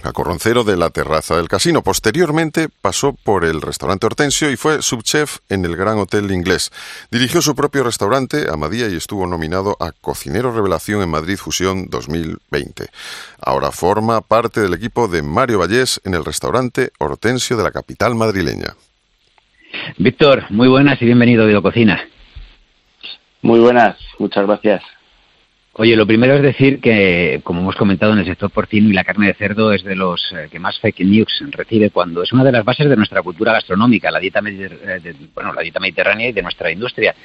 a 0.04 0.12
Corroncero 0.12 0.64
de 0.64 0.78
la 0.78 0.89
terraza 0.89 1.36
del 1.36 1.47
casino. 1.47 1.82
Posteriormente 1.82 2.70
pasó 2.82 3.14
por 3.14 3.45
el 3.45 3.62
restaurante 3.62 4.06
Hortensio 4.06 4.52
y 4.52 4.56
fue 4.56 4.82
subchef 4.82 5.38
en 5.50 5.66
el 5.66 5.76
Gran 5.76 5.97
Hotel 5.97 6.32
Inglés. 6.32 6.72
Dirigió 7.12 7.41
su 7.41 7.56
propio 7.56 7.84
restaurante, 7.84 8.47
Amadía, 8.52 8.88
y 8.89 8.95
estuvo 8.95 9.28
nominado 9.28 9.78
a 9.80 9.91
Cocinero 9.91 10.52
Revelación 10.52 11.02
en 11.02 11.10
Madrid 11.10 11.38
Fusión 11.38 11.89
2020. 11.89 12.88
Ahora 13.41 13.72
forma 13.72 14.22
parte 14.22 14.62
del 14.62 14.74
equipo 14.74 15.08
de 15.08 15.22
Mario 15.22 15.60
Vallés 15.60 16.02
en 16.04 16.14
el 16.14 16.26
restaurante 16.26 16.91
Hortensio 17.00 17.58
de 17.58 17.64
la 17.64 17.72
capital 17.72 18.16
madrileña. 18.16 18.76
Víctor, 19.97 20.45
muy 20.50 20.68
buenas 20.68 21.02
y 21.02 21.06
bienvenido 21.06 21.43
a 21.43 21.45
Videococina. 21.47 22.02
Muy 23.41 23.60
buenas, 23.60 23.97
muchas 24.18 24.45
gracias. 24.45 24.99
Oye, 25.82 25.96
lo 25.96 26.06
primero 26.06 26.36
es 26.36 26.42
decir 26.42 26.82
que, 26.82 27.40
como 27.42 27.62
hemos 27.62 27.78
comentado 27.78 28.12
en 28.12 28.20
el 28.20 28.26
sector 28.26 28.52
porcino 28.52 28.90
y 28.90 28.94
la 28.94 29.06
carne 29.06 29.28
de 29.28 29.34
cerdo 29.34 29.72
es 29.72 29.82
de 29.82 29.96
los 29.96 30.22
eh, 30.34 30.50
que 30.52 30.60
más 30.60 30.78
fake 30.78 31.06
news 31.06 31.42
recibe 31.52 31.90
cuando 31.90 32.22
es 32.22 32.34
una 32.34 32.44
de 32.44 32.52
las 32.52 32.66
bases 32.66 32.90
de 32.90 32.98
nuestra 32.98 33.22
cultura 33.22 33.54
gastronómica, 33.54 34.12
la 34.12 34.20
dieta, 34.20 34.42
eh, 34.46 35.14
bueno, 35.34 35.54
la 35.54 35.62
dieta 35.62 35.80
mediterránea 35.80 36.28
y 36.28 36.32
de 36.34 36.42
nuestra 36.42 36.70
industria. 36.70 37.16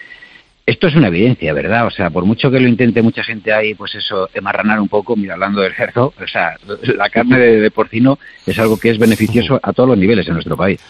Esto 0.65 0.87
es 0.87 0.95
una 0.95 1.09
evidencia, 1.09 1.53
¿verdad? 1.53 1.89
O 1.89 1.91
sea, 1.91 2.11
por 2.11 2.27
mucho 2.27 2.49
que 2.49 2.61
lo 2.61 2.69
intente 2.69 3.03
mucha 3.03 3.25
gente 3.25 3.53
ahí, 3.53 3.75
pues 3.75 3.97
eso, 3.97 4.31
emarranar 4.33 4.79
un 4.79 4.89
poco, 4.89 5.17
mira, 5.17 5.35
hablando 5.35 5.61
del 5.61 5.75
cerdo, 5.75 6.15
o 6.23 6.29
sea, 6.29 6.57
la 6.97 7.11
carne 7.11 7.37
de, 7.41 7.71
porcino 7.73 8.21
es 8.47 8.57
algo 8.61 8.79
que 8.79 8.91
es 8.91 8.99
beneficioso 8.99 9.59
a 9.61 9.73
todos 9.73 9.89
los 9.89 9.99
niveles 9.99 10.29
en 10.29 10.35
nuestro 10.35 10.57
país. 10.57 10.81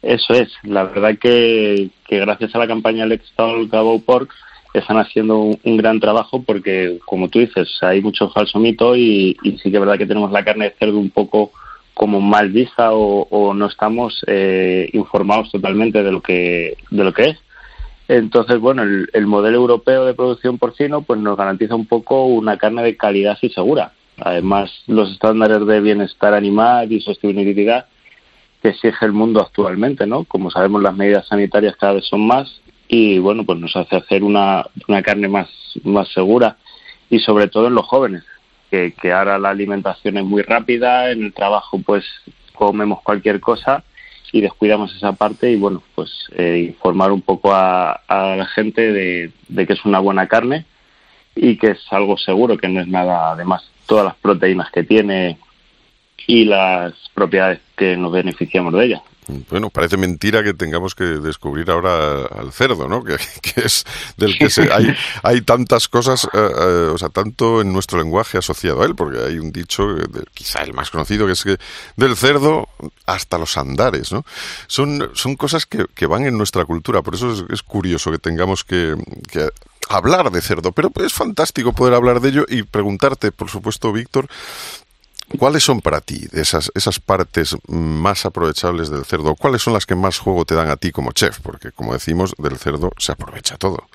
Eso 0.00 0.32
es, 0.32 0.50
la 0.62 0.84
verdad 0.84 1.18
que, 1.18 1.90
que 2.06 2.20
gracias 2.20 2.54
a 2.54 2.58
la 2.58 2.66
campaña 2.66 3.04
Let's 3.04 3.30
Talk 3.36 3.74
About 3.74 4.02
Pork 4.06 4.32
están 4.72 4.98
haciendo 4.98 5.38
un, 5.38 5.76
gran 5.76 6.00
trabajo 6.00 6.42
porque, 6.42 6.98
como 7.04 7.28
tú 7.28 7.40
dices, 7.40 7.68
hay 7.82 8.00
mucho 8.00 8.30
falso 8.30 8.58
mito 8.58 8.96
y, 8.96 9.36
sí 9.42 9.70
que 9.70 9.76
es 9.76 9.80
verdad 9.80 9.98
que 9.98 10.06
tenemos 10.06 10.32
la 10.32 10.44
carne 10.44 10.66
de 10.66 10.76
cerdo 10.78 10.98
un 10.98 11.10
poco 11.10 11.52
como 11.94 12.20
mal 12.20 12.50
vista 12.50 12.92
o, 12.92 13.52
no 13.54 13.66
estamos 13.66 14.24
eh, 14.26 14.88
informados 14.92 15.50
totalmente 15.52 16.02
de 16.02 16.12
lo 16.12 16.22
que 16.22 16.76
de 16.90 17.04
lo 17.04 17.12
que 17.12 17.30
es. 17.30 17.38
Entonces, 18.08 18.58
bueno, 18.58 18.82
el, 18.82 19.26
modelo 19.26 19.58
europeo 19.58 20.04
de 20.04 20.14
producción 20.14 20.58
porcino 20.58 21.02
pues 21.02 21.20
nos 21.20 21.36
garantiza 21.36 21.74
un 21.74 21.86
poco 21.86 22.26
una 22.26 22.56
carne 22.58 22.82
de 22.82 22.96
calidad 22.96 23.38
y 23.40 23.50
segura. 23.50 23.92
Además, 24.18 24.70
los 24.86 25.12
estándares 25.12 25.66
de 25.66 25.80
bienestar 25.80 26.34
animal 26.34 26.92
y 26.92 27.00
sostenibilidad 27.00 27.86
que 28.60 28.68
exige 28.68 29.06
el 29.06 29.12
mundo 29.12 29.40
actualmente, 29.40 30.06
¿no? 30.06 30.24
Como 30.24 30.50
sabemos, 30.50 30.82
las 30.82 30.94
medidas 30.94 31.26
sanitarias 31.26 31.76
cada 31.76 31.94
vez 31.94 32.06
son 32.06 32.26
más 32.26 32.60
y 32.88 33.18
bueno, 33.18 33.44
pues 33.44 33.58
nos 33.58 33.74
hace 33.76 33.96
hacer 33.96 34.22
una, 34.22 34.66
una 34.88 35.02
carne 35.02 35.28
más, 35.28 35.48
más 35.84 36.08
segura 36.08 36.56
y 37.10 37.18
sobre 37.20 37.48
todo 37.48 37.68
en 37.68 37.74
los 37.74 37.86
jóvenes, 37.86 38.24
que, 38.70 39.12
ahora 39.12 39.38
la 39.38 39.50
alimentación 39.50 40.16
es 40.16 40.24
muy 40.24 40.42
rápida, 40.42 41.10
en 41.10 41.24
el 41.24 41.32
trabajo 41.32 41.78
pues 41.84 42.04
comemos 42.54 43.02
cualquier 43.02 43.40
cosa 43.40 43.84
y 44.32 44.40
descuidamos 44.40 44.94
esa 44.96 45.12
parte 45.12 45.50
y 45.50 45.56
bueno, 45.56 45.82
pues 45.94 46.10
eh, 46.36 46.68
informar 46.68 47.12
un 47.12 47.20
poco 47.20 47.52
a, 47.52 47.92
a 48.08 48.36
la 48.36 48.46
gente 48.46 48.92
de, 48.92 49.30
de, 49.48 49.66
que 49.66 49.74
es 49.74 49.84
una 49.84 49.98
buena 49.98 50.26
carne 50.26 50.64
y 51.34 51.56
que 51.56 51.72
es 51.72 51.80
algo 51.90 52.16
seguro, 52.16 52.56
que 52.56 52.68
no 52.68 52.80
es 52.80 52.88
nada, 52.88 53.32
además 53.32 53.70
todas 53.86 54.06
las 54.06 54.14
proteínas 54.16 54.70
que 54.70 54.84
tiene 54.84 55.38
y 56.26 56.44
las 56.44 56.94
propiedades 57.14 57.60
que 57.76 57.96
nos 57.96 58.12
beneficiamos 58.12 58.72
de 58.72 58.86
ella. 58.86 59.02
Bueno, 59.50 59.70
parece 59.70 59.96
mentira 59.96 60.42
que 60.42 60.52
tengamos 60.52 60.96
que 60.96 61.04
descubrir 61.04 61.70
ahora 61.70 62.26
al 62.26 62.52
cerdo, 62.52 62.88
¿no? 62.88 63.04
Que, 63.04 63.16
es 63.56 63.84
del 64.16 64.36
que 64.36 64.50
se, 64.50 64.72
hay, 64.72 64.94
hay 65.22 65.42
tantas 65.42 65.86
cosas, 65.86 66.24
eh, 66.24 66.28
eh, 66.34 66.90
o 66.92 66.98
sea, 66.98 67.08
tanto 67.08 67.60
en 67.60 67.72
nuestro 67.72 67.98
lenguaje 67.98 68.38
asociado 68.38 68.82
a 68.82 68.86
él, 68.86 68.96
porque 68.96 69.20
hay 69.20 69.38
un 69.38 69.52
dicho, 69.52 69.86
quizá 70.34 70.62
el 70.62 70.74
más 70.74 70.90
conocido, 70.90 71.26
que 71.26 71.32
es 71.32 71.44
que 71.44 71.56
del 71.96 72.16
cerdo 72.16 72.68
hasta 73.06 73.38
los 73.38 73.56
andares, 73.56 74.10
¿no? 74.10 74.24
Son, 74.66 75.10
son 75.14 75.36
cosas 75.36 75.66
que, 75.66 75.86
que 75.94 76.06
van 76.06 76.26
en 76.26 76.36
nuestra 76.36 76.64
cultura, 76.64 77.02
por 77.02 77.14
eso 77.14 77.46
es, 77.48 77.62
curioso 77.62 78.10
que 78.10 78.18
tengamos 78.18 78.64
que, 78.64 78.96
que 79.30 79.48
hablar 79.88 80.30
de 80.32 80.40
cerdo, 80.40 80.72
pero 80.72 80.90
es 80.96 81.12
fantástico 81.12 81.72
poder 81.72 81.94
hablar 81.94 82.20
de 82.20 82.30
ello 82.30 82.44
y 82.48 82.64
preguntarte, 82.64 83.30
por 83.30 83.48
supuesto, 83.48 83.92
Víctor, 83.92 84.26
¿Cuáles 85.38 85.62
son 85.64 85.80
para 85.80 86.00
ti 86.00 86.26
esas, 86.32 86.70
esas 86.74 87.00
partes 87.00 87.56
más 87.68 88.26
aprovechables 88.26 88.90
del 88.90 89.04
cerdo? 89.04 89.34
¿Cuáles 89.34 89.62
son 89.62 89.72
las 89.72 89.86
que 89.86 89.94
más 89.94 90.18
juego 90.18 90.44
te 90.44 90.54
dan 90.54 90.68
a 90.68 90.76
ti 90.76 90.92
como 90.92 91.12
chef? 91.12 91.40
Porque, 91.40 91.72
como 91.72 91.92
decimos, 91.92 92.34
del 92.38 92.56
cerdo 92.56 92.90
se 92.98 93.12
aprovecha 93.12 93.56
todo. 93.56 93.86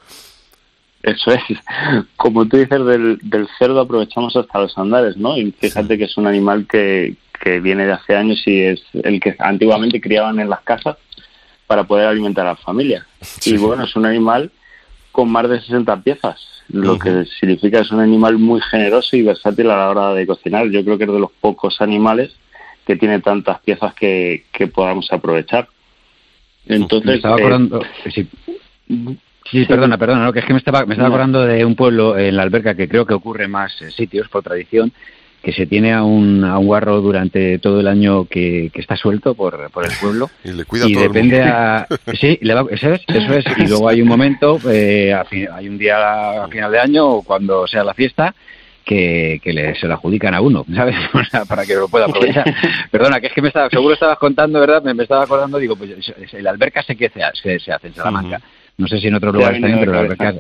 Eso 1.04 1.32
es. 1.32 1.42
Como 2.18 2.48
tú 2.48 2.58
dices, 2.58 2.84
del, 2.84 3.20
del 3.22 3.48
cerdo 3.60 3.80
aprovechamos 3.80 4.36
hasta 4.36 4.60
los 4.60 4.78
andares, 4.78 5.16
¿no? 5.16 5.38
Y 5.38 5.52
fíjate 5.52 5.98
que 5.98 6.06
es 6.06 6.18
un 6.18 6.28
animal 6.28 6.68
que, 6.68 7.16
que 7.40 7.60
viene 7.60 7.86
de 7.86 7.94
hace 7.94 8.16
años 8.16 8.42
y 8.46 8.60
es 8.62 8.82
el 8.94 9.20
que 9.20 9.36
antiguamente 9.40 10.02
criaban 10.02 10.40
en 10.40 10.50
las 10.50 10.62
casas 10.62 10.98
para 11.68 11.84
poder 11.84 12.08
alimentar 12.08 12.46
a 12.48 12.52
la 12.52 12.56
familia. 12.56 13.06
Y 13.46 13.58
bueno, 13.58 13.84
es 13.84 13.96
un 13.96 14.06
animal 14.06 14.52
con 15.18 15.32
más 15.32 15.50
de 15.50 15.60
60 15.60 16.04
piezas, 16.04 16.48
lo 16.70 17.00
que 17.00 17.26
significa 17.40 17.80
que 17.80 17.86
es 17.86 17.92
un 17.92 18.02
animal 18.02 18.38
muy 18.38 18.62
generoso 18.62 19.16
y 19.16 19.24
versátil 19.24 19.72
a 19.72 19.78
la 19.78 19.90
hora 19.90 20.14
de 20.14 20.28
cocinar. 20.28 20.68
Yo 20.70 20.84
creo 20.84 20.96
que 20.96 21.06
es 21.06 21.12
de 21.12 21.20
los 21.20 21.32
pocos 21.32 21.82
animales 21.82 22.36
que 22.86 22.98
tiene 22.98 23.20
tantas 23.20 23.60
piezas 23.62 23.96
que, 23.96 24.44
podamos 24.72 25.12
aprovechar. 25.12 25.70
Entonces, 26.68 27.16
estaba 27.16 27.36
eh, 27.38 27.40
acordando, 27.40 27.82
sí. 28.14 28.28
Sí, 29.50 29.66
perdona, 29.66 29.98
perdona, 29.98 30.32
que 30.32 30.38
es 30.38 30.46
que 30.46 30.54
me 30.54 30.60
estaba, 30.60 30.86
me 30.86 30.94
estaba 30.94 31.10
acordando 31.10 31.48
de 31.48 31.66
un 31.66 31.74
pueblo 31.74 32.16
en 32.16 32.38
la 32.38 32.44
alberca 32.44 32.76
que 32.76 32.88
creo 32.88 33.08
que 33.08 33.16
ocurre 33.16 33.48
más 33.48 33.74
sitios 33.96 34.30
por 34.30 34.44
tradición, 34.44 34.94
que 35.48 35.54
se 35.54 35.66
tiene 35.66 35.94
a 35.94 36.04
un, 36.04 36.44
a 36.44 36.58
un 36.58 36.66
guarro 36.66 37.00
durante 37.00 37.58
todo 37.60 37.80
el 37.80 37.88
año 37.88 38.26
que, 38.26 38.70
que 38.74 38.82
está 38.82 38.98
suelto 38.98 39.34
por, 39.34 39.72
por, 39.72 39.86
el 39.86 39.94
pueblo. 40.02 40.30
Y 40.44 40.52
le 40.52 40.66
cuida 40.66 40.90
y 40.90 40.92
todo 40.92 41.04
depende 41.04 41.42
a. 41.42 41.88
Sí, 42.20 42.38
le 42.42 42.54
va, 42.54 42.66
eso, 42.70 42.92
es, 42.92 43.02
eso 43.08 43.34
es. 43.34 43.46
Y 43.58 43.68
luego 43.68 43.88
hay 43.88 44.02
un 44.02 44.10
momento, 44.10 44.60
eh, 44.70 45.16
hay 45.16 45.70
un 45.70 45.78
día 45.78 46.44
a 46.44 46.50
final 46.50 46.70
de 46.70 46.80
año, 46.80 47.22
cuando 47.22 47.66
sea 47.66 47.86
la 47.86 47.94
fiesta, 47.94 48.36
que, 48.84 49.40
que 49.42 49.54
le, 49.54 49.74
se 49.76 49.88
lo 49.88 49.94
adjudican 49.94 50.34
a 50.34 50.42
uno, 50.42 50.66
¿sabes? 50.76 50.98
para 51.48 51.66
que 51.66 51.76
lo 51.76 51.88
pueda 51.88 52.08
aprovechar. 52.08 52.54
Perdona, 52.92 53.22
que 53.22 53.28
es 53.28 53.34
que 53.34 53.42
me 53.42 53.48
estaba, 53.48 53.70
seguro 53.70 53.94
estabas 53.94 54.18
contando, 54.18 54.60
¿verdad? 54.60 54.84
Me, 54.84 55.02
estaba 55.02 55.24
acordando, 55.24 55.60
digo, 55.60 55.78
pues 55.78 56.14
la 56.42 56.50
alberca 56.50 56.84
sé 56.84 56.98
que 56.98 57.08
se, 57.08 57.22
se, 57.58 57.72
hace 57.72 57.88
en 57.88 57.94
Salamanca. 57.94 58.42
No 58.76 58.86
sé 58.86 59.00
si 59.00 59.08
en 59.08 59.16
otros 59.16 59.34
lugares 59.34 59.62
también, 59.62 59.80
pero 59.80 59.94
la 59.94 60.00
alberca. 60.00 60.34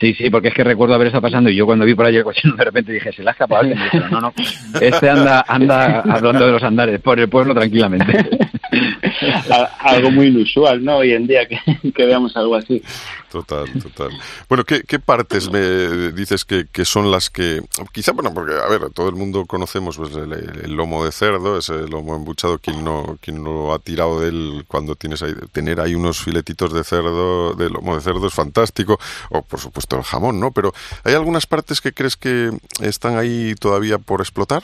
Sí, 0.00 0.14
sí, 0.14 0.30
porque 0.30 0.48
es 0.48 0.54
que 0.54 0.62
recuerdo 0.62 0.94
haber 0.94 1.08
estado 1.08 1.22
pasando 1.22 1.50
y 1.50 1.56
yo 1.56 1.66
cuando 1.66 1.84
vi 1.84 1.94
por 1.94 2.06
ahí 2.06 2.16
el 2.16 2.24
coche 2.24 2.42
de 2.56 2.64
repente 2.64 2.92
dije, 2.92 3.12
se 3.12 3.22
la 3.22 3.30
ha 3.30 3.32
escapado 3.32 3.68
no, 4.10 4.20
no, 4.20 4.32
este 4.80 5.10
anda, 5.10 5.44
anda 5.46 6.00
hablando 6.00 6.46
de 6.46 6.52
los 6.52 6.62
andares 6.62 7.00
por 7.00 7.18
el 7.18 7.28
pueblo 7.28 7.54
tranquilamente. 7.54 8.28
algo 9.80 10.10
muy 10.10 10.28
inusual, 10.28 10.84
¿no? 10.84 10.98
Hoy 10.98 11.12
en 11.12 11.26
día 11.26 11.46
que 11.46 12.06
veamos 12.06 12.36
algo 12.36 12.54
así. 12.54 12.82
Total, 13.30 13.66
total. 13.82 14.10
Bueno, 14.48 14.64
¿qué, 14.64 14.98
partes 14.98 15.50
me 15.50 16.12
dices 16.12 16.46
que, 16.46 16.66
que, 16.72 16.86
son 16.86 17.10
las 17.10 17.28
que... 17.28 17.60
Quizá, 17.92 18.12
bueno, 18.12 18.32
porque, 18.32 18.54
a 18.54 18.66
ver, 18.68 18.90
todo 18.90 19.10
el 19.10 19.16
mundo 19.16 19.44
conocemos 19.44 19.98
pues, 19.98 20.14
el, 20.14 20.72
lomo 20.72 21.04
de 21.04 21.12
cerdo, 21.12 21.58
ese 21.58 21.86
lomo 21.88 22.16
embuchado, 22.16 22.58
quien 22.58 22.82
no, 22.82 23.18
quien 23.20 23.42
no 23.42 23.74
ha 23.74 23.80
tirado 23.80 24.20
de 24.20 24.28
él 24.28 24.64
cuando 24.66 24.94
tienes 24.96 25.22
ahí, 25.22 25.34
tener 25.52 25.78
ahí 25.78 25.94
unos 25.94 26.22
filetitos 26.22 26.72
de 26.72 26.84
cerdo, 26.84 27.52
de 27.52 27.68
lomo 27.68 27.96
de 27.96 28.00
cerdo 28.00 28.26
es 28.26 28.34
fantástico, 28.34 28.98
o 29.28 29.42
por 29.42 29.60
supuesto 29.60 29.96
el 29.96 30.04
jamón, 30.04 30.40
¿no? 30.40 30.50
Pero 30.50 30.72
¿hay 31.04 31.12
algunas 31.12 31.46
partes 31.46 31.82
que 31.82 31.92
crees 31.92 32.16
que 32.16 32.50
están 32.80 33.18
ahí 33.18 33.54
todavía 33.60 33.98
por 33.98 34.22
explotar? 34.22 34.62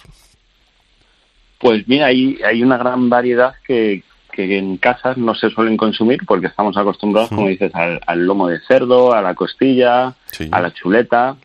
Pues 1.59 1.87
mira, 1.87 2.07
hay, 2.07 2.39
hay 2.43 2.62
una 2.62 2.79
gran 2.79 3.11
variedad 3.11 3.55
que, 3.67 4.03
que 4.35 4.59
en 4.59 4.76
casas 4.76 5.16
no 5.16 5.35
se 5.35 5.51
suelen 5.51 5.76
consumir 5.76 6.20
porque 6.26 6.49
estamos 6.49 6.76
acostumbrados, 6.76 7.30
como 7.30 7.49
dices, 7.49 7.72
al, 7.74 8.26
lomo 8.26 8.49
de 8.49 8.61
cerdo, 8.61 9.14
a 9.14 9.22
la 9.22 9.35
costilla, 9.35 10.14
a 10.51 10.61
la 10.61 10.72
chuleta, 10.72 11.37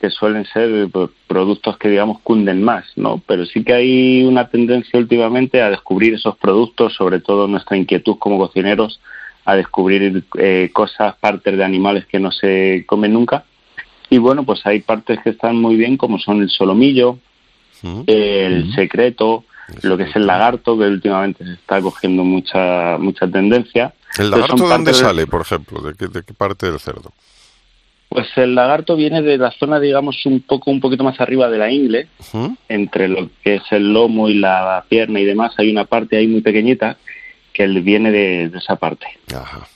que 0.00 0.10
suelen 0.10 0.44
ser 0.46 0.88
pues, 0.90 1.10
productos 1.26 1.76
que, 1.76 1.88
digamos, 1.88 2.20
cunden 2.20 2.62
más, 2.62 2.84
¿no? 2.96 3.20
Pero 3.26 3.44
sí 3.44 3.64
que 3.64 3.74
hay 3.74 4.22
una 4.22 4.48
tendencia 4.48 4.98
últimamente 4.98 5.60
a 5.60 5.70
descubrir 5.70 6.14
esos 6.14 6.36
productos, 6.36 6.94
sobre 6.94 7.20
todo 7.20 7.48
nuestra 7.48 7.76
inquietud 7.76 8.16
como 8.18 8.38
cocineros, 8.38 9.00
a 9.44 9.56
descubrir 9.56 10.24
eh, 10.38 10.70
cosas, 10.72 11.16
partes 11.16 11.56
de 11.56 11.64
animales 11.64 12.06
que 12.06 12.20
no 12.20 12.30
se 12.30 12.84
comen 12.86 13.12
nunca. 13.12 13.44
Y 14.10 14.18
bueno, 14.18 14.44
pues 14.44 14.64
hay 14.64 14.80
partes 14.80 15.20
que 15.22 15.30
están 15.30 15.56
muy 15.56 15.76
bien, 15.76 15.96
como 15.96 16.18
son 16.18 16.42
el 16.42 16.50
solomillo, 16.50 17.18
el 18.06 18.72
secreto, 18.74 19.44
lo 19.82 19.96
que 19.96 20.04
es 20.04 20.16
el 20.16 20.26
lagarto, 20.26 20.78
que 20.78 20.84
últimamente 20.84 21.44
se 21.44 21.52
está 21.52 21.80
cogiendo 21.80 22.24
mucha 22.24 22.96
mucha 22.98 23.26
tendencia. 23.26 23.92
¿El 24.18 24.30
lagarto 24.30 24.56
de 24.56 24.68
dónde 24.68 24.94
sale, 24.94 25.26
por 25.26 25.42
ejemplo? 25.42 25.80
¿De 25.80 25.94
qué, 25.94 26.34
parte 26.34 26.70
del 26.70 26.80
cerdo? 26.80 27.12
Pues 28.08 28.26
el 28.36 28.54
lagarto 28.54 28.96
viene 28.96 29.20
de 29.20 29.36
la 29.36 29.50
zona, 29.50 29.78
digamos, 29.78 30.24
un 30.24 30.40
poco 30.40 30.70
un 30.70 30.80
poquito 30.80 31.04
más 31.04 31.20
arriba 31.20 31.50
de 31.50 31.58
la 31.58 31.70
ingle, 31.70 32.08
entre 32.68 33.08
lo 33.08 33.28
que 33.42 33.56
es 33.56 33.62
el 33.70 33.92
lomo 33.92 34.30
y 34.30 34.34
la 34.34 34.84
pierna 34.88 35.20
y 35.20 35.26
demás, 35.26 35.52
hay 35.58 35.70
una 35.70 35.84
parte 35.84 36.16
ahí 36.16 36.26
muy 36.26 36.40
pequeñita 36.40 36.96
que 37.52 37.66
viene 37.66 38.10
de, 38.10 38.50
esa 38.56 38.76
parte. 38.76 39.06
Ajá. 39.34 39.66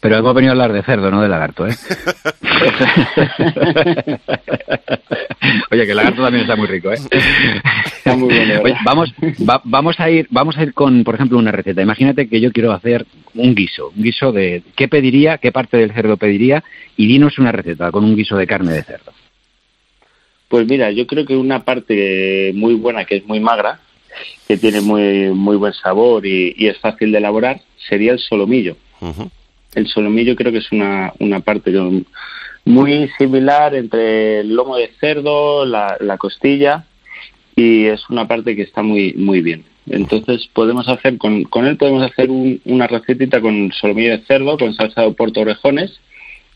Pero 0.00 0.16
hemos 0.16 0.34
venido 0.34 0.50
a 0.50 0.54
hablar 0.54 0.72
de 0.72 0.82
cerdo, 0.82 1.10
no 1.10 1.22
de 1.22 1.28
lagarto, 1.28 1.66
¿eh? 1.66 1.72
Oye, 5.70 5.84
que 5.84 5.90
el 5.90 5.96
lagarto 5.96 6.22
también 6.22 6.42
está 6.42 6.56
muy 6.56 6.66
rico, 6.66 6.92
¿eh? 6.92 6.98
Está 7.96 8.16
muy 8.16 8.34
bueno. 8.34 8.60
Oye, 8.62 8.76
vamos, 8.84 9.14
vamos 9.64 10.00
a 10.00 10.10
ir, 10.10 10.26
vamos 10.30 10.56
a 10.56 10.62
ir 10.62 10.74
con, 10.74 11.04
por 11.04 11.14
ejemplo, 11.14 11.38
una 11.38 11.52
receta. 11.52 11.82
Imagínate 11.82 12.28
que 12.28 12.40
yo 12.40 12.52
quiero 12.52 12.72
hacer 12.72 13.06
un 13.34 13.54
guiso, 13.54 13.92
un 13.96 14.02
guiso 14.02 14.32
de 14.32 14.62
qué 14.76 14.88
pediría, 14.88 15.38
qué 15.38 15.52
parte 15.52 15.76
del 15.76 15.92
cerdo 15.92 16.16
pediría, 16.16 16.62
y 16.96 17.06
dinos 17.06 17.38
una 17.38 17.52
receta 17.52 17.90
con 17.90 18.04
un 18.04 18.16
guiso 18.16 18.36
de 18.36 18.46
carne 18.46 18.72
de 18.72 18.82
cerdo. 18.82 19.12
Pues 20.48 20.68
mira, 20.68 20.90
yo 20.90 21.06
creo 21.06 21.24
que 21.24 21.36
una 21.36 21.64
parte 21.64 22.52
muy 22.54 22.74
buena, 22.74 23.04
que 23.04 23.16
es 23.16 23.26
muy 23.26 23.40
magra, 23.40 23.80
que 24.46 24.58
tiene 24.58 24.80
muy 24.80 25.30
muy 25.30 25.56
buen 25.56 25.72
sabor 25.72 26.26
y, 26.26 26.66
es 26.66 26.78
fácil 26.78 27.12
de 27.12 27.18
elaborar, 27.18 27.60
sería 27.88 28.12
el 28.12 28.18
solomillo 28.18 28.76
el 29.74 29.88
solomillo 29.88 30.36
creo 30.36 30.52
que 30.52 30.58
es 30.58 30.72
una, 30.72 31.12
una 31.18 31.40
parte 31.40 31.72
muy 32.64 33.10
similar 33.18 33.74
entre 33.74 34.40
el 34.40 34.54
lomo 34.54 34.76
de 34.76 34.90
cerdo, 35.00 35.64
la, 35.64 36.16
costilla 36.18 36.84
y 37.56 37.86
es 37.86 38.08
una 38.08 38.26
parte 38.26 38.56
que 38.56 38.62
está 38.62 38.82
muy 38.82 39.14
muy 39.14 39.40
bien. 39.40 39.64
Entonces 39.86 40.48
podemos 40.52 40.88
hacer 40.88 41.18
con, 41.18 41.44
con 41.44 41.66
él 41.66 41.76
podemos 41.76 42.02
hacer 42.02 42.28
una 42.30 42.86
recetita 42.86 43.40
con 43.40 43.72
solomillo 43.72 44.12
de 44.12 44.24
cerdo 44.24 44.56
con 44.56 44.74
salsa 44.74 45.02
de 45.02 45.08
oporto 45.08 45.40
orejones 45.40 45.98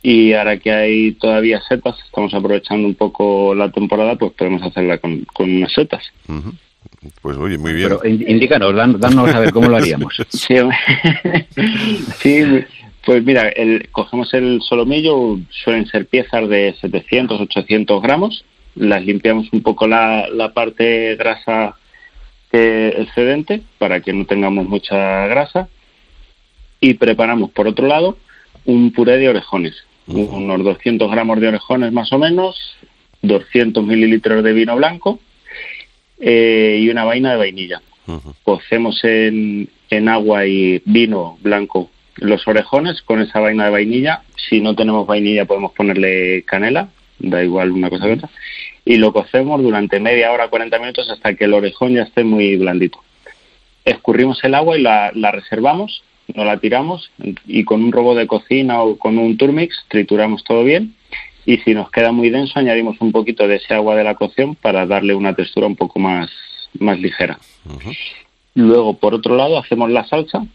y 0.03 0.35
ahora 0.35 0.59
que 0.59 0.71
hay 0.71 1.13
todavía 1.13 1.61
setas, 1.69 1.97
estamos 2.05 2.33
aprovechando 2.35 2.87
un 2.87 2.95
poco 2.95 3.55
la 3.55 3.73
temporada, 3.73 4.15
pues 4.15 4.33
podemos 4.33 4.63
hacerla 4.63 4.99
con, 4.99 5.25
con 5.25 5.51
unas 5.51 5.73
setas. 5.73 6.05
Pues 7.23 7.37
oye, 7.37 7.59
muy 7.59 7.73
bien. 7.73 7.89
Pero 7.89 8.09
indícanos, 8.09 8.75
danos 8.75 9.35
a 9.35 9.41
ver 9.41 9.53
cómo 9.53 9.69
lo 9.69 9.77
haríamos. 9.77 10.15
sí, 10.29 10.55
sí 12.21 12.45
pues 13.07 13.25
mira, 13.25 13.49
el, 13.49 13.89
cogemos 13.93 14.35
el 14.35 14.61
solomillo, 14.63 15.39
suelen 15.51 15.87
ser 15.87 16.07
piezas 16.07 16.49
de 16.49 16.75
700, 16.81 17.41
800 17.41 18.03
gramos, 18.03 18.45
las 18.75 19.05
limpiamos 19.05 19.47
un 19.53 19.63
poco 19.63 19.87
la, 19.87 20.29
la 20.29 20.53
parte 20.53 21.15
grasa 21.15 21.77
excedente 22.51 23.63
para 23.79 24.01
que 24.01 24.13
no 24.15 24.25
tengamos 24.25 24.67
mucha 24.67 25.27
grasa 25.27 25.69
y 26.81 26.95
preparamos 26.95 27.51
por 27.51 27.69
otro 27.69 27.87
lado 27.87 28.17
un 28.65 28.91
puré 28.93 29.19
de 29.19 29.29
orejones, 29.29 29.75
unos 30.07 30.65
200 30.65 31.09
gramos 31.11 31.39
de 31.39 31.49
orejones 31.49 31.93
más 31.93 32.13
o 32.13 32.19
menos, 32.19 32.77
200 33.23 33.85
mililitros 33.85 34.43
de 34.43 34.53
vino 34.53 34.75
blanco 34.75 35.21
eh, 36.19 36.79
y 36.81 36.89
una 36.89 37.05
vaina 37.05 37.33
de 37.33 37.37
vainilla. 37.37 37.83
Cocemos 38.43 39.05
en, 39.05 39.69
en 39.91 40.09
agua 40.09 40.47
y 40.47 40.81
vino 40.85 41.39
blanco 41.43 41.91
los 42.17 42.47
orejones 42.47 43.03
con 43.03 43.21
esa 43.21 43.41
vaina 43.41 43.67
de 43.67 43.71
vainilla. 43.71 44.23
Si 44.37 44.61
no 44.61 44.75
tenemos 44.75 45.07
vainilla 45.07 45.45
podemos 45.45 45.73
ponerle 45.73 46.43
canela, 46.45 46.89
da 47.19 47.43
igual 47.43 47.73
una 47.73 47.91
cosa 47.91 48.07
que 48.07 48.13
otra. 48.13 48.31
Y 48.85 48.97
lo 48.97 49.13
cocemos 49.13 49.63
durante 49.63 50.01
media 50.01 50.33
hora, 50.33 50.49
40 50.49 50.79
minutos 50.79 51.11
hasta 51.11 51.35
que 51.35 51.45
el 51.45 51.55
orejón 51.55 51.95
ya 51.95 52.03
esté 52.03 52.25
muy 52.25 52.57
blandito. 52.57 53.01
Escurrimos 53.85 54.43
el 54.45 54.55
agua 54.55 54.79
y 54.79 54.83
la, 54.83 55.11
reservamos, 55.33 56.03
no 56.35 56.45
la 56.45 56.59
tiramos 56.59 57.11
y 57.47 57.65
con 57.65 57.85
un 57.85 57.93
robot 57.93 58.19
de 58.19 58.27
cocina 58.27 58.83
o 58.83 58.97
con 58.97 59.19
un 59.19 59.37
turmix 59.37 59.85
trituramos 59.89 60.45
todo 60.45 60.65
bien. 60.65 60.95
Y 61.45 61.59
si 61.59 61.75
nos 61.75 61.91
queda 61.91 62.11
muy 62.11 62.31
denso 62.31 62.59
añadimos 62.59 62.97
un 63.01 63.13
poquito 63.13 63.47
de 63.47 63.57
ese 63.57 63.75
agua 63.75 63.95
de 63.95 64.03
la 64.03 64.17
cocción 64.17 64.57
para 64.57 64.87
darle 64.87 65.15
una 65.15 65.35
textura 65.35 65.67
un 65.67 65.77
poco 65.77 66.01
más, 66.01 66.31
más 66.79 66.99
ligera. 66.99 67.39
Luego, 68.55 68.97
por 68.97 69.15
otro 69.15 69.37
lado, 69.37 69.59
hacemos 69.59 69.91
la 69.91 70.05
salsa 70.07 70.47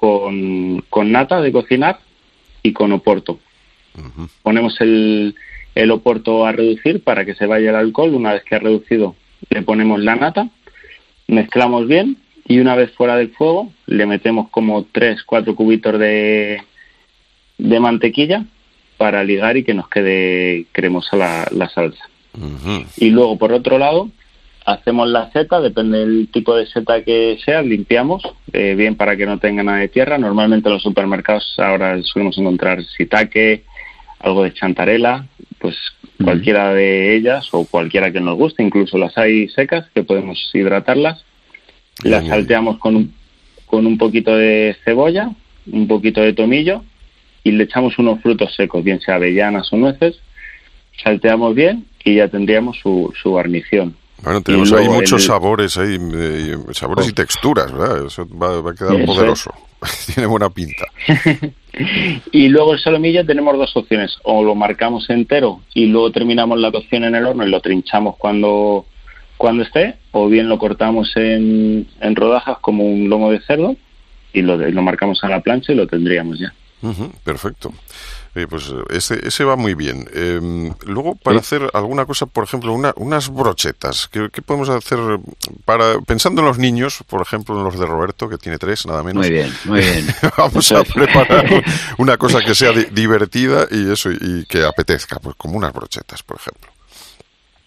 con, 0.00 0.82
con 0.88 1.12
nata 1.12 1.42
de 1.42 1.52
cocinar 1.52 2.00
y 2.62 2.72
con 2.72 2.92
oporto. 2.92 3.38
Ponemos 4.42 4.80
el, 4.80 5.34
el 5.74 5.90
oporto 5.90 6.46
a 6.46 6.52
reducir 6.52 7.04
para 7.04 7.26
que 7.26 7.34
se 7.34 7.46
vaya 7.46 7.70
el 7.70 7.76
alcohol. 7.76 8.14
Una 8.14 8.32
vez 8.32 8.42
que 8.44 8.54
ha 8.54 8.60
reducido, 8.60 9.14
le 9.50 9.60
ponemos 9.60 10.00
la 10.00 10.16
nata, 10.16 10.48
mezclamos 11.28 11.86
bien 11.86 12.16
y 12.48 12.60
una 12.60 12.74
vez 12.76 12.90
fuera 12.92 13.16
del 13.16 13.30
fuego 13.30 13.72
le 13.86 14.06
metemos 14.06 14.48
como 14.48 14.86
3, 14.90 15.22
4 15.24 15.54
cubitos 15.54 15.98
de, 15.98 16.62
de 17.58 17.80
mantequilla 17.80 18.46
para 18.96 19.22
ligar 19.22 19.58
y 19.58 19.64
que 19.64 19.74
nos 19.74 19.88
quede 19.88 20.66
cremosa 20.72 21.16
la, 21.16 21.46
la 21.52 21.68
salsa. 21.68 22.08
Y 22.96 23.10
luego, 23.10 23.36
por 23.36 23.52
otro 23.52 23.78
lado, 23.78 24.10
hacemos 24.64 25.08
la 25.08 25.30
seta, 25.32 25.60
depende 25.60 25.98
del 25.98 26.28
tipo 26.28 26.54
de 26.54 26.66
seta 26.66 27.02
que 27.02 27.38
sea, 27.44 27.62
limpiamos, 27.62 28.22
eh, 28.52 28.74
bien 28.76 28.94
para 28.94 29.16
que 29.16 29.26
no 29.26 29.38
tenga 29.38 29.62
nada 29.62 29.78
de 29.78 29.88
tierra. 29.88 30.18
Normalmente 30.18 30.68
en 30.68 30.74
los 30.74 30.82
supermercados 30.82 31.54
ahora 31.58 32.00
solemos 32.02 32.38
encontrar 32.38 32.82
sitaque, 32.84 33.64
algo 34.20 34.44
de 34.44 34.52
chantarela, 34.52 35.26
pues 35.58 35.76
cualquiera 36.22 36.72
de 36.74 37.16
ellas 37.16 37.48
o 37.52 37.64
cualquiera 37.64 38.12
que 38.12 38.20
nos 38.20 38.36
guste, 38.36 38.62
incluso 38.62 38.98
las 38.98 39.16
hay 39.16 39.48
secas 39.48 39.86
que 39.94 40.02
podemos 40.02 40.50
hidratarlas. 40.52 41.24
Las 42.02 42.26
salteamos 42.26 42.78
con 42.78 42.96
un, 42.96 43.14
con 43.66 43.86
un 43.86 43.98
poquito 43.98 44.34
de 44.34 44.76
cebolla, 44.84 45.30
un 45.70 45.86
poquito 45.86 46.20
de 46.20 46.32
tomillo 46.32 46.82
y 47.44 47.52
le 47.52 47.64
echamos 47.64 47.98
unos 47.98 48.20
frutos 48.20 48.54
secos, 48.54 48.84
bien 48.84 49.00
sea 49.00 49.16
avellanas 49.16 49.72
o 49.72 49.76
nueces. 49.76 50.20
Salteamos 51.02 51.54
bien 51.54 51.86
y 52.04 52.16
ya 52.16 52.28
tendríamos 52.28 52.78
su, 52.78 53.12
su 53.20 53.30
guarnición. 53.30 53.96
Bueno, 54.22 54.42
tenemos 54.42 54.72
ahí 54.72 54.88
muchos 54.88 55.24
sabores, 55.24 55.76
ahí, 55.78 55.98
eh, 56.14 56.56
sabores 56.72 57.08
y 57.08 57.12
texturas, 57.12 57.72
¿verdad? 57.72 58.06
Eso 58.06 58.28
va, 58.28 58.60
va 58.60 58.72
a 58.72 58.74
quedar 58.74 58.94
Eso 58.94 59.06
poderoso. 59.06 59.54
Tiene 60.14 60.26
buena 60.26 60.50
pinta. 60.50 60.84
y 62.32 62.48
luego 62.48 62.74
el 62.74 62.80
solomillo 62.80 63.24
tenemos 63.24 63.56
dos 63.56 63.74
opciones, 63.76 64.18
o 64.24 64.44
lo 64.44 64.54
marcamos 64.54 65.08
entero 65.08 65.60
y 65.74 65.86
luego 65.86 66.10
terminamos 66.12 66.58
la 66.58 66.70
cocción 66.70 67.04
en 67.04 67.14
el 67.14 67.26
horno 67.26 67.46
y 67.46 67.50
lo 67.50 67.60
trinchamos 67.60 68.16
cuando, 68.16 68.84
cuando 69.36 69.62
esté, 69.62 69.96
o 70.12 70.28
bien 70.28 70.48
lo 70.48 70.58
cortamos 70.58 71.12
en, 71.16 71.86
en 72.00 72.16
rodajas 72.16 72.58
como 72.60 72.84
un 72.84 73.08
lomo 73.08 73.30
de 73.30 73.40
cerdo 73.40 73.76
y 74.32 74.42
lo, 74.42 74.56
lo 74.56 74.82
marcamos 74.82 75.22
a 75.24 75.28
la 75.28 75.40
plancha 75.40 75.72
y 75.72 75.76
lo 75.76 75.86
tendríamos 75.86 76.38
ya. 76.38 76.52
Perfecto. 77.24 77.72
Eh, 78.36 78.46
pues 78.48 78.72
ese, 78.90 79.26
ese 79.26 79.42
va 79.42 79.56
muy 79.56 79.74
bien. 79.74 80.08
Eh, 80.14 80.40
luego, 80.86 81.16
para 81.16 81.40
hacer 81.40 81.68
alguna 81.74 82.06
cosa, 82.06 82.26
por 82.26 82.44
ejemplo, 82.44 82.72
una, 82.72 82.92
unas 82.96 83.28
brochetas, 83.28 84.06
¿qué, 84.06 84.28
qué 84.32 84.40
podemos 84.40 84.68
hacer 84.68 84.98
para 85.64 85.98
pensando 86.06 86.40
en 86.40 86.46
los 86.46 86.56
niños, 86.56 87.02
por 87.08 87.22
ejemplo, 87.22 87.58
en 87.58 87.64
los 87.64 87.76
de 87.78 87.86
Roberto, 87.86 88.28
que 88.28 88.38
tiene 88.38 88.56
tres, 88.58 88.86
nada 88.86 89.02
menos? 89.02 89.26
Muy 89.26 89.30
bien, 89.34 89.52
muy 89.64 89.80
bien. 89.80 90.06
Vamos 90.38 90.70
a 90.70 90.84
preparar 90.84 91.64
una 91.98 92.16
cosa 92.18 92.38
que 92.40 92.54
sea 92.54 92.70
di- 92.70 92.86
divertida 92.92 93.66
y 93.68 93.90
eso, 93.90 94.12
y 94.12 94.44
que 94.48 94.64
apetezca, 94.64 95.18
pues 95.18 95.34
como 95.34 95.56
unas 95.56 95.72
brochetas, 95.72 96.22
por 96.22 96.36
ejemplo. 96.36 96.70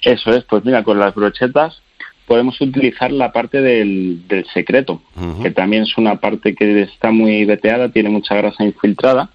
Eso 0.01 0.31
es, 0.31 0.45
pues 0.45 0.63
mira, 0.63 0.83
con 0.83 0.97
las 0.97 1.13
brochetas 1.13 1.81
podemos 2.25 2.59
utilizar 2.61 3.11
la 3.11 3.33
parte 3.33 3.61
del, 3.61 4.25
del 4.29 4.45
secreto, 4.53 5.01
que 5.41 5.51
también 5.51 5.83
es 5.83 5.97
una 5.97 6.21
parte 6.21 6.55
que 6.55 6.83
está 6.83 7.11
muy 7.11 7.43
veteada, 7.43 7.89
tiene 7.89 8.07
mucha 8.09 8.33
grasa 8.35 8.63
infiltrada 8.63 9.29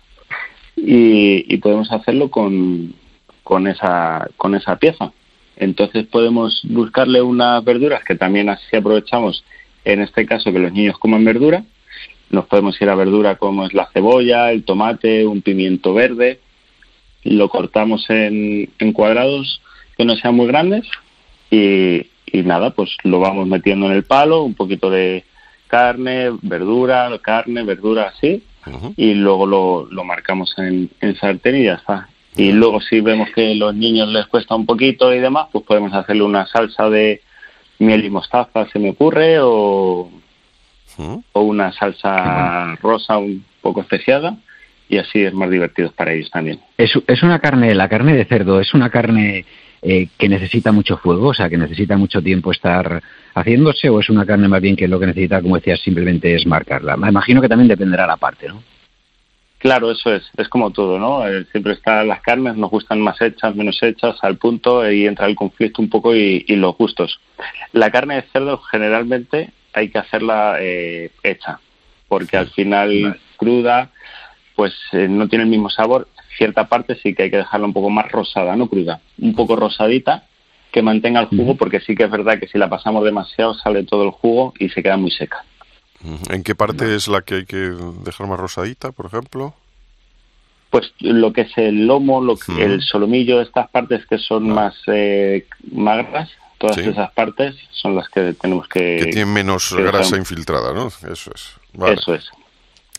y, 0.85 1.53
y 1.53 1.57
podemos 1.59 1.91
hacerlo 1.93 2.31
con, 2.31 2.95
con, 3.43 3.67
esa, 3.67 4.29
con 4.37 4.55
esa 4.55 4.77
pieza. 4.77 5.13
Entonces 5.57 6.07
podemos 6.07 6.61
buscarle 6.65 7.21
unas 7.23 7.65
verduras 7.65 8.05
que 8.05 8.15
también 8.15 8.49
así 8.49 8.77
aprovechamos, 8.77 9.45
en 9.85 10.03
este 10.03 10.27
caso 10.27 10.53
que 10.53 10.59
los 10.59 10.73
niños 10.73 10.99
coman 10.99 11.25
verdura, 11.25 11.65
nos 12.31 12.47
podemos 12.47 12.81
ir 12.81 12.89
a 12.91 12.95
verdura 12.95 13.37
como 13.37 13.67
es 13.67 13.75
la 13.75 13.89
cebolla, 13.93 14.53
el 14.53 14.65
tomate, 14.65 15.27
un 15.27 15.43
pimiento 15.43 15.95
verde, 15.95 16.41
lo 17.25 17.49
cortamos 17.49 18.05
en, 18.09 18.69
cuadrados 18.93 19.61
que 19.97 20.05
no 20.05 20.15
sean 20.17 20.37
muy 20.37 20.47
grandes 20.47 20.87
y, 21.51 22.07
y 22.27 22.43
nada, 22.45 22.71
pues 22.71 22.91
lo 23.03 23.19
vamos 23.19 23.49
metiendo 23.49 23.87
en 23.87 23.93
el 23.93 24.05
palo, 24.05 24.43
un 24.43 24.55
poquito 24.55 24.91
de 24.91 25.25
carne, 25.67 26.31
verdura, 26.43 27.11
carne, 27.23 27.63
verdura 27.65 28.13
así, 28.15 28.43
y 28.97 29.15
luego 29.15 29.47
lo, 29.47 29.89
lo 29.91 30.05
marcamos 30.05 30.55
en, 30.59 30.91
en 31.01 31.17
sartén 31.17 31.57
y 31.57 31.65
ya 31.65 31.75
está. 31.75 32.09
Y 32.37 32.53
luego 32.53 32.81
si 32.81 33.01
vemos 33.01 33.31
que 33.35 33.53
a 33.53 33.55
los 33.55 33.75
niños 33.75 34.09
les 34.09 34.27
cuesta 34.27 34.55
un 34.55 34.67
poquito 34.67 35.13
y 35.13 35.19
demás, 35.19 35.49
pues 35.51 35.65
podemos 35.65 35.93
hacerle 35.93 36.23
una 36.23 36.47
salsa 36.47 36.89
de 36.89 37.23
miel 37.79 38.05
y 38.05 38.11
mostaza, 38.11 38.67
se 38.69 38.79
me 38.79 38.91
ocurre, 38.91 39.39
o, 39.41 40.11
o 41.33 41.41
una 41.41 41.73
salsa 41.73 42.77
rosa 42.77 43.19
un 43.19 43.45
poco 43.61 43.81
especiada, 43.81 44.37
y 44.89 44.99
así 44.99 45.23
es 45.23 45.33
más 45.33 45.51
divertido 45.51 45.91
para 45.93 46.13
ellos 46.13 46.31
también. 46.31 46.61
Es, 46.77 46.93
es 47.07 47.23
una 47.23 47.39
carne, 47.39 47.75
la 47.75 47.89
carne 47.89 48.15
de 48.15 48.25
cerdo, 48.25 48.61
es 48.61 48.75
una 48.75 48.91
carne 48.91 49.45
eh, 49.83 50.09
que 50.19 50.29
necesita 50.29 50.73
mucho 50.73 50.97
fuego, 50.97 51.29
o 51.29 51.35
sea, 51.35 51.49
que 51.49 51.57
necesita 51.57 51.97
mucho 51.97 52.23
tiempo 52.23 52.53
estar 52.53 53.03
haciéndose, 53.35 53.89
o 53.89 54.01
es 54.01 54.11
una 54.11 54.27
carne 54.27 54.49
más 54.49 54.61
bien 54.61 54.77
que 54.77 54.89
lo 54.89 54.99
que 54.99 55.07
necesita, 55.07 55.41
como 55.41 55.57
decías, 55.57 55.81
simplemente 55.81 56.35
es 56.35 56.47
marcarla. 56.47 56.97
Me 56.97 57.09
imagino 57.09 57.41
que 57.41 57.49
también 57.49 57.69
dependerá 57.69 58.07
la 58.07 58.17
parte, 58.17 58.49
¿no? 58.49 58.63
Claro, 59.59 59.91
eso 59.91 60.15
es, 60.15 60.23
es 60.37 60.49
como 60.49 60.71
todo, 60.71 60.99
¿no? 61.01 61.27
Eh, 61.27 61.45
siempre 61.51 61.73
están 61.73 62.07
las 62.07 62.21
carnes, 62.21 62.57
nos 62.57 62.71
gustan 62.71 63.01
más 63.01 63.21
hechas, 63.21 63.57
menos 63.57 63.83
hechas, 63.83 64.17
al 64.23 64.37
punto, 64.37 64.89
y 64.91 65.07
entra 65.07 65.27
el 65.27 65.35
conflicto 65.35 65.83
un 65.83 65.91
poco 65.91 66.15
y, 66.15 66.45
y 66.47 66.57
los 66.57 66.77
gustos. 66.77 67.21
La 67.73 67.91
carne 67.91 68.17
de 68.17 68.23
cerdo 68.33 68.59
generalmente 68.59 69.51
hay 69.73 69.89
que 69.89 69.99
hacerla 69.99 70.59
eh, 70.61 71.11
hecha, 71.25 71.59
porque 72.07 72.37
al 72.37 72.49
final 72.49 73.19
cruda, 73.37 73.91
pues 74.55 74.75
eh, 74.93 75.09
no 75.09 75.29
tiene 75.29 75.45
el 75.45 75.51
mismo 75.51 75.71
sabor. 75.71 76.09
Cierta 76.39 76.69
parte 76.69 76.97
sí 77.03 77.15
que 77.15 77.25
hay 77.25 77.31
que 77.31 77.37
dejarla 77.39 77.67
un 77.67 77.73
poco 77.75 77.91
más 77.91 78.11
rosada, 78.11 78.55
no 78.57 78.69
cruda, 78.69 79.01
un 79.21 79.35
poco 79.35 79.57
rosadita, 79.57 80.25
que 80.73 80.83
mantenga 80.83 81.21
el 81.21 81.27
jugo, 81.27 81.57
porque 81.57 81.81
sí 81.81 81.95
que 81.97 82.05
es 82.05 82.11
verdad 82.11 82.39
que 82.39 82.47
si 82.47 82.57
la 82.59 82.69
pasamos 82.71 83.05
demasiado 83.05 83.55
sale 83.55 83.83
todo 83.85 84.05
el 84.05 84.11
jugo 84.11 84.55
y 84.59 84.69
se 84.69 84.83
queda 84.83 84.97
muy 84.97 85.11
seca. 85.11 85.45
¿En 86.31 86.45
qué 86.45 86.55
parte 86.55 86.95
es 86.95 87.09
la 87.09 87.23
que 87.23 87.35
hay 87.37 87.45
que 87.45 87.75
dejar 88.05 88.29
más 88.29 88.39
rosadita, 88.39 88.93
por 88.93 89.07
ejemplo? 89.07 89.53
Pues 90.71 90.93
lo 91.01 91.33
que 91.33 91.41
es 91.43 91.53
el 91.59 91.87
lomo, 91.87 92.21
lo 92.21 92.37
que- 92.37 92.63
el 92.65 92.83
solomillo, 92.83 93.41
estas 93.41 93.69
partes 93.71 94.07
que 94.07 94.19
son 94.19 94.49
más 94.51 94.75
eh, 94.87 95.47
magras, 95.73 96.31
todas 96.59 96.77
Sí. 96.77 96.83
esas 96.83 97.11
partes 97.13 97.57
son 97.71 97.97
las 97.97 98.09
que 98.11 98.35
tenemos 98.35 98.69
que... 98.69 98.99
Que 99.03 99.07
tienen 99.07 99.33
menos 99.33 99.75
que 99.75 99.83
grasa 99.83 100.17
infiltrada, 100.17 100.73
¿no? 100.73 100.87
Eso 100.89 101.33
es. 101.35 101.55
Vale. 101.73 101.95
Eso 101.95 102.15
es. 102.15 102.31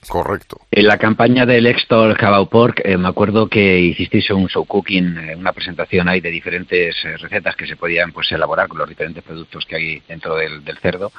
Correcto. 0.08 0.62
En 0.72 0.88
la 0.88 0.98
campaña 0.98 1.46
del 1.46 1.68
Extol 1.68 2.16
Cabao 2.16 2.48
Pork, 2.48 2.82
eh, 2.84 2.98
me 2.98 3.10
acuerdo 3.10 3.48
que 3.48 3.80
hicisteis 3.80 4.30
un 4.30 4.48
show 4.48 4.66
cooking, 4.66 5.18
eh, 5.18 5.36
una 5.36 5.52
presentación 5.52 6.08
ahí 6.08 6.22
de 6.22 6.32
diferentes 6.32 6.96
eh, 7.04 7.18
recetas 7.18 7.56
que 7.56 7.68
se 7.68 7.76
podían 7.76 8.12
pues 8.12 8.32
elaborar 8.32 8.68
con 8.70 8.78
los 8.78 8.88
diferentes 8.88 9.24
productos 9.24 9.66
que 9.66 9.76
hay 9.76 10.02
dentro 10.08 10.36
del, 10.36 10.62
cerdo. 10.82 11.12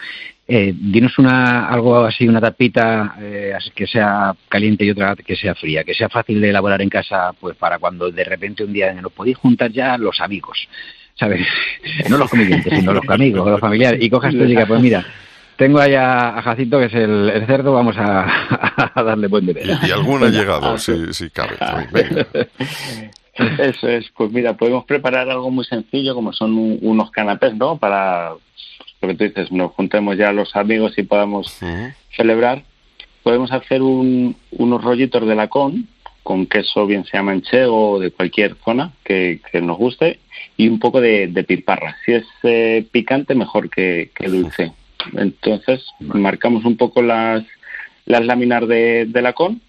Dinos 0.49 1.17
una, 1.19 1.69
algo 1.69 2.05
así, 2.05 2.27
una 2.27 2.41
tapita 2.41 3.15
que 3.73 3.87
sea 3.87 4.35
caliente 4.49 4.85
y 4.85 4.91
otra 4.91 5.15
que 5.15 5.37
sea 5.37 5.55
fría, 5.55 5.85
que 5.85 5.95
sea 5.95 6.09
fácil 6.09 6.41
de 6.41 6.51
elaborar 6.51 6.83
en 6.83 6.89
casa, 6.89 7.33
pues 7.39 7.57
para 7.57 7.79
cuando 7.79 8.11
de 8.11 8.25
repente 8.25 8.65
un 8.65 8.73
día 8.73 8.93
nos 8.95 9.13
podéis 9.13 9.37
juntar 9.37 9.71
ya 9.71 9.97
los 9.97 10.21
amigos, 10.21 10.69
¿sabes? 11.15 11.47
No 12.09 12.17
los 12.17 12.29
convivientes, 12.29 12.81
sino 12.81 12.93
los 12.93 13.09
amigos, 13.09 13.49
los 13.49 13.61
familiares, 13.61 14.03
y 14.03 14.11
cojas 14.11 14.33
tú 14.33 14.43
y 14.43 14.47
digas, 14.47 14.67
pues 14.67 14.81
mira, 14.81 15.05
tengo 15.61 15.79
allá 15.79 16.39
a 16.39 16.43
Jacinto, 16.43 16.79
que 16.79 16.87
es 16.87 16.95
el, 16.95 17.29
el 17.29 17.47
cerdo, 17.47 17.75
vamos 17.75 17.95
a, 17.99 18.91
a 18.95 19.03
darle 19.03 19.27
buen 19.29 19.45
beber. 19.45 19.67
Y, 19.83 19.89
y 19.89 19.91
alguno 19.91 20.25
ha 20.25 20.31
llegado, 20.31 20.79
si, 20.79 21.13
si 21.13 21.29
cabe. 21.29 21.57
Venga. 21.93 22.27
Eso 23.59 23.87
es, 23.89 24.11
pues 24.17 24.33
mira, 24.33 24.55
podemos 24.55 24.85
preparar 24.87 25.29
algo 25.29 25.51
muy 25.51 25.67
sencillo 25.67 26.15
como 26.15 26.33
son 26.33 26.57
un- 26.57 26.79
unos 26.81 27.11
canapés, 27.11 27.55
¿no? 27.55 27.77
Para 27.77 28.31
lo 29.03 29.09
que 29.09 29.15
tú 29.15 29.25
dices, 29.25 29.53
nos 29.53 29.73
juntemos 29.73 30.17
ya 30.17 30.33
los 30.33 30.57
amigos 30.57 30.97
y 30.99 31.03
podamos 31.03 31.59
celebrar. 32.17 32.63
Podemos 33.23 33.53
hacer 33.53 33.83
un- 33.83 34.35
unos 34.53 34.83
rollitos 34.83 35.27
de 35.27 35.35
lacón 35.35 35.89
con 36.23 36.47
queso, 36.47 36.87
bien 36.87 37.05
sea 37.05 37.23
manchego 37.23 37.93
o 37.93 37.99
de 38.01 38.11
cualquier 38.11 38.57
zona 38.65 38.93
que, 39.05 39.41
que 39.53 39.61
nos 39.61 39.77
guste, 39.77 40.21
y 40.57 40.69
un 40.69 40.79
poco 40.79 41.01
de, 41.03 41.27
de 41.29 41.45
piparra. 41.45 41.97
Si 42.07 42.13
es 42.13 42.25
eh, 42.45 42.87
picante, 42.91 43.35
mejor 43.35 43.69
que, 43.69 44.11
que 44.15 44.29
dulce. 44.29 44.73
Entonces, 45.17 45.85
marcamos 46.01 46.65
un 46.65 46.77
poco 46.77 47.03
las, 47.03 47.45
las 48.07 48.25
láminas 48.25 48.67
de, 48.67 49.07
de 49.07 49.23
lacón 49.23 49.61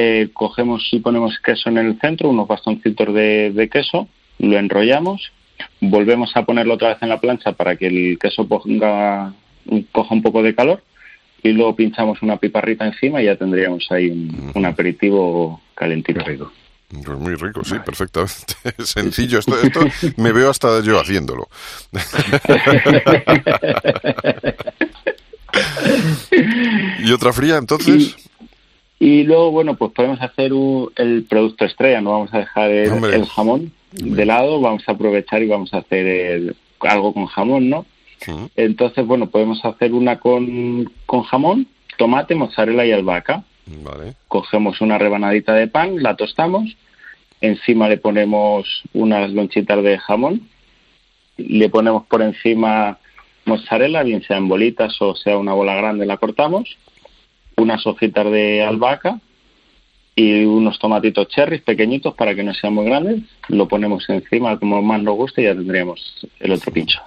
eh, 0.00 0.28
cogemos 0.32 0.88
y 0.92 1.00
ponemos 1.00 1.40
queso 1.40 1.70
en 1.70 1.78
el 1.78 1.98
centro, 1.98 2.28
unos 2.28 2.46
bastoncitos 2.46 3.12
de, 3.12 3.50
de 3.50 3.68
queso, 3.68 4.06
lo 4.38 4.56
enrollamos, 4.56 5.32
volvemos 5.80 6.36
a 6.36 6.44
ponerlo 6.44 6.74
otra 6.74 6.90
vez 6.90 6.98
en 7.02 7.08
la 7.08 7.20
plancha 7.20 7.50
para 7.50 7.74
que 7.74 7.88
el 7.88 8.16
queso 8.16 8.46
ponga, 8.46 9.32
coja 9.90 10.14
un 10.14 10.22
poco 10.22 10.44
de 10.44 10.54
calor 10.54 10.84
y 11.42 11.50
luego 11.50 11.74
pinchamos 11.74 12.22
una 12.22 12.36
piparrita 12.36 12.86
encima 12.86 13.20
y 13.20 13.24
ya 13.24 13.34
tendríamos 13.34 13.90
ahí 13.90 14.30
un 14.54 14.66
aperitivo 14.66 15.60
calentito. 15.74 16.24
Pues 16.88 17.18
muy 17.18 17.34
rico, 17.34 17.62
sí, 17.64 17.74
perfectamente. 17.84 18.54
Sencillo. 18.84 19.40
Esto, 19.40 19.60
esto 19.60 19.80
me 20.16 20.32
veo 20.32 20.48
hasta 20.50 20.82
yo 20.82 20.98
haciéndolo. 20.98 21.48
¿Y 27.04 27.12
otra 27.12 27.32
fría 27.32 27.58
entonces? 27.58 28.16
Y, 28.98 29.24
luego, 29.24 29.50
bueno, 29.50 29.76
pues 29.76 29.92
podemos 29.92 30.18
hacer 30.20 30.52
el 30.96 31.26
producto 31.28 31.66
estrella, 31.66 32.00
no 32.00 32.12
vamos 32.12 32.32
a 32.34 32.38
dejar 32.38 32.70
el, 32.70 33.26
jamón 33.26 33.72
de 33.92 34.26
lado, 34.26 34.60
vamos 34.60 34.82
a 34.86 34.92
aprovechar 34.92 35.42
y 35.42 35.46
vamos 35.46 35.72
a 35.72 35.78
hacer 35.78 36.54
algo 36.80 37.14
con 37.14 37.26
jamón, 37.26 37.70
¿no? 37.70 37.86
Entonces, 38.56 39.06
bueno, 39.06 39.28
podemos 39.28 39.64
hacer 39.64 39.92
una 39.92 40.18
con, 40.18 40.92
con 41.06 41.22
jamón, 41.22 41.68
tomate, 41.96 42.34
mozzarella 42.34 42.84
y 42.84 42.90
albahaca. 42.92 43.44
Vale. 43.82 44.14
Cogemos 44.28 44.80
una 44.80 44.98
rebanadita 44.98 45.54
de 45.54 45.68
pan, 45.68 46.02
la 46.02 46.16
tostamos, 46.16 46.76
encima 47.40 47.88
le 47.88 47.98
ponemos 47.98 48.82
unas 48.92 49.30
lonchitas 49.32 49.82
de 49.82 49.98
jamón, 49.98 50.48
le 51.36 51.68
ponemos 51.68 52.06
por 52.06 52.22
encima 52.22 52.98
mozzarella, 53.44 54.02
bien 54.02 54.22
sea 54.22 54.36
en 54.36 54.48
bolitas 54.48 55.00
o 55.00 55.14
sea 55.14 55.38
una 55.38 55.54
bola 55.54 55.74
grande, 55.74 56.06
la 56.06 56.16
cortamos, 56.16 56.76
unas 57.56 57.86
hojitas 57.86 58.30
de 58.30 58.62
albahaca 58.62 59.20
y 60.14 60.44
unos 60.44 60.78
tomatitos 60.78 61.28
cherries 61.28 61.62
pequeñitos 61.62 62.14
para 62.14 62.34
que 62.34 62.42
no 62.42 62.52
sean 62.54 62.74
muy 62.74 62.86
grandes, 62.86 63.22
lo 63.48 63.68
ponemos 63.68 64.08
encima 64.08 64.58
como 64.58 64.82
más 64.82 65.02
nos 65.02 65.16
guste 65.16 65.42
y 65.42 65.44
ya 65.44 65.54
tendríamos 65.54 66.26
el 66.40 66.52
otro 66.52 66.72
pincho. 66.72 67.00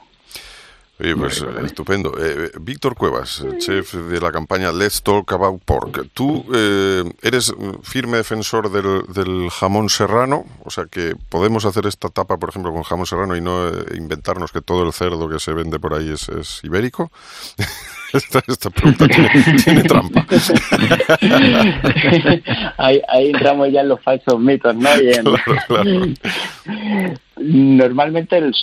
Oye, 1.01 1.15
pues 1.15 1.43
estupendo. 1.63 2.13
Eh, 2.19 2.51
Víctor 2.61 2.95
Cuevas, 2.95 3.43
chef 3.57 3.95
de 3.95 4.21
la 4.21 4.31
campaña 4.31 4.71
Let's 4.71 5.01
Talk 5.01 5.33
About 5.33 5.63
Pork. 5.63 6.09
¿Tú 6.13 6.45
eh, 6.53 7.03
eres 7.23 7.51
firme 7.81 8.17
defensor 8.17 8.71
del, 8.71 9.11
del, 9.11 9.49
jamón 9.49 9.89
serrano? 9.89 10.45
O 10.63 10.69
sea, 10.69 10.85
que 10.85 11.15
podemos 11.29 11.65
hacer 11.65 11.87
esta 11.87 12.09
tapa, 12.09 12.37
por 12.37 12.49
ejemplo, 12.49 12.71
con 12.71 12.83
jamón 12.83 13.07
serrano 13.07 13.35
y 13.35 13.41
no 13.41 13.67
eh, 13.69 13.83
inventarnos 13.95 14.51
que 14.51 14.61
todo 14.61 14.83
el 14.83 14.93
cerdo 14.93 15.27
que 15.27 15.39
se 15.39 15.53
vende 15.53 15.79
por 15.79 15.95
ahí 15.95 16.11
es, 16.11 16.29
es 16.29 16.63
ibérico. 16.63 17.11
Esta, 18.13 18.69
pregunta 18.69 19.07
tiene, 19.63 19.83
trampa. 19.83 20.27
ahí, 22.77 23.01
entramos 23.29 23.71
ya 23.71 23.81
en 23.81 23.89
los 23.89 24.01
falsos 24.01 24.39
mitos, 24.39 24.75
¿no? 24.75 24.89
Normalmente 27.37 28.37
el, 28.37 28.53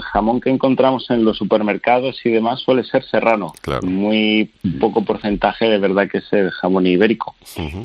jamón 0.00 0.40
que 0.40 0.50
encontramos 0.50 1.10
en 1.10 1.24
los 1.24 1.36
supermercados 1.36 2.24
y 2.24 2.30
demás 2.30 2.60
suele 2.60 2.84
ser 2.84 3.02
serrano. 3.04 3.52
Muy 3.82 4.50
poco 4.80 5.04
porcentaje 5.04 5.68
de 5.68 5.78
verdad 5.78 6.08
que 6.08 6.18
es 6.18 6.32
el 6.32 6.50
jamón 6.50 6.86
ibérico. 6.86 7.34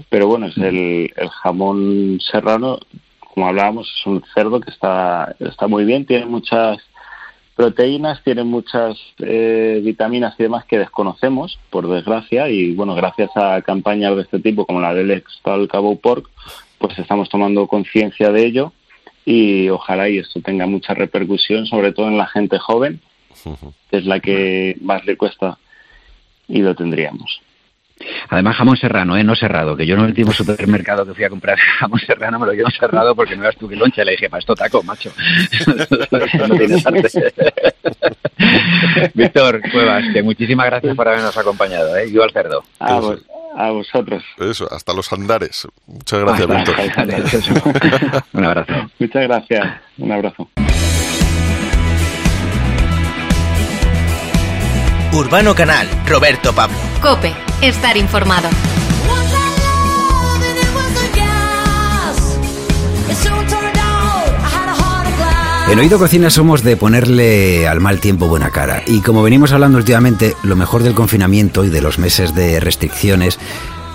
Pero 0.10 0.28
bueno, 0.28 0.46
es 0.48 0.58
el, 0.58 1.12
el 1.16 1.30
jamón 1.30 2.20
serrano, 2.22 2.80
como 3.20 3.48
hablábamos, 3.48 3.92
es 4.00 4.06
un 4.06 4.24
cerdo 4.34 4.62
que 4.62 4.70
está, 4.70 5.36
está 5.40 5.68
muy 5.68 5.84
bien, 5.84 6.06
tiene 6.06 6.28
muchas 6.28 6.78
proteínas, 7.58 8.24
tienen 8.24 8.48
muchas 8.48 8.98
eh, 9.18 9.82
vitaminas 9.84 10.36
y 10.38 10.44
demás 10.44 10.64
que 10.66 10.78
desconocemos, 10.78 11.60
por 11.72 11.90
desgracia, 11.90 12.48
y 12.50 12.74
bueno, 12.76 12.94
gracias 12.94 13.32
a 13.36 13.62
campañas 13.64 14.16
de 14.16 14.22
este 14.22 14.40
tipo 14.40 14.66
como 14.66 14.80
la 14.80 14.94
del 14.94 15.10
Extal 15.10 15.68
Cabo 15.68 15.98
Pork, 16.00 16.30
pues 16.78 16.98
estamos 17.00 17.30
tomando 17.30 17.68
conciencia 17.68 18.32
de 18.32 18.46
ello 18.46 18.74
y 19.26 19.70
ojalá 19.70 20.08
y 20.08 20.20
esto 20.20 20.40
tenga 20.40 20.68
mucha 20.68 20.94
repercusión, 20.94 21.66
sobre 21.66 21.92
todo 21.92 22.08
en 22.08 22.20
la 22.20 22.28
gente 22.28 22.60
joven, 22.60 23.02
que 23.90 23.98
es 23.98 24.06
la 24.06 24.20
que 24.20 24.78
más 24.82 25.04
le 25.06 25.18
cuesta 25.18 25.58
y 26.48 26.62
lo 26.62 26.76
tendríamos. 26.76 27.42
Además, 28.30 28.56
jamón 28.56 28.78
serrano, 28.78 29.18
¿eh? 29.18 29.24
No 29.24 29.36
cerrado, 29.36 29.76
que 29.76 29.86
yo 29.86 29.96
en 29.96 30.02
el 30.02 30.08
último 30.08 30.32
supermercado 30.32 31.06
que 31.06 31.14
fui 31.14 31.24
a 31.24 31.30
comprar 31.30 31.58
jamón 31.80 32.00
serrano 32.00 32.40
me 32.40 32.46
lo 32.48 32.54
llevo 32.54 32.70
cerrado 32.70 33.16
porque 33.16 33.36
no 33.36 33.44
eras 33.44 33.56
tú 33.58 33.68
que 33.68 33.76
loncha. 33.76 34.04
Le 34.04 34.12
dije, 34.12 34.30
para 34.30 34.40
esto 34.40 34.56
taco, 34.56 34.84
macho. 34.84 35.12
no 36.48 36.56
tienes 36.56 36.86
arte. 36.86 37.10
Víctor 39.14 39.62
Cuevas, 39.72 40.04
que 40.14 40.22
muchísimas 40.24 40.68
gracias 40.68 40.96
por 40.96 41.08
habernos 41.08 41.36
acompañado, 41.38 41.96
¿eh? 41.98 42.12
Yo 42.12 42.24
al 42.24 42.32
cerdo. 42.32 42.64
A, 42.80 43.72
vosotros. 43.72 44.24
Eso, 44.38 44.68
hasta 44.72 44.94
los 44.94 45.12
andares. 45.12 45.68
Muchas 45.88 46.20
gracias, 46.20 46.48
Víctor. 46.48 46.76
Un 48.34 48.46
abrazo. 48.46 48.74
Muchas 49.00 49.24
gracias. 49.24 49.68
Un 49.98 50.12
abrazo. 50.12 50.50
Urbano 55.14 55.56
Canal, 55.56 55.88
Roberto 56.06 56.54
Pablo. 56.54 56.78
Cope, 57.02 57.34
estar 57.62 57.96
informado. 57.96 58.50
En 65.70 65.80
Oído 65.80 66.00
Cocina 66.00 66.30
somos 66.30 66.64
de 66.64 66.78
ponerle 66.78 67.68
al 67.68 67.82
mal 67.82 68.00
tiempo 68.00 68.28
buena 68.28 68.50
cara. 68.50 68.84
Y 68.88 69.02
como 69.02 69.22
venimos 69.22 69.52
hablando 69.52 69.78
últimamente, 69.78 70.36
lo 70.44 70.56
mejor 70.56 70.82
del 70.82 70.96
confinamiento 70.96 71.66
y 71.66 71.70
de 71.70 71.82
los 71.82 72.00
meses 72.00 72.34
de 72.34 72.60
restricciones 72.60 73.38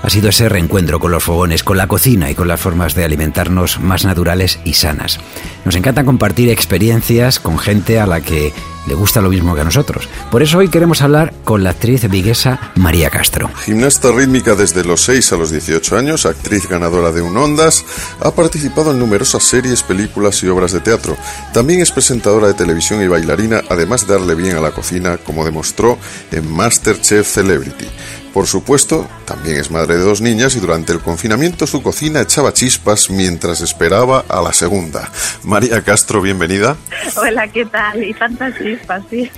ha 0.03 0.11
sido 0.11 0.29
ese 0.29 0.49
reencuentro 0.49 1.01
con 1.01 1.11
los 1.13 1.25
fogones, 1.25 1.65
con 1.65 1.79
la 1.79 1.87
cocina 1.87 2.31
y 2.31 2.35
con 2.35 2.47
las 2.47 2.61
formas 2.61 2.95
de 2.95 3.05
alimentarnos 3.05 3.81
más 3.81 4.05
naturales 4.05 4.61
y 4.65 4.75
sanas. 4.75 5.19
Nos 5.65 5.75
encanta 5.75 6.05
compartir 6.05 6.51
experiencias 6.51 7.41
con 7.41 7.59
gente 7.59 7.99
a 7.99 8.07
la 8.07 8.21
que 8.21 8.53
le 8.87 8.95
gusta 8.95 9.21
lo 9.21 9.31
mismo 9.31 9.55
que 9.55 9.61
a 9.61 9.65
nosotros. 9.65 10.09
Por 10.31 10.43
eso 10.43 10.59
hoy 10.59 10.69
queremos 10.69 11.03
hablar 11.03 11.33
con 11.45 11.63
la 11.63 11.71
actriz 11.71 12.09
viguesa 12.09 12.73
María 12.77 13.11
Castro. 13.11 13.51
Gimnasta 13.65 14.11
rítmica 14.13 14.55
desde 14.55 14.85
los 14.85 15.03
6 15.03 15.33
a 15.33 15.37
los 15.37 15.51
18 15.51 15.97
años, 15.97 16.27
actriz 16.27 16.69
ganadora 16.69 17.13
de 17.13 17.23
un 17.23 17.37
Ondas, 17.37 17.85
ha 18.21 18.31
participado 18.33 18.93
en 18.93 18.99
numerosas 18.99 19.43
series, 19.45 19.83
películas 19.83 20.43
y 20.43 20.49
obras 20.49 20.73
de 20.73 20.81
teatro. 20.81 21.17
También 21.53 21.81
es 21.81 21.93
presentadora 21.93 22.49
de 22.49 22.55
televisión 22.55 23.03
y 23.03 23.09
bailarina, 23.09 23.63
además 23.69 24.07
de 24.07 24.15
darle 24.15 24.35
bien 24.35 24.57
a 24.57 24.61
la 24.61 24.73
cocina, 24.73 25.19
como 25.19 25.45
demostró 25.45 25.99
en 26.31 26.51
Masterchef 26.51 27.27
Celebrity. 27.27 27.87
Por 28.33 28.47
supuesto, 28.47 29.07
también 29.27 29.59
es 29.59 29.71
madre 29.71 29.97
de 29.97 30.01
dos 30.01 30.23
niñas 30.23 30.57
y 30.57 30.61
durante 30.61 30.93
el 30.93 31.01
confinamiento 31.01 31.67
su 31.67 31.83
cocina 31.83 32.23
echaba 32.23 32.55
chispas 32.55 33.11
mientras 33.11 33.61
esperaba 33.61 34.25
a 34.27 34.41
la 34.41 34.55
segunda. 34.55 35.11
María 35.45 35.83
Castro, 35.83 36.23
bienvenida. 36.23 36.77
Hola, 37.17 37.47
¿qué 37.49 37.67
tal? 37.67 38.03
Y 38.03 38.15
tantas 38.15 38.57
chispas, 38.57 39.03
sí. 39.11 39.31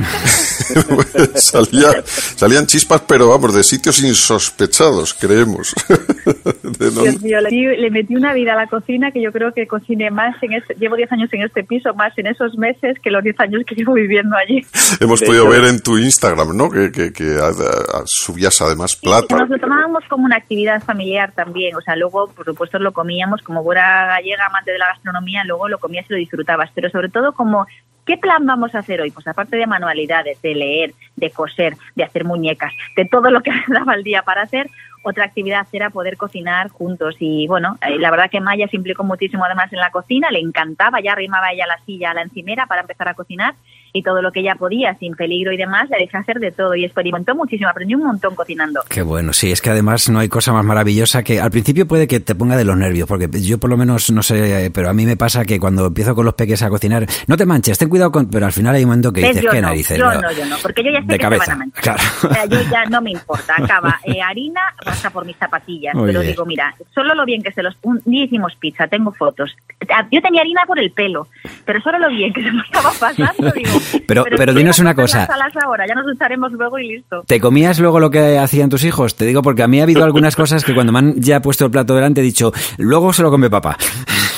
salían 2.37 2.67
chispas, 2.67 3.03
pero 3.09 3.31
vamos, 3.31 3.53
de 3.55 3.65
sitios 3.65 4.01
insospechados, 4.01 5.13
creemos. 5.15 5.75
Dios 6.79 7.21
mío, 7.21 7.41
le, 7.41 7.91
metí 7.91 8.15
una 8.15 8.33
vida 8.33 8.53
a 8.53 8.57
la 8.57 8.69
cocina 8.69 9.11
que 9.11 9.21
yo 9.21 9.33
creo 9.33 9.53
que 9.53 9.67
cociné 9.67 10.11
más 10.11 10.41
en 10.43 10.53
este, 10.53 10.75
llevo 10.75 10.97
10 10.97 11.11
años 11.13 11.31
en 11.33 11.43
este 11.43 11.65
piso, 11.65 11.95
más 11.95 12.17
en 12.17 12.29
esos 12.29 12.57
meses 12.57 12.97
que 13.03 13.11
los 13.11 13.25
10 13.25 13.41
años 13.41 13.63
que 13.67 13.75
llevo 13.75 13.95
viviendo 13.95 14.37
allí. 14.37 14.65
Hemos 15.01 15.21
podido 15.21 15.49
ver 15.49 15.65
en 15.65 15.81
tu 15.81 15.99
Instagram, 15.99 16.57
¿no? 16.57 16.71
Que, 16.71 16.93
que, 16.93 17.13
que 17.13 17.39
subías 18.07 18.61
además 18.63 18.84
nos 19.39 19.51
lo 19.51 19.59
tomábamos 19.59 20.05
como 20.09 20.25
una 20.25 20.37
actividad 20.37 20.83
familiar 20.83 21.33
también, 21.33 21.75
o 21.77 21.81
sea, 21.81 21.97
luego, 21.97 22.29
por 22.29 22.45
supuesto, 22.45 22.79
lo 22.79 22.93
comíamos 22.93 23.43
como 23.43 23.63
buena 23.63 24.07
gallega, 24.07 24.47
amante 24.47 24.73
de 24.73 24.79
la 24.79 24.89
gastronomía, 24.89 25.45
luego 25.45 25.69
lo 25.69 25.79
comías 25.79 26.07
y 26.09 26.13
lo 26.13 26.19
disfrutabas, 26.19 26.71
pero 26.75 26.91
sobre 26.91 27.09
todo 27.09 27.33
como 27.33 27.67
¿Qué 28.07 28.19
plan 28.19 28.45
vamos 28.45 28.75
a 28.75 28.81
hacer 28.81 29.01
hoy? 29.01 29.11
Pues 29.11 29.27
aparte 29.27 29.57
de 29.57 29.67
manualidades, 29.67 30.41
de 30.43 30.55
leer, 30.55 30.93
de 31.17 31.31
coser, 31.31 31.75
de 31.95 32.05
hacer 32.05 32.25
muñecas, 32.25 32.73
de 32.97 33.07
todo 33.07 33.31
lo 33.31 33.41
que 33.41 33.51
daba 33.69 33.95
el 33.95 34.05
día 34.05 34.23
para 34.23 34.43
hacer, 34.43 34.69
otra 35.05 35.25
actividad 35.25 35.67
era 35.73 35.91
poder 35.91 36.17
cocinar 36.17 36.71
juntos. 36.71 37.17
Y 37.21 37.47
bueno, 37.47 37.79
eh, 37.87 37.99
la 37.99 38.11
verdad 38.11 38.31
que 38.31 38.41
Maya 38.41 38.67
se 38.69 38.77
implicó 38.77 39.05
muchísimo 39.05 39.45
además 39.45 39.73
en 39.73 39.79
la 39.79 39.91
cocina, 39.91 40.31
le 40.31 40.41
encantaba, 40.41 41.01
ya 41.01 41.13
arrimaba 41.13 41.53
ella 41.53 41.67
la 41.67 41.79
silla 41.85 42.11
a 42.11 42.15
la 42.15 42.23
encimera 42.23 42.67
para 42.67 42.81
empezar 42.81 43.09
a 43.09 43.15
cocinar 43.15 43.55
y 43.97 44.03
todo 44.03 44.23
lo 44.23 44.33
que 44.33 44.41
ella 44.41 44.57
podía, 44.57 44.97
sin 44.99 45.15
peligro 45.15 45.53
y 45.53 45.57
demás, 45.57 45.89
le 45.89 45.99
dejé 45.99 46.17
hacer 46.17 46.41
de 46.41 46.51
todo 46.51 46.75
y 46.75 46.85
experimentó 46.85 47.37
muchísimo, 47.37 47.71
aprendió 47.71 47.97
un 47.97 48.05
montón 48.05 48.35
cocinando. 48.35 48.83
Qué 48.89 49.03
bueno, 49.03 49.33
sí, 49.33 49.53
es 49.53 49.63
que 49.63 49.71
además 49.71 50.09
no 50.09 50.19
hay 50.19 50.29
cosa 50.29 50.53
más 50.53 50.65
maravillosa 50.65 51.23
que 51.23 51.41
al 51.41 51.53
principio 51.53 51.87
puede 51.87 52.09
que 52.09 52.19
te 52.19 52.35
ponga 52.35 52.57
de 52.57 52.65
los 52.65 52.77
nervios, 52.77 53.07
porque 53.07 53.29
yo 53.41 53.59
por 53.59 53.71
lo 53.71 53.77
menos 53.77 54.11
no 54.11 54.25
sé, 54.25 54.73
pero 54.75 54.91
a 54.91 54.93
mí 54.93 55.07
me 55.07 55.17
pasa 55.17 55.45
que 55.45 55.61
cuando 55.61 55.87
empiezo 55.87 56.17
con 56.17 56.25
los 56.25 56.35
peques 56.35 56.61
a 56.65 56.71
cocinar, 56.71 57.07
no 57.29 57.37
te 57.37 57.47
manches, 57.47 57.79
ten 57.79 57.89
cuidado 57.89 58.11
con, 58.11 58.29
pero 58.29 58.47
al 58.47 58.53
final 58.53 58.75
hay 58.75 58.83
un 58.83 58.89
momento 58.91 59.13
que 59.13 59.21
dices, 59.21 59.45
¿qué 59.49 59.61
narices? 59.61 59.97
Yo 59.97 60.13
no, 60.13 60.33
yo 60.33 60.45
no, 60.47 60.57
porque 60.61 60.83
yo 60.83 60.91
ya 60.91 61.01
sé 61.03 61.17
que 61.17 61.29
se 61.29 61.39
van 61.39 61.51
a 61.51 61.57
manchar. 61.57 62.01
O 62.25 62.33
sea, 62.33 62.47
yo 62.47 62.59
ya 62.69 62.85
no 62.87 63.01
me 63.01 63.13
importa, 63.13 63.55
acaba 63.57 64.01
eh, 64.03 64.21
harina, 64.21 64.61
pasa 64.95 65.11
por 65.11 65.25
mis 65.25 65.37
zapatillas, 65.37 65.95
pero 65.95 66.21
digo, 66.21 66.47
mira, 66.47 66.75
solo 66.95 67.15
lo 67.15 67.25
bien 67.25 67.43
que 67.43 67.53
se 67.53 67.63
los, 67.63 67.77
un 67.83 68.01
día 68.05 68.25
hicimos 68.25 68.55
pizza, 68.57 68.87
tengo 68.87 69.13
fotos, 69.13 69.57
yo 70.11 70.23
tenía 70.23 70.41
harina 70.41 70.63
por 70.67 70.79
el 70.79 70.91
pelo, 70.93 71.27
pero 71.65 71.81
solo 71.81 71.99
lo 71.99 72.09
bien 72.09 72.33
que 72.33 72.43
se 72.43 72.53
me 72.53 72.63
estaba 72.63 72.91
pasando, 72.99 73.51
digo, 73.53 73.71
pero, 74.07 74.25
pero, 74.25 74.37
pero 74.37 74.55
dinos 74.55 74.79
una 74.79 74.95
cosa. 74.95 75.29
Ahora, 75.65 75.87
ya 75.87 75.95
nos 75.95 76.07
usaremos 76.07 76.53
luego 76.53 76.79
y 76.79 76.89
listo. 76.89 77.23
¿Te 77.27 77.41
comías 77.41 77.79
luego 77.79 78.01
lo 78.01 78.11
que 78.11 78.39
hacían 78.39 78.71
tus 78.71 78.85
hijos? 78.85 79.17
Te 79.17 79.25
digo 79.25 79.43
porque 79.43 79.63
a 79.63 79.69
mí 79.69 79.81
ha 79.81 79.85
habido 79.85 80.05
algunas 80.05 80.37
cosas 80.37 80.65
que 80.65 80.75
cuando 80.75 80.93
me 80.93 80.99
han 80.99 81.21
ya 81.21 81.41
puesto 81.41 81.65
el 81.65 81.71
plato 81.71 81.95
delante 81.95 82.21
he 82.21 82.25
dicho, 82.25 82.53
luego 82.79 83.13
se 83.13 83.23
lo 83.23 83.31
come 83.31 83.51
papá. 83.51 83.77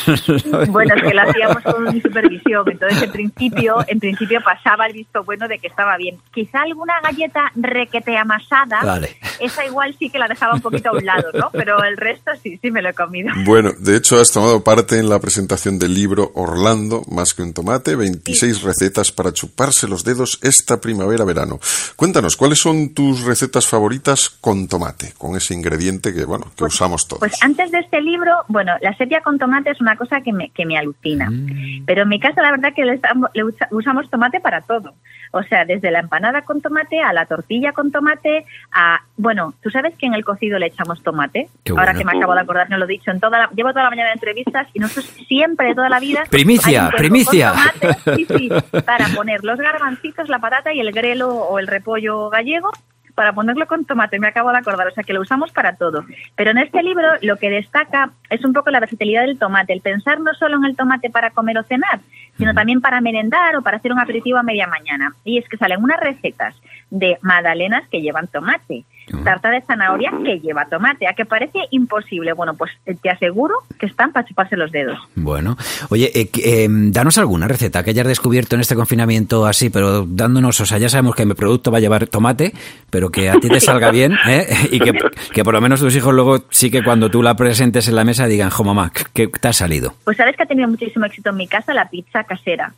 Bueno, 0.68 0.94
es 0.94 1.02
que 1.02 1.14
lo 1.14 1.22
hacíamos 1.22 1.62
con 1.62 2.02
supervisión, 2.02 2.70
entonces 2.70 3.02
en 3.02 3.10
principio, 3.12 3.76
en 3.86 3.98
principio 4.00 4.40
pasaba 4.44 4.86
el 4.86 4.92
visto 4.92 5.24
bueno 5.24 5.48
de 5.48 5.58
que 5.58 5.66
estaba 5.68 5.96
bien. 5.96 6.18
Quizá 6.32 6.62
alguna 6.62 6.94
galleta 7.02 7.50
requete 7.54 8.16
amasada, 8.16 9.00
esa 9.40 9.64
igual 9.64 9.94
sí 9.98 10.10
que 10.10 10.18
la 10.18 10.28
dejaba 10.28 10.54
un 10.54 10.60
poquito 10.60 10.90
a 10.90 10.92
un 10.92 11.04
lado, 11.04 11.30
¿no? 11.34 11.50
Pero 11.52 11.82
el 11.84 11.96
resto 11.96 12.30
sí, 12.42 12.58
sí 12.62 12.70
me 12.70 12.82
lo 12.82 12.90
he 12.90 12.94
comido. 12.94 13.30
Bueno, 13.44 13.72
de 13.78 13.96
hecho 13.96 14.18
has 14.20 14.30
tomado 14.30 14.62
parte 14.64 14.98
en 14.98 15.08
la 15.08 15.18
presentación 15.18 15.78
del 15.78 15.94
libro 15.94 16.30
Orlando, 16.34 17.02
más 17.10 17.34
que 17.34 17.42
un 17.42 17.52
tomate, 17.52 17.96
26 17.96 18.62
recetas 18.62 19.12
para 19.12 19.32
chuparse 19.32 19.88
los 19.88 20.04
dedos 20.04 20.38
esta 20.42 20.80
primavera-verano. 20.80 21.58
Cuéntanos, 21.96 22.36
¿cuáles 22.36 22.58
son 22.58 22.94
tus 22.94 23.24
recetas 23.24 23.66
favoritas 23.66 24.30
con 24.30 24.68
tomate, 24.68 25.12
con 25.18 25.36
ese 25.36 25.54
ingrediente 25.54 26.14
que, 26.14 26.24
bueno, 26.24 26.44
que 26.46 26.56
Pues- 26.58 26.74
usamos 26.74 27.06
todos? 27.08 27.20
Pues 27.20 27.42
antes 27.42 27.70
de 27.70 27.78
este 27.80 28.00
libro, 28.00 28.32
bueno, 28.48 28.72
la 28.80 28.94
sepia 28.96 29.20
con 29.20 29.38
tomate 29.38 29.70
es 29.70 29.80
una 29.80 29.95
cosa 29.96 30.20
que 30.20 30.32
me, 30.32 30.50
que 30.50 30.64
me 30.66 30.78
alucina. 30.78 31.28
Mm. 31.30 31.84
Pero 31.86 32.02
en 32.02 32.08
mi 32.08 32.20
casa 32.20 32.42
la 32.42 32.50
verdad 32.50 32.72
que 32.74 32.84
le, 32.84 32.94
estamos- 32.94 33.30
le 33.34 33.44
usa- 33.44 33.68
usamos 33.70 34.08
tomate 34.10 34.40
para 34.40 34.60
todo. 34.60 34.94
O 35.32 35.42
sea, 35.42 35.64
desde 35.64 35.90
la 35.90 35.98
empanada 36.00 36.42
con 36.42 36.62
tomate 36.62 37.00
a 37.00 37.12
la 37.12 37.26
tortilla 37.26 37.72
con 37.72 37.90
tomate 37.90 38.44
a... 38.72 39.00
Bueno, 39.16 39.54
¿tú 39.62 39.70
sabes 39.70 39.94
que 39.98 40.06
en 40.06 40.14
el 40.14 40.24
cocido 40.24 40.58
le 40.58 40.66
echamos 40.66 41.02
tomate? 41.02 41.48
Qué 41.64 41.72
Ahora 41.72 41.94
que 41.94 42.04
me 42.04 42.16
acabo 42.16 42.34
de 42.34 42.40
acordar, 42.40 42.70
no 42.70 42.78
lo 42.78 42.84
he 42.84 42.88
dicho. 42.88 43.10
En 43.10 43.20
toda 43.20 43.38
la- 43.38 43.50
llevo 43.54 43.70
toda 43.70 43.84
la 43.84 43.90
mañana 43.90 44.08
de 44.10 44.14
entrevistas 44.14 44.68
y 44.72 44.78
nosotros 44.78 45.06
siempre, 45.26 45.74
toda 45.74 45.88
la 45.88 45.98
vida... 46.00 46.22
Primicia, 46.30 46.90
primicia. 46.96 47.52
con 47.52 47.80
tomate, 47.80 48.16
sí, 48.16 48.26
sí, 48.38 48.48
para 48.86 49.08
poner 49.08 49.42
los 49.44 49.58
garbancitos, 49.58 50.28
la 50.28 50.38
patata 50.38 50.72
y 50.72 50.80
el 50.80 50.92
grelo 50.92 51.28
o 51.34 51.58
el 51.58 51.66
repollo 51.66 52.30
gallego 52.30 52.70
para 53.16 53.32
ponerlo 53.32 53.66
con 53.66 53.86
tomate, 53.86 54.20
me 54.20 54.28
acabo 54.28 54.52
de 54.52 54.58
acordar, 54.58 54.86
o 54.86 54.90
sea 54.92 55.02
que 55.02 55.14
lo 55.14 55.22
usamos 55.22 55.50
para 55.50 55.74
todo. 55.74 56.04
Pero 56.36 56.50
en 56.50 56.58
este 56.58 56.82
libro 56.82 57.08
lo 57.22 57.36
que 57.38 57.50
destaca 57.50 58.10
es 58.28 58.44
un 58.44 58.52
poco 58.52 58.70
la 58.70 58.78
versatilidad 58.78 59.22
del 59.22 59.38
tomate, 59.38 59.72
el 59.72 59.80
pensar 59.80 60.20
no 60.20 60.34
solo 60.34 60.58
en 60.58 60.66
el 60.66 60.76
tomate 60.76 61.08
para 61.08 61.30
comer 61.30 61.56
o 61.58 61.62
cenar, 61.64 62.00
sino 62.36 62.52
también 62.52 62.82
para 62.82 63.00
merendar 63.00 63.56
o 63.56 63.62
para 63.62 63.78
hacer 63.78 63.90
un 63.90 63.98
aperitivo 63.98 64.38
a 64.38 64.42
media 64.42 64.66
mañana. 64.66 65.14
Y 65.24 65.38
es 65.38 65.48
que 65.48 65.56
salen 65.56 65.82
unas 65.82 65.98
recetas 65.98 66.54
de 66.90 67.18
magdalenas 67.22 67.88
que 67.88 68.02
llevan 68.02 68.28
tomate, 68.28 68.84
tarta 69.24 69.50
de 69.50 69.60
zanahoria 69.62 70.12
que 70.24 70.40
lleva 70.40 70.66
tomate, 70.66 71.06
a 71.06 71.14
que 71.14 71.24
parece 71.24 71.60
imposible. 71.70 72.32
Bueno, 72.32 72.54
pues 72.54 72.72
eh, 72.86 72.96
te 73.00 73.10
aseguro 73.10 73.54
que 73.78 73.86
están 73.86 74.12
para 74.12 74.26
chuparse 74.26 74.56
los 74.56 74.72
dedos. 74.72 74.98
Bueno, 75.14 75.56
oye, 75.90 76.10
eh, 76.14 76.30
eh, 76.42 76.66
danos 76.68 77.18
alguna 77.18 77.46
receta 77.46 77.84
que 77.84 77.90
hayas 77.90 78.06
descubierto 78.06 78.56
en 78.56 78.60
este 78.60 78.74
confinamiento 78.74 79.46
así, 79.46 79.70
pero 79.70 80.04
dándonos, 80.06 80.60
o 80.60 80.66
sea, 80.66 80.78
ya 80.78 80.88
sabemos 80.88 81.14
que 81.14 81.24
mi 81.24 81.34
producto 81.34 81.70
va 81.70 81.78
a 81.78 81.80
llevar 81.80 82.06
tomate, 82.06 82.52
pero 82.90 83.10
que 83.10 83.30
a 83.30 83.34
ti 83.34 83.48
te 83.48 83.60
salga 83.60 83.90
bien, 83.90 84.12
¿eh? 84.26 84.46
Y 84.70 84.80
que, 84.80 84.92
que 85.32 85.44
por 85.44 85.54
lo 85.54 85.60
menos 85.60 85.80
tus 85.80 85.94
hijos 85.94 86.12
luego 86.12 86.44
sí 86.50 86.70
que 86.70 86.82
cuando 86.82 87.10
tú 87.10 87.22
la 87.22 87.36
presentes 87.36 87.88
en 87.88 87.94
la 87.94 88.04
mesa 88.04 88.26
digan, 88.26 88.50
jo 88.50 88.64
mamá, 88.64 88.92
que 89.12 89.28
te 89.28 89.48
ha 89.48 89.52
salido. 89.52 89.94
Pues 90.04 90.16
sabes 90.16 90.36
que 90.36 90.42
ha 90.42 90.46
tenido 90.46 90.68
muchísimo 90.68 91.04
éxito 91.06 91.30
en 91.30 91.36
mi 91.36 91.46
casa 91.46 91.74
la 91.74 91.88
pizza 91.88 92.24
casera, 92.24 92.72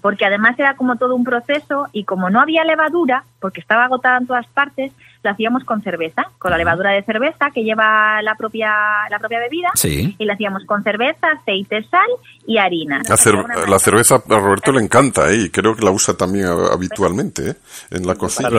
porque 0.00 0.24
además 0.24 0.58
era 0.58 0.74
como 0.76 0.96
todo 0.96 1.14
un 1.14 1.24
proceso 1.24 1.88
y 1.92 2.04
como 2.04 2.30
no 2.30 2.40
había 2.40 2.64
levadura, 2.64 3.24
porque 3.40 3.60
estaba 3.60 3.84
agotada 3.84 4.18
en 4.18 4.26
todas 4.26 4.46
partes, 4.46 4.92
lo 5.24 5.30
hacíamos 5.30 5.64
con 5.64 5.82
cerveza, 5.82 6.22
con 6.38 6.50
la 6.52 6.58
levadura 6.58 6.90
de 6.92 7.02
cerveza 7.02 7.50
que 7.52 7.64
lleva 7.64 8.20
la 8.22 8.34
propia 8.36 8.70
la 9.10 9.18
propia 9.18 9.38
bebida, 9.40 9.70
Sí. 9.74 10.14
y 10.18 10.24
la 10.26 10.34
hacíamos 10.34 10.64
con 10.66 10.82
cerveza, 10.84 11.28
aceite, 11.40 11.82
sal 11.84 12.06
y 12.46 12.58
harina. 12.58 12.98
La, 13.08 13.16
cer- 13.16 13.66
la 13.68 13.78
cerveza 13.78 14.16
a 14.16 14.38
Roberto 14.38 14.70
le 14.72 14.82
encanta, 14.82 15.30
¿eh? 15.32 15.44
Y 15.46 15.50
creo 15.50 15.74
que 15.74 15.82
la 15.84 15.90
usa 15.90 16.14
también 16.14 16.46
a- 16.46 16.72
habitualmente, 16.74 17.50
¿eh? 17.50 17.54
En 17.90 18.06
la 18.06 18.14
cocina. 18.14 18.50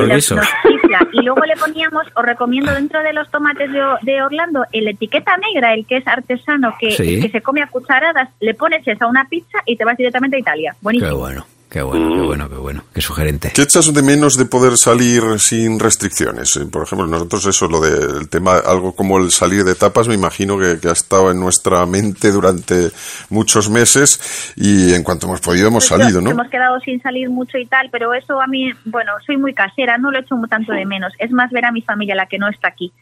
Y 1.12 1.22
luego 1.22 1.44
le 1.46 1.56
poníamos, 1.58 2.06
os 2.16 2.26
recomiendo 2.26 2.74
dentro 2.74 3.02
de 3.04 3.14
los 3.14 3.30
tomates 3.30 3.70
de, 3.72 4.22
Orlando, 4.24 4.64
el 4.72 4.88
etiqueta 4.88 5.36
negra, 5.38 5.74
el 5.74 5.86
que 5.86 5.98
es 5.98 6.08
artesano, 6.08 6.74
que, 6.80 6.92
Sí. 6.92 7.22
que 7.22 7.30
se 7.30 7.42
come 7.42 7.62
a 7.62 7.68
cucharadas, 7.68 8.30
le 8.40 8.54
pones 8.54 8.88
eso 8.88 9.06
a 9.06 9.08
una 9.08 9.26
pizza 9.26 9.60
y 9.66 9.76
te 9.76 9.86
vas 9.86 9.98
directamente 9.98 10.38
a 10.38 10.40
Italia. 10.40 10.76
Buenísimo. 10.82 11.12
Qué 11.12 11.18
bueno, 11.18 11.46
qué 11.76 11.82
bueno, 11.82 12.10
qué 12.16 12.22
bueno, 12.22 12.50
qué 12.50 12.56
bueno, 12.56 12.84
qué 12.94 13.02
sugerente. 13.02 13.52
¿Qué 13.54 13.64
echas 13.64 13.94
de 13.94 14.02
menos 14.02 14.38
de 14.38 14.46
poder 14.46 14.78
salir 14.78 15.22
sin 15.40 15.78
restricciones? 15.78 16.56
Eh, 16.56 16.66
Por 16.72 16.84
ejemplo, 16.84 17.06
nosotros 17.06 17.46
eso, 17.48 17.68
lo 17.68 17.82
del 17.82 18.30
tema, 18.30 18.60
algo 18.66 18.96
como 18.96 19.18
el 19.18 19.30
salir 19.32 19.66
de 19.66 19.76
tapas, 19.76 20.08
me 20.08 20.14
imagino 20.14 20.58
que, 20.58 20.80
que 20.80 20.88
ha 20.88 20.94
estado 20.94 21.32
en 21.32 21.40
nuestra 21.42 21.86
mente 21.86 22.32
durante 22.32 22.92
muchos 23.30 23.70
meses 23.70 24.54
y 24.56 24.94
en 24.94 25.04
cuanto 25.04 25.28
hemos 25.28 25.42
podido 25.42 25.68
hemos 25.68 25.90
Pues 25.90 26.02
salido, 26.02 26.22
yo- 26.22 26.24
¿no? 26.24 26.30
Hemos 26.32 26.48
quedado 26.48 26.80
sin 26.80 27.02
salir 27.02 27.30
mucho 27.30 27.58
y 27.58 27.66
tal, 27.66 27.90
pero 27.92 28.14
eso 28.14 28.40
a 28.42 28.48
mí, 28.48 28.72
bueno, 28.86 29.12
soy 29.26 29.36
muy 29.36 29.54
casera, 29.54 29.98
no 29.98 30.12
lo 30.12 30.20
echo 30.20 30.36
tanto 30.50 30.72
de 30.72 30.86
menos. 30.86 31.12
Es 31.20 31.32
más 31.32 31.52
ver 31.52 31.66
a 31.66 31.74
mi 31.74 31.82
familia, 31.82 32.16
la 32.16 32.28
que 32.28 32.38
no 32.40 32.48
está 32.48 32.70
aquí. 32.70 32.94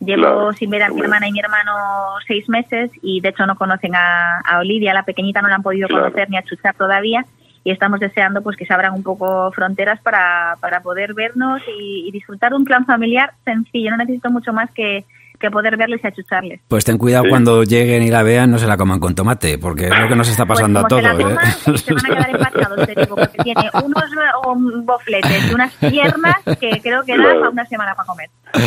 Llevo 0.00 0.22
Claro. 0.22 0.52
sin 0.54 0.70
ver 0.70 0.84
a 0.84 0.88
mi 0.88 1.00
hermana 1.02 1.28
y 1.28 1.32
mi 1.32 1.40
hermano 1.40 1.72
seis 2.26 2.48
meses 2.48 2.90
y 3.02 3.20
de 3.20 3.28
hecho 3.28 3.44
no 3.44 3.56
conocen 3.56 3.94
a, 3.94 4.38
a 4.40 4.60
Olivia, 4.60 4.94
la 4.94 5.02
pequeñita 5.04 5.42
no 5.42 5.48
la 5.48 5.56
han 5.56 5.62
podido 5.62 5.88
Claro. 5.88 6.04
conocer 6.04 6.30
ni 6.30 6.38
a 6.38 6.42
chuchar 6.42 6.74
todavía 6.76 7.26
y 7.64 7.70
estamos 7.70 7.98
deseando 7.98 8.42
pues 8.42 8.56
que 8.56 8.66
se 8.66 8.74
abran 8.74 8.92
un 8.92 9.02
poco 9.02 9.50
fronteras 9.52 10.00
para, 10.00 10.56
para 10.60 10.80
poder 10.80 11.14
vernos 11.14 11.62
y, 11.66 12.06
y 12.06 12.10
disfrutar 12.12 12.50
de 12.50 12.56
un 12.56 12.64
plan 12.64 12.84
familiar 12.84 13.32
sencillo. 13.44 13.90
No 13.90 13.96
necesito 13.96 14.30
mucho 14.30 14.52
más 14.52 14.70
que, 14.70 15.04
que 15.44 15.50
poder 15.50 15.76
verles 15.76 16.00
y 16.02 16.06
achucharles. 16.06 16.60
Pues 16.68 16.84
ten 16.84 16.96
cuidado 16.98 17.24
cuando 17.28 17.62
lleguen 17.64 18.02
y 18.02 18.10
la 18.10 18.22
vean, 18.22 18.50
no 18.50 18.58
se 18.58 18.66
la 18.66 18.76
coman 18.76 18.98
con 19.00 19.14
tomate, 19.14 19.58
porque 19.58 19.88
es 19.88 19.98
lo 19.98 20.08
que 20.08 20.16
nos 20.16 20.28
está 20.28 20.46
pasando 20.46 20.80
a 20.80 20.86
Pues 20.88 21.02
como 21.02 21.12
todos. 21.12 21.18
se 21.18 21.22
la 21.24 21.30
¿eh? 21.30 21.54
coman, 21.64 21.78
se 21.78 21.94
van 21.94 22.06
a 22.06 22.08
quedar 22.08 22.30
empachados, 22.30 22.86
te 22.86 23.00
digo, 23.00 23.16
porque 23.16 23.38
tiene 23.42 23.70
unos 23.84 24.04
um, 24.46 24.86
bofletes 24.86 25.50
y 25.50 25.54
unas 25.54 25.72
piernas 25.74 26.36
que 26.58 26.80
creo 26.82 27.02
que 27.04 27.16
da 27.18 27.24
para 27.34 27.50
una 27.50 27.66
semana 27.66 27.94
para 27.94 28.06
comer. 28.06 28.30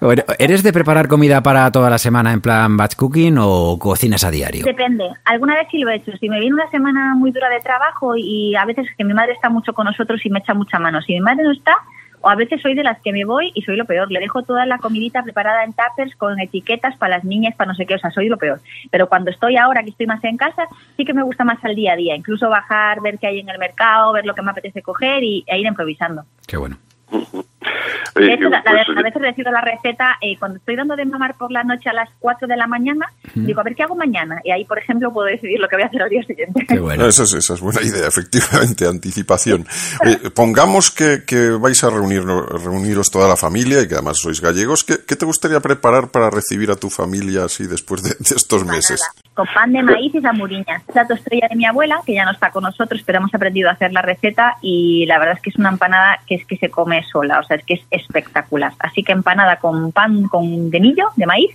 Bueno, 0.00 0.22
¿Eres 0.38 0.62
de 0.62 0.72
preparar 0.72 1.08
comida 1.08 1.42
para 1.42 1.70
toda 1.72 1.90
la 1.90 1.98
semana 1.98 2.32
en 2.32 2.40
plan 2.40 2.76
batch 2.76 2.94
cooking 2.94 3.36
o 3.40 3.76
cocinas 3.78 4.22
a 4.22 4.30
diario? 4.30 4.64
Depende. 4.64 5.08
Alguna 5.24 5.54
vez 5.56 5.66
sí 5.72 5.78
lo 5.78 5.90
he 5.90 5.96
hecho. 5.96 6.12
Si 6.20 6.28
me 6.28 6.38
viene 6.38 6.54
una 6.54 6.70
semana 6.70 7.14
muy 7.16 7.32
dura 7.32 7.48
de 7.48 7.58
trabajo 7.60 8.14
y 8.16 8.54
a 8.54 8.64
veces 8.64 8.86
que 8.96 9.04
mi 9.04 9.12
madre 9.14 9.32
está 9.32 9.48
mucho 9.48 9.72
con 9.72 9.86
nosotros 9.86 10.20
y 10.24 10.30
me 10.30 10.38
echa 10.38 10.54
mucha 10.54 10.78
mano. 10.78 11.02
Si 11.02 11.14
mi 11.14 11.20
madre 11.20 11.42
no 11.42 11.52
está, 11.52 11.74
o 12.20 12.28
a 12.28 12.34
veces 12.34 12.60
soy 12.60 12.74
de 12.74 12.82
las 12.82 13.00
que 13.00 13.12
me 13.12 13.24
voy 13.24 13.52
y 13.54 13.62
soy 13.62 13.76
lo 13.76 13.84
peor. 13.84 14.10
Le 14.10 14.20
dejo 14.20 14.42
toda 14.42 14.66
la 14.66 14.78
comidita 14.78 15.22
preparada 15.22 15.64
en 15.64 15.72
tuppers 15.72 16.14
con 16.16 16.38
etiquetas 16.40 16.96
para 16.96 17.16
las 17.16 17.24
niñas, 17.24 17.54
para 17.56 17.68
no 17.68 17.74
sé 17.74 17.86
qué. 17.86 17.94
O 17.94 17.98
sea, 17.98 18.10
soy 18.10 18.28
lo 18.28 18.36
peor. 18.36 18.60
Pero 18.90 19.08
cuando 19.08 19.30
estoy 19.30 19.56
ahora, 19.56 19.82
que 19.82 19.90
estoy 19.90 20.06
más 20.06 20.22
en 20.24 20.36
casa, 20.36 20.66
sí 20.96 21.04
que 21.04 21.14
me 21.14 21.22
gusta 21.22 21.44
más 21.44 21.64
al 21.64 21.74
día 21.74 21.92
a 21.92 21.96
día. 21.96 22.16
Incluso 22.16 22.48
bajar, 22.48 23.00
ver 23.00 23.18
qué 23.18 23.26
hay 23.28 23.40
en 23.40 23.48
el 23.48 23.58
mercado, 23.58 24.12
ver 24.12 24.26
lo 24.26 24.34
que 24.34 24.42
me 24.42 24.50
apetece 24.50 24.82
coger 24.82 25.22
y, 25.22 25.44
e 25.46 25.58
ir 25.58 25.66
improvisando. 25.66 26.24
Qué 26.46 26.56
bueno. 26.56 26.76
De 28.14 28.32
hecho, 28.32 28.48
la- 28.48 28.62
la- 28.64 28.84
pues, 28.86 28.98
a 28.98 29.02
veces 29.02 29.22
decido 29.22 29.50
la 29.50 29.60
receta, 29.60 30.16
eh, 30.20 30.36
cuando 30.38 30.58
estoy 30.58 30.76
dando 30.76 30.96
de 30.96 31.04
mamar 31.04 31.36
por 31.36 31.50
la 31.52 31.62
noche 31.64 31.88
a 31.88 31.92
las 31.92 32.08
4 32.18 32.46
de 32.48 32.56
la 32.56 32.66
mañana, 32.66 33.06
digo, 33.34 33.60
a 33.60 33.64
ver 33.64 33.74
qué 33.74 33.82
hago 33.82 33.94
mañana. 33.94 34.40
Y 34.44 34.50
ahí, 34.50 34.64
por 34.64 34.78
ejemplo, 34.78 35.12
puedo 35.12 35.26
decidir 35.26 35.58
lo 35.60 35.68
que 35.68 35.76
voy 35.76 35.82
a 35.82 35.86
hacer 35.86 36.02
al 36.02 36.08
día 36.10 36.22
siguiente. 36.22 36.66
No, 36.74 37.06
esa, 37.06 37.22
es, 37.24 37.32
esa 37.34 37.54
es 37.54 37.60
buena 37.60 37.82
idea, 37.82 38.06
efectivamente, 38.08 38.86
anticipación. 38.86 39.66
Eh, 40.04 40.30
pongamos 40.34 40.90
que, 40.90 41.24
que 41.26 41.50
vais 41.50 41.82
a 41.84 41.90
reunirnos, 41.90 42.62
reuniros 42.64 43.10
toda 43.10 43.28
la 43.28 43.36
familia 43.36 43.82
y 43.82 43.88
que 43.88 43.94
además 43.94 44.18
sois 44.18 44.40
gallegos. 44.40 44.84
¿Qué, 44.84 44.96
qué 45.06 45.16
te 45.16 45.26
gustaría 45.26 45.60
preparar 45.60 46.08
para 46.10 46.30
recibir 46.30 46.70
a 46.70 46.76
tu 46.76 46.90
familia 46.90 47.44
así 47.44 47.66
después 47.66 48.02
de, 48.02 48.10
de 48.10 48.36
estos 48.36 48.64
meses? 48.64 49.00
Con 49.34 49.46
pan 49.54 49.72
de 49.72 49.82
maíz 49.82 50.14
y 50.14 50.20
zamburiñas. 50.20 50.82
Plato 50.92 51.14
estrella 51.14 51.46
de 51.50 51.56
mi 51.56 51.64
abuela, 51.66 52.00
que 52.04 52.14
ya 52.14 52.24
no 52.24 52.32
está 52.32 52.50
con 52.50 52.64
nosotros, 52.64 53.02
pero 53.06 53.18
hemos 53.18 53.34
aprendido 53.34 53.68
a 53.68 53.72
hacer 53.72 53.92
la 53.92 54.02
receta 54.02 54.54
y 54.62 55.06
la 55.06 55.18
verdad 55.18 55.34
es 55.36 55.42
que 55.42 55.50
es 55.50 55.56
una 55.56 55.68
empanada 55.70 56.18
que 56.26 56.34
es 56.36 56.44
que 56.46 56.56
se 56.56 56.70
come 56.70 57.02
sola, 57.04 57.38
o 57.38 57.44
sea, 57.48 57.56
es 57.56 57.64
que 57.64 57.74
es 57.74 57.80
espectacular. 57.90 58.72
Así 58.78 59.02
que 59.02 59.12
empanada 59.12 59.56
con 59.56 59.90
pan 59.92 60.24
con 60.28 60.70
de 60.70 60.80
millo, 60.80 61.08
de 61.16 61.26
maíz 61.26 61.50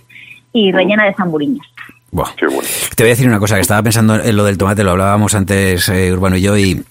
y 0.52 0.72
rellena 0.72 1.04
de 1.04 1.14
zamburiñas. 1.14 1.66
Buah. 2.10 2.30
Te 2.36 2.46
voy 2.46 3.06
a 3.06 3.14
decir 3.14 3.26
una 3.26 3.40
cosa, 3.40 3.56
que 3.56 3.62
estaba 3.62 3.82
pensando 3.82 4.14
en 4.22 4.36
lo 4.36 4.44
del 4.44 4.56
tomate, 4.56 4.84
lo 4.84 4.92
hablábamos 4.92 5.34
antes 5.34 5.88
eh, 5.88 6.12
Urbano 6.12 6.36
y 6.36 6.42
yo 6.42 6.56
y... 6.56 6.82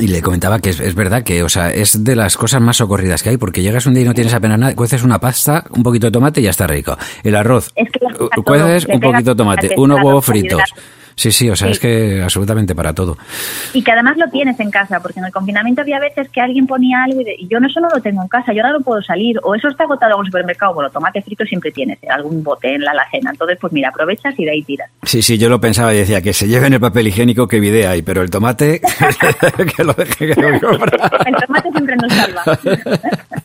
Y 0.00 0.08
le 0.08 0.22
comentaba 0.22 0.58
que 0.58 0.70
es, 0.70 0.80
es 0.80 0.96
verdad 0.96 1.22
que, 1.22 1.44
o 1.44 1.48
sea, 1.48 1.70
es 1.70 2.02
de 2.02 2.16
las 2.16 2.36
cosas 2.36 2.60
más 2.60 2.78
socorridas 2.78 3.22
que 3.22 3.28
hay, 3.28 3.36
porque 3.36 3.62
llegas 3.62 3.86
un 3.86 3.94
día 3.94 4.02
y 4.02 4.06
no 4.06 4.12
tienes 4.12 4.34
apenas 4.34 4.58
nada, 4.58 4.74
cueces 4.74 5.04
una 5.04 5.20
pasta, 5.20 5.62
un 5.70 5.84
poquito 5.84 6.08
de 6.08 6.10
tomate 6.10 6.40
y 6.40 6.44
ya 6.44 6.50
está 6.50 6.66
rico. 6.66 6.98
El 7.22 7.36
arroz, 7.36 7.70
Es 7.76 7.88
que 7.92 8.00
todo, 8.00 8.28
cueces 8.42 8.86
un 8.86 8.98
poquito 8.98 9.30
de 9.30 9.36
tomate, 9.36 9.70
unos 9.76 10.02
huevos 10.02 10.24
fritos. 10.24 10.62
Sí, 11.16 11.30
sí, 11.32 11.48
o 11.50 11.56
sea, 11.56 11.68
es 11.68 11.78
que 11.78 12.20
absolutamente 12.22 12.74
para 12.74 12.92
todo. 12.92 13.16
Y 13.72 13.82
que 13.82 13.92
además 13.92 14.16
lo 14.16 14.28
tienes 14.30 14.58
en 14.60 14.70
casa, 14.70 15.00
porque 15.00 15.20
en 15.20 15.26
el 15.26 15.32
confinamiento 15.32 15.80
había 15.82 15.98
veces 16.00 16.28
que 16.30 16.40
alguien 16.40 16.66
ponía 16.66 17.04
algo 17.04 17.20
y, 17.20 17.24
de- 17.24 17.36
y 17.38 17.48
yo 17.48 17.60
no 17.60 17.66
eso 17.68 17.80
no 17.80 17.88
lo 17.88 18.00
tengo 18.00 18.22
en 18.22 18.28
casa, 18.28 18.52
yo 18.52 18.62
ahora 18.62 18.78
no 18.78 18.84
puedo 18.84 19.02
salir, 19.02 19.38
o 19.42 19.54
eso 19.54 19.68
está 19.68 19.84
agotado 19.84 20.14
en 20.14 20.20
el 20.20 20.26
supermercado, 20.26 20.74
bueno, 20.74 20.90
tomate 20.90 21.22
frito 21.22 21.44
siempre 21.44 21.70
tienes, 21.70 21.98
eh, 22.02 22.08
algún 22.08 22.42
bote 22.42 22.74
en 22.74 22.82
la 22.82 22.90
alacena, 22.92 23.30
entonces 23.30 23.58
pues 23.60 23.72
mira, 23.72 23.88
aprovechas 23.90 24.34
y 24.38 24.44
de 24.44 24.50
ahí 24.50 24.62
tiras. 24.62 24.90
Sí, 25.02 25.22
sí, 25.22 25.38
yo 25.38 25.48
lo 25.48 25.60
pensaba 25.60 25.94
y 25.94 25.98
decía 25.98 26.20
que 26.22 26.32
se 26.32 26.46
lleven 26.48 26.72
el 26.72 26.80
papel 26.80 27.08
higiénico, 27.08 27.46
que 27.48 27.58
idea 27.58 27.90
hay, 27.92 28.02
pero 28.02 28.20
el 28.22 28.30
tomate, 28.30 28.80
que 29.76 29.84
lo 29.84 29.92
deje 29.94 30.34
que 30.34 30.40
lo. 30.40 30.48
El 30.48 31.34
tomate 31.46 31.70
siempre 31.72 31.96
nos 31.96 32.12
salva. 32.12 32.42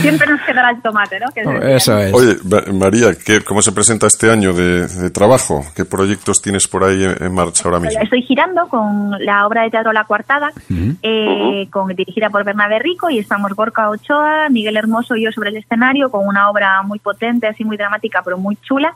siempre 0.00 0.26
nos 0.26 0.40
quedará 0.42 0.70
el 0.70 0.80
tomate, 0.82 1.20
¿no? 1.20 1.26
Que 1.32 1.42
Oh, 1.46 1.52
es- 1.52 1.88
Oye, 1.88 2.36
Ma- 2.44 2.72
María, 2.72 3.08
¿qué, 3.14 3.42
¿cómo 3.42 3.60
se 3.62 3.72
presenta 3.72 4.06
este 4.06 4.30
año 4.30 4.52
de, 4.52 4.86
de 4.86 5.10
trabajo? 5.10 5.64
¿Qué 5.76 5.84
proyectos 5.84 6.40
tienes 6.40 6.66
por 6.66 6.84
ahí 6.84 7.04
en, 7.04 7.22
en 7.22 7.34
marcha 7.34 7.62
ahora 7.66 7.78
mismo? 7.80 8.00
Estoy 8.02 8.22
girando 8.22 8.68
con 8.68 9.10
la 9.24 9.46
obra 9.46 9.62
de 9.62 9.70
teatro 9.70 9.92
La 9.92 10.04
Cuartada, 10.04 10.52
eh, 11.02 11.68
con, 11.70 11.88
dirigida 11.94 12.30
por 12.30 12.44
Bernabé 12.44 12.78
Rico, 12.78 13.10
y 13.10 13.18
estamos 13.18 13.52
Gorka 13.54 13.90
Ochoa, 13.90 14.48
Miguel 14.48 14.76
Hermoso 14.76 15.16
y 15.16 15.24
yo 15.24 15.32
sobre 15.32 15.50
el 15.50 15.56
escenario, 15.56 16.10
con 16.10 16.26
una 16.26 16.48
obra 16.50 16.82
muy 16.82 16.98
potente, 16.98 17.46
así 17.46 17.64
muy 17.64 17.76
dramática, 17.76 18.22
pero 18.24 18.38
muy 18.38 18.56
chula, 18.62 18.94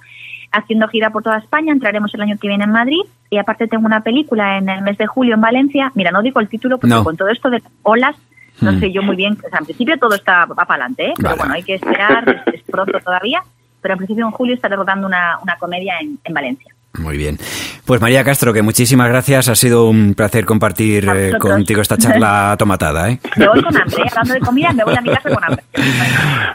haciendo 0.52 0.88
gira 0.88 1.10
por 1.10 1.22
toda 1.22 1.38
España. 1.38 1.72
Entraremos 1.72 2.14
el 2.14 2.22
año 2.22 2.36
que 2.40 2.48
viene 2.48 2.64
en 2.64 2.70
Madrid 2.72 3.00
y 3.30 3.38
aparte 3.38 3.66
tengo 3.66 3.86
una 3.86 4.00
película 4.02 4.56
en 4.58 4.68
el 4.68 4.82
mes 4.82 4.96
de 4.98 5.06
julio 5.06 5.34
en 5.34 5.40
Valencia. 5.40 5.90
Mira, 5.94 6.10
no 6.10 6.22
digo 6.22 6.40
el 6.40 6.48
título 6.48 6.78
porque 6.78 6.94
No. 6.94 7.04
con 7.04 7.16
todo 7.16 7.28
esto 7.28 7.50
de 7.50 7.62
olas 7.82 8.14
no 8.60 8.72
Mm. 8.72 8.80
sé 8.80 8.92
yo 8.92 9.02
muy 9.02 9.16
bien. 9.16 9.36
O 9.44 9.48
sea, 9.50 9.58
en 9.58 9.64
principio 9.64 9.98
todo 9.98 10.14
está 10.14 10.44
va 10.46 10.54
para 10.54 10.84
adelante, 10.84 11.06
¿eh? 11.08 11.14
pero 11.16 11.30
Vale. 11.30 11.38
bueno, 11.38 11.54
hay 11.54 11.62
que 11.62 11.74
esperar, 11.74 12.42
es, 12.46 12.54
es 12.54 12.62
pronto 12.62 12.98
todavía. 13.00 13.42
Pero 13.82 13.94
en 13.94 13.98
principio 13.98 14.24
en 14.24 14.30
julio 14.30 14.54
estaré 14.54 14.76
rodando 14.76 15.06
una, 15.06 15.38
una 15.42 15.56
comedia 15.56 15.94
en, 16.00 16.18
en 16.24 16.34
Valencia. 16.34 16.72
Muy 16.96 17.16
bien. 17.18 17.36
Pues 17.84 18.00
María 18.00 18.22
Castro, 18.22 18.52
que 18.52 18.62
muchísimas 18.62 19.08
gracias. 19.08 19.48
Ha 19.48 19.54
sido 19.56 19.86
un 19.88 20.14
placer 20.14 20.44
compartir 20.46 21.06
eh, 21.12 21.32
contigo 21.40 21.82
esta 21.82 21.98
charla 21.98 22.54
tomatada. 22.58 23.10
¿eh? 23.10 23.18
Me 23.36 23.48
voy 23.48 23.60
con 23.62 23.76
hambre, 23.76 24.04
hablando 24.10 24.34
de 24.34 24.40
comida, 24.40 24.72
me 24.72 24.84
voy 24.84 24.96
a 24.96 25.00
mi 25.00 25.10
casa 25.10 25.28
con 25.28 25.42
hambre. 25.44 25.64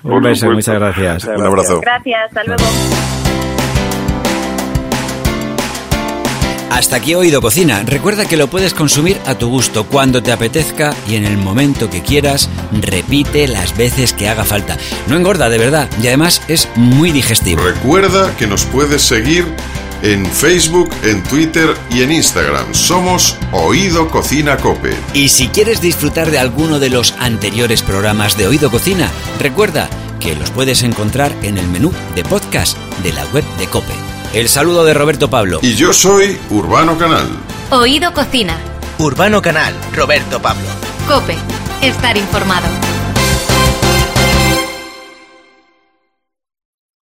Un 0.04 0.22
beso, 0.24 0.50
muchas 0.50 0.76
gracias. 0.76 1.26
Un 1.26 1.46
abrazo. 1.46 1.82
Gracias, 1.82 2.26
hasta 2.30 2.44
luego. 2.46 3.49
Hasta 6.70 6.98
aquí 6.98 7.16
Oído 7.16 7.42
Cocina. 7.42 7.84
Recuerda 7.84 8.26
que 8.26 8.38
lo 8.38 8.50
puedes 8.50 8.74
consumir 8.74 9.20
a 9.26 9.36
tu 9.36 9.50
gusto, 9.50 9.86
cuando 9.86 10.22
te 10.22 10.32
apetezca 10.32 10.94
y 11.08 11.16
en 11.16 11.26
el 11.26 11.38
momento 11.38 11.90
que 11.90 12.02
quieras. 12.02 12.50
Repite 12.72 13.48
las 13.48 13.76
veces 13.76 14.14
que 14.14 14.30
haga 14.30 14.46
falta. 14.46 14.78
No 15.08 15.18
engorda, 15.18 15.50
de 15.50 15.58
verdad, 15.58 15.90
y 16.02 16.08
además 16.08 16.42
es 16.48 16.70
muy 16.76 17.12
digestivo. 17.12 17.62
Recuerda 17.62 18.36
que 18.38 18.48
nos 18.48 18.66
puedes 18.66 19.02
seguir 19.02 19.46
en 20.04 20.26
Facebook, 20.26 20.90
en 21.04 21.24
Twitter 21.24 21.76
y 21.92 22.04
en 22.04 22.12
Instagram. 22.12 22.74
Somos 22.74 23.38
Oído 23.52 24.10
Cocina 24.10 24.58
Cope. 24.58 24.96
Y 25.14 25.30
si 25.30 25.48
quieres 25.48 25.82
disfrutar 25.82 26.32
de 26.32 26.40
alguno 26.40 26.80
de 26.80 26.90
los 26.90 27.14
anteriores 27.20 27.82
programas 27.82 28.38
de 28.38 28.48
Oído 28.48 28.72
Cocina, 28.72 29.12
recuerda 29.40 29.90
que 30.20 30.36
los 30.36 30.52
puedes 30.52 30.84
encontrar 30.84 31.34
en 31.42 31.58
el 31.58 31.68
menú 31.68 31.92
de 32.16 32.24
podcast 32.24 32.78
de 33.04 33.14
la 33.14 33.26
web 33.28 33.44
de 33.58 33.68
Cope. 33.68 34.19
El 34.34 34.48
saludo 34.48 34.86
de 34.86 34.94
Roberto 34.94 35.28
Pablo. 35.30 35.60
Y 35.64 35.74
yo 35.74 35.92
soy 35.92 36.38
Urbano 36.52 36.98
Canal. 37.00 37.28
Oído 37.72 38.14
Cocina. 38.14 38.56
Urbano 39.00 39.42
Canal, 39.42 39.74
Roberto 39.96 40.40
Pablo. 40.40 40.68
Cope. 41.08 41.36
Estar 41.82 42.16
informado. 42.16 42.68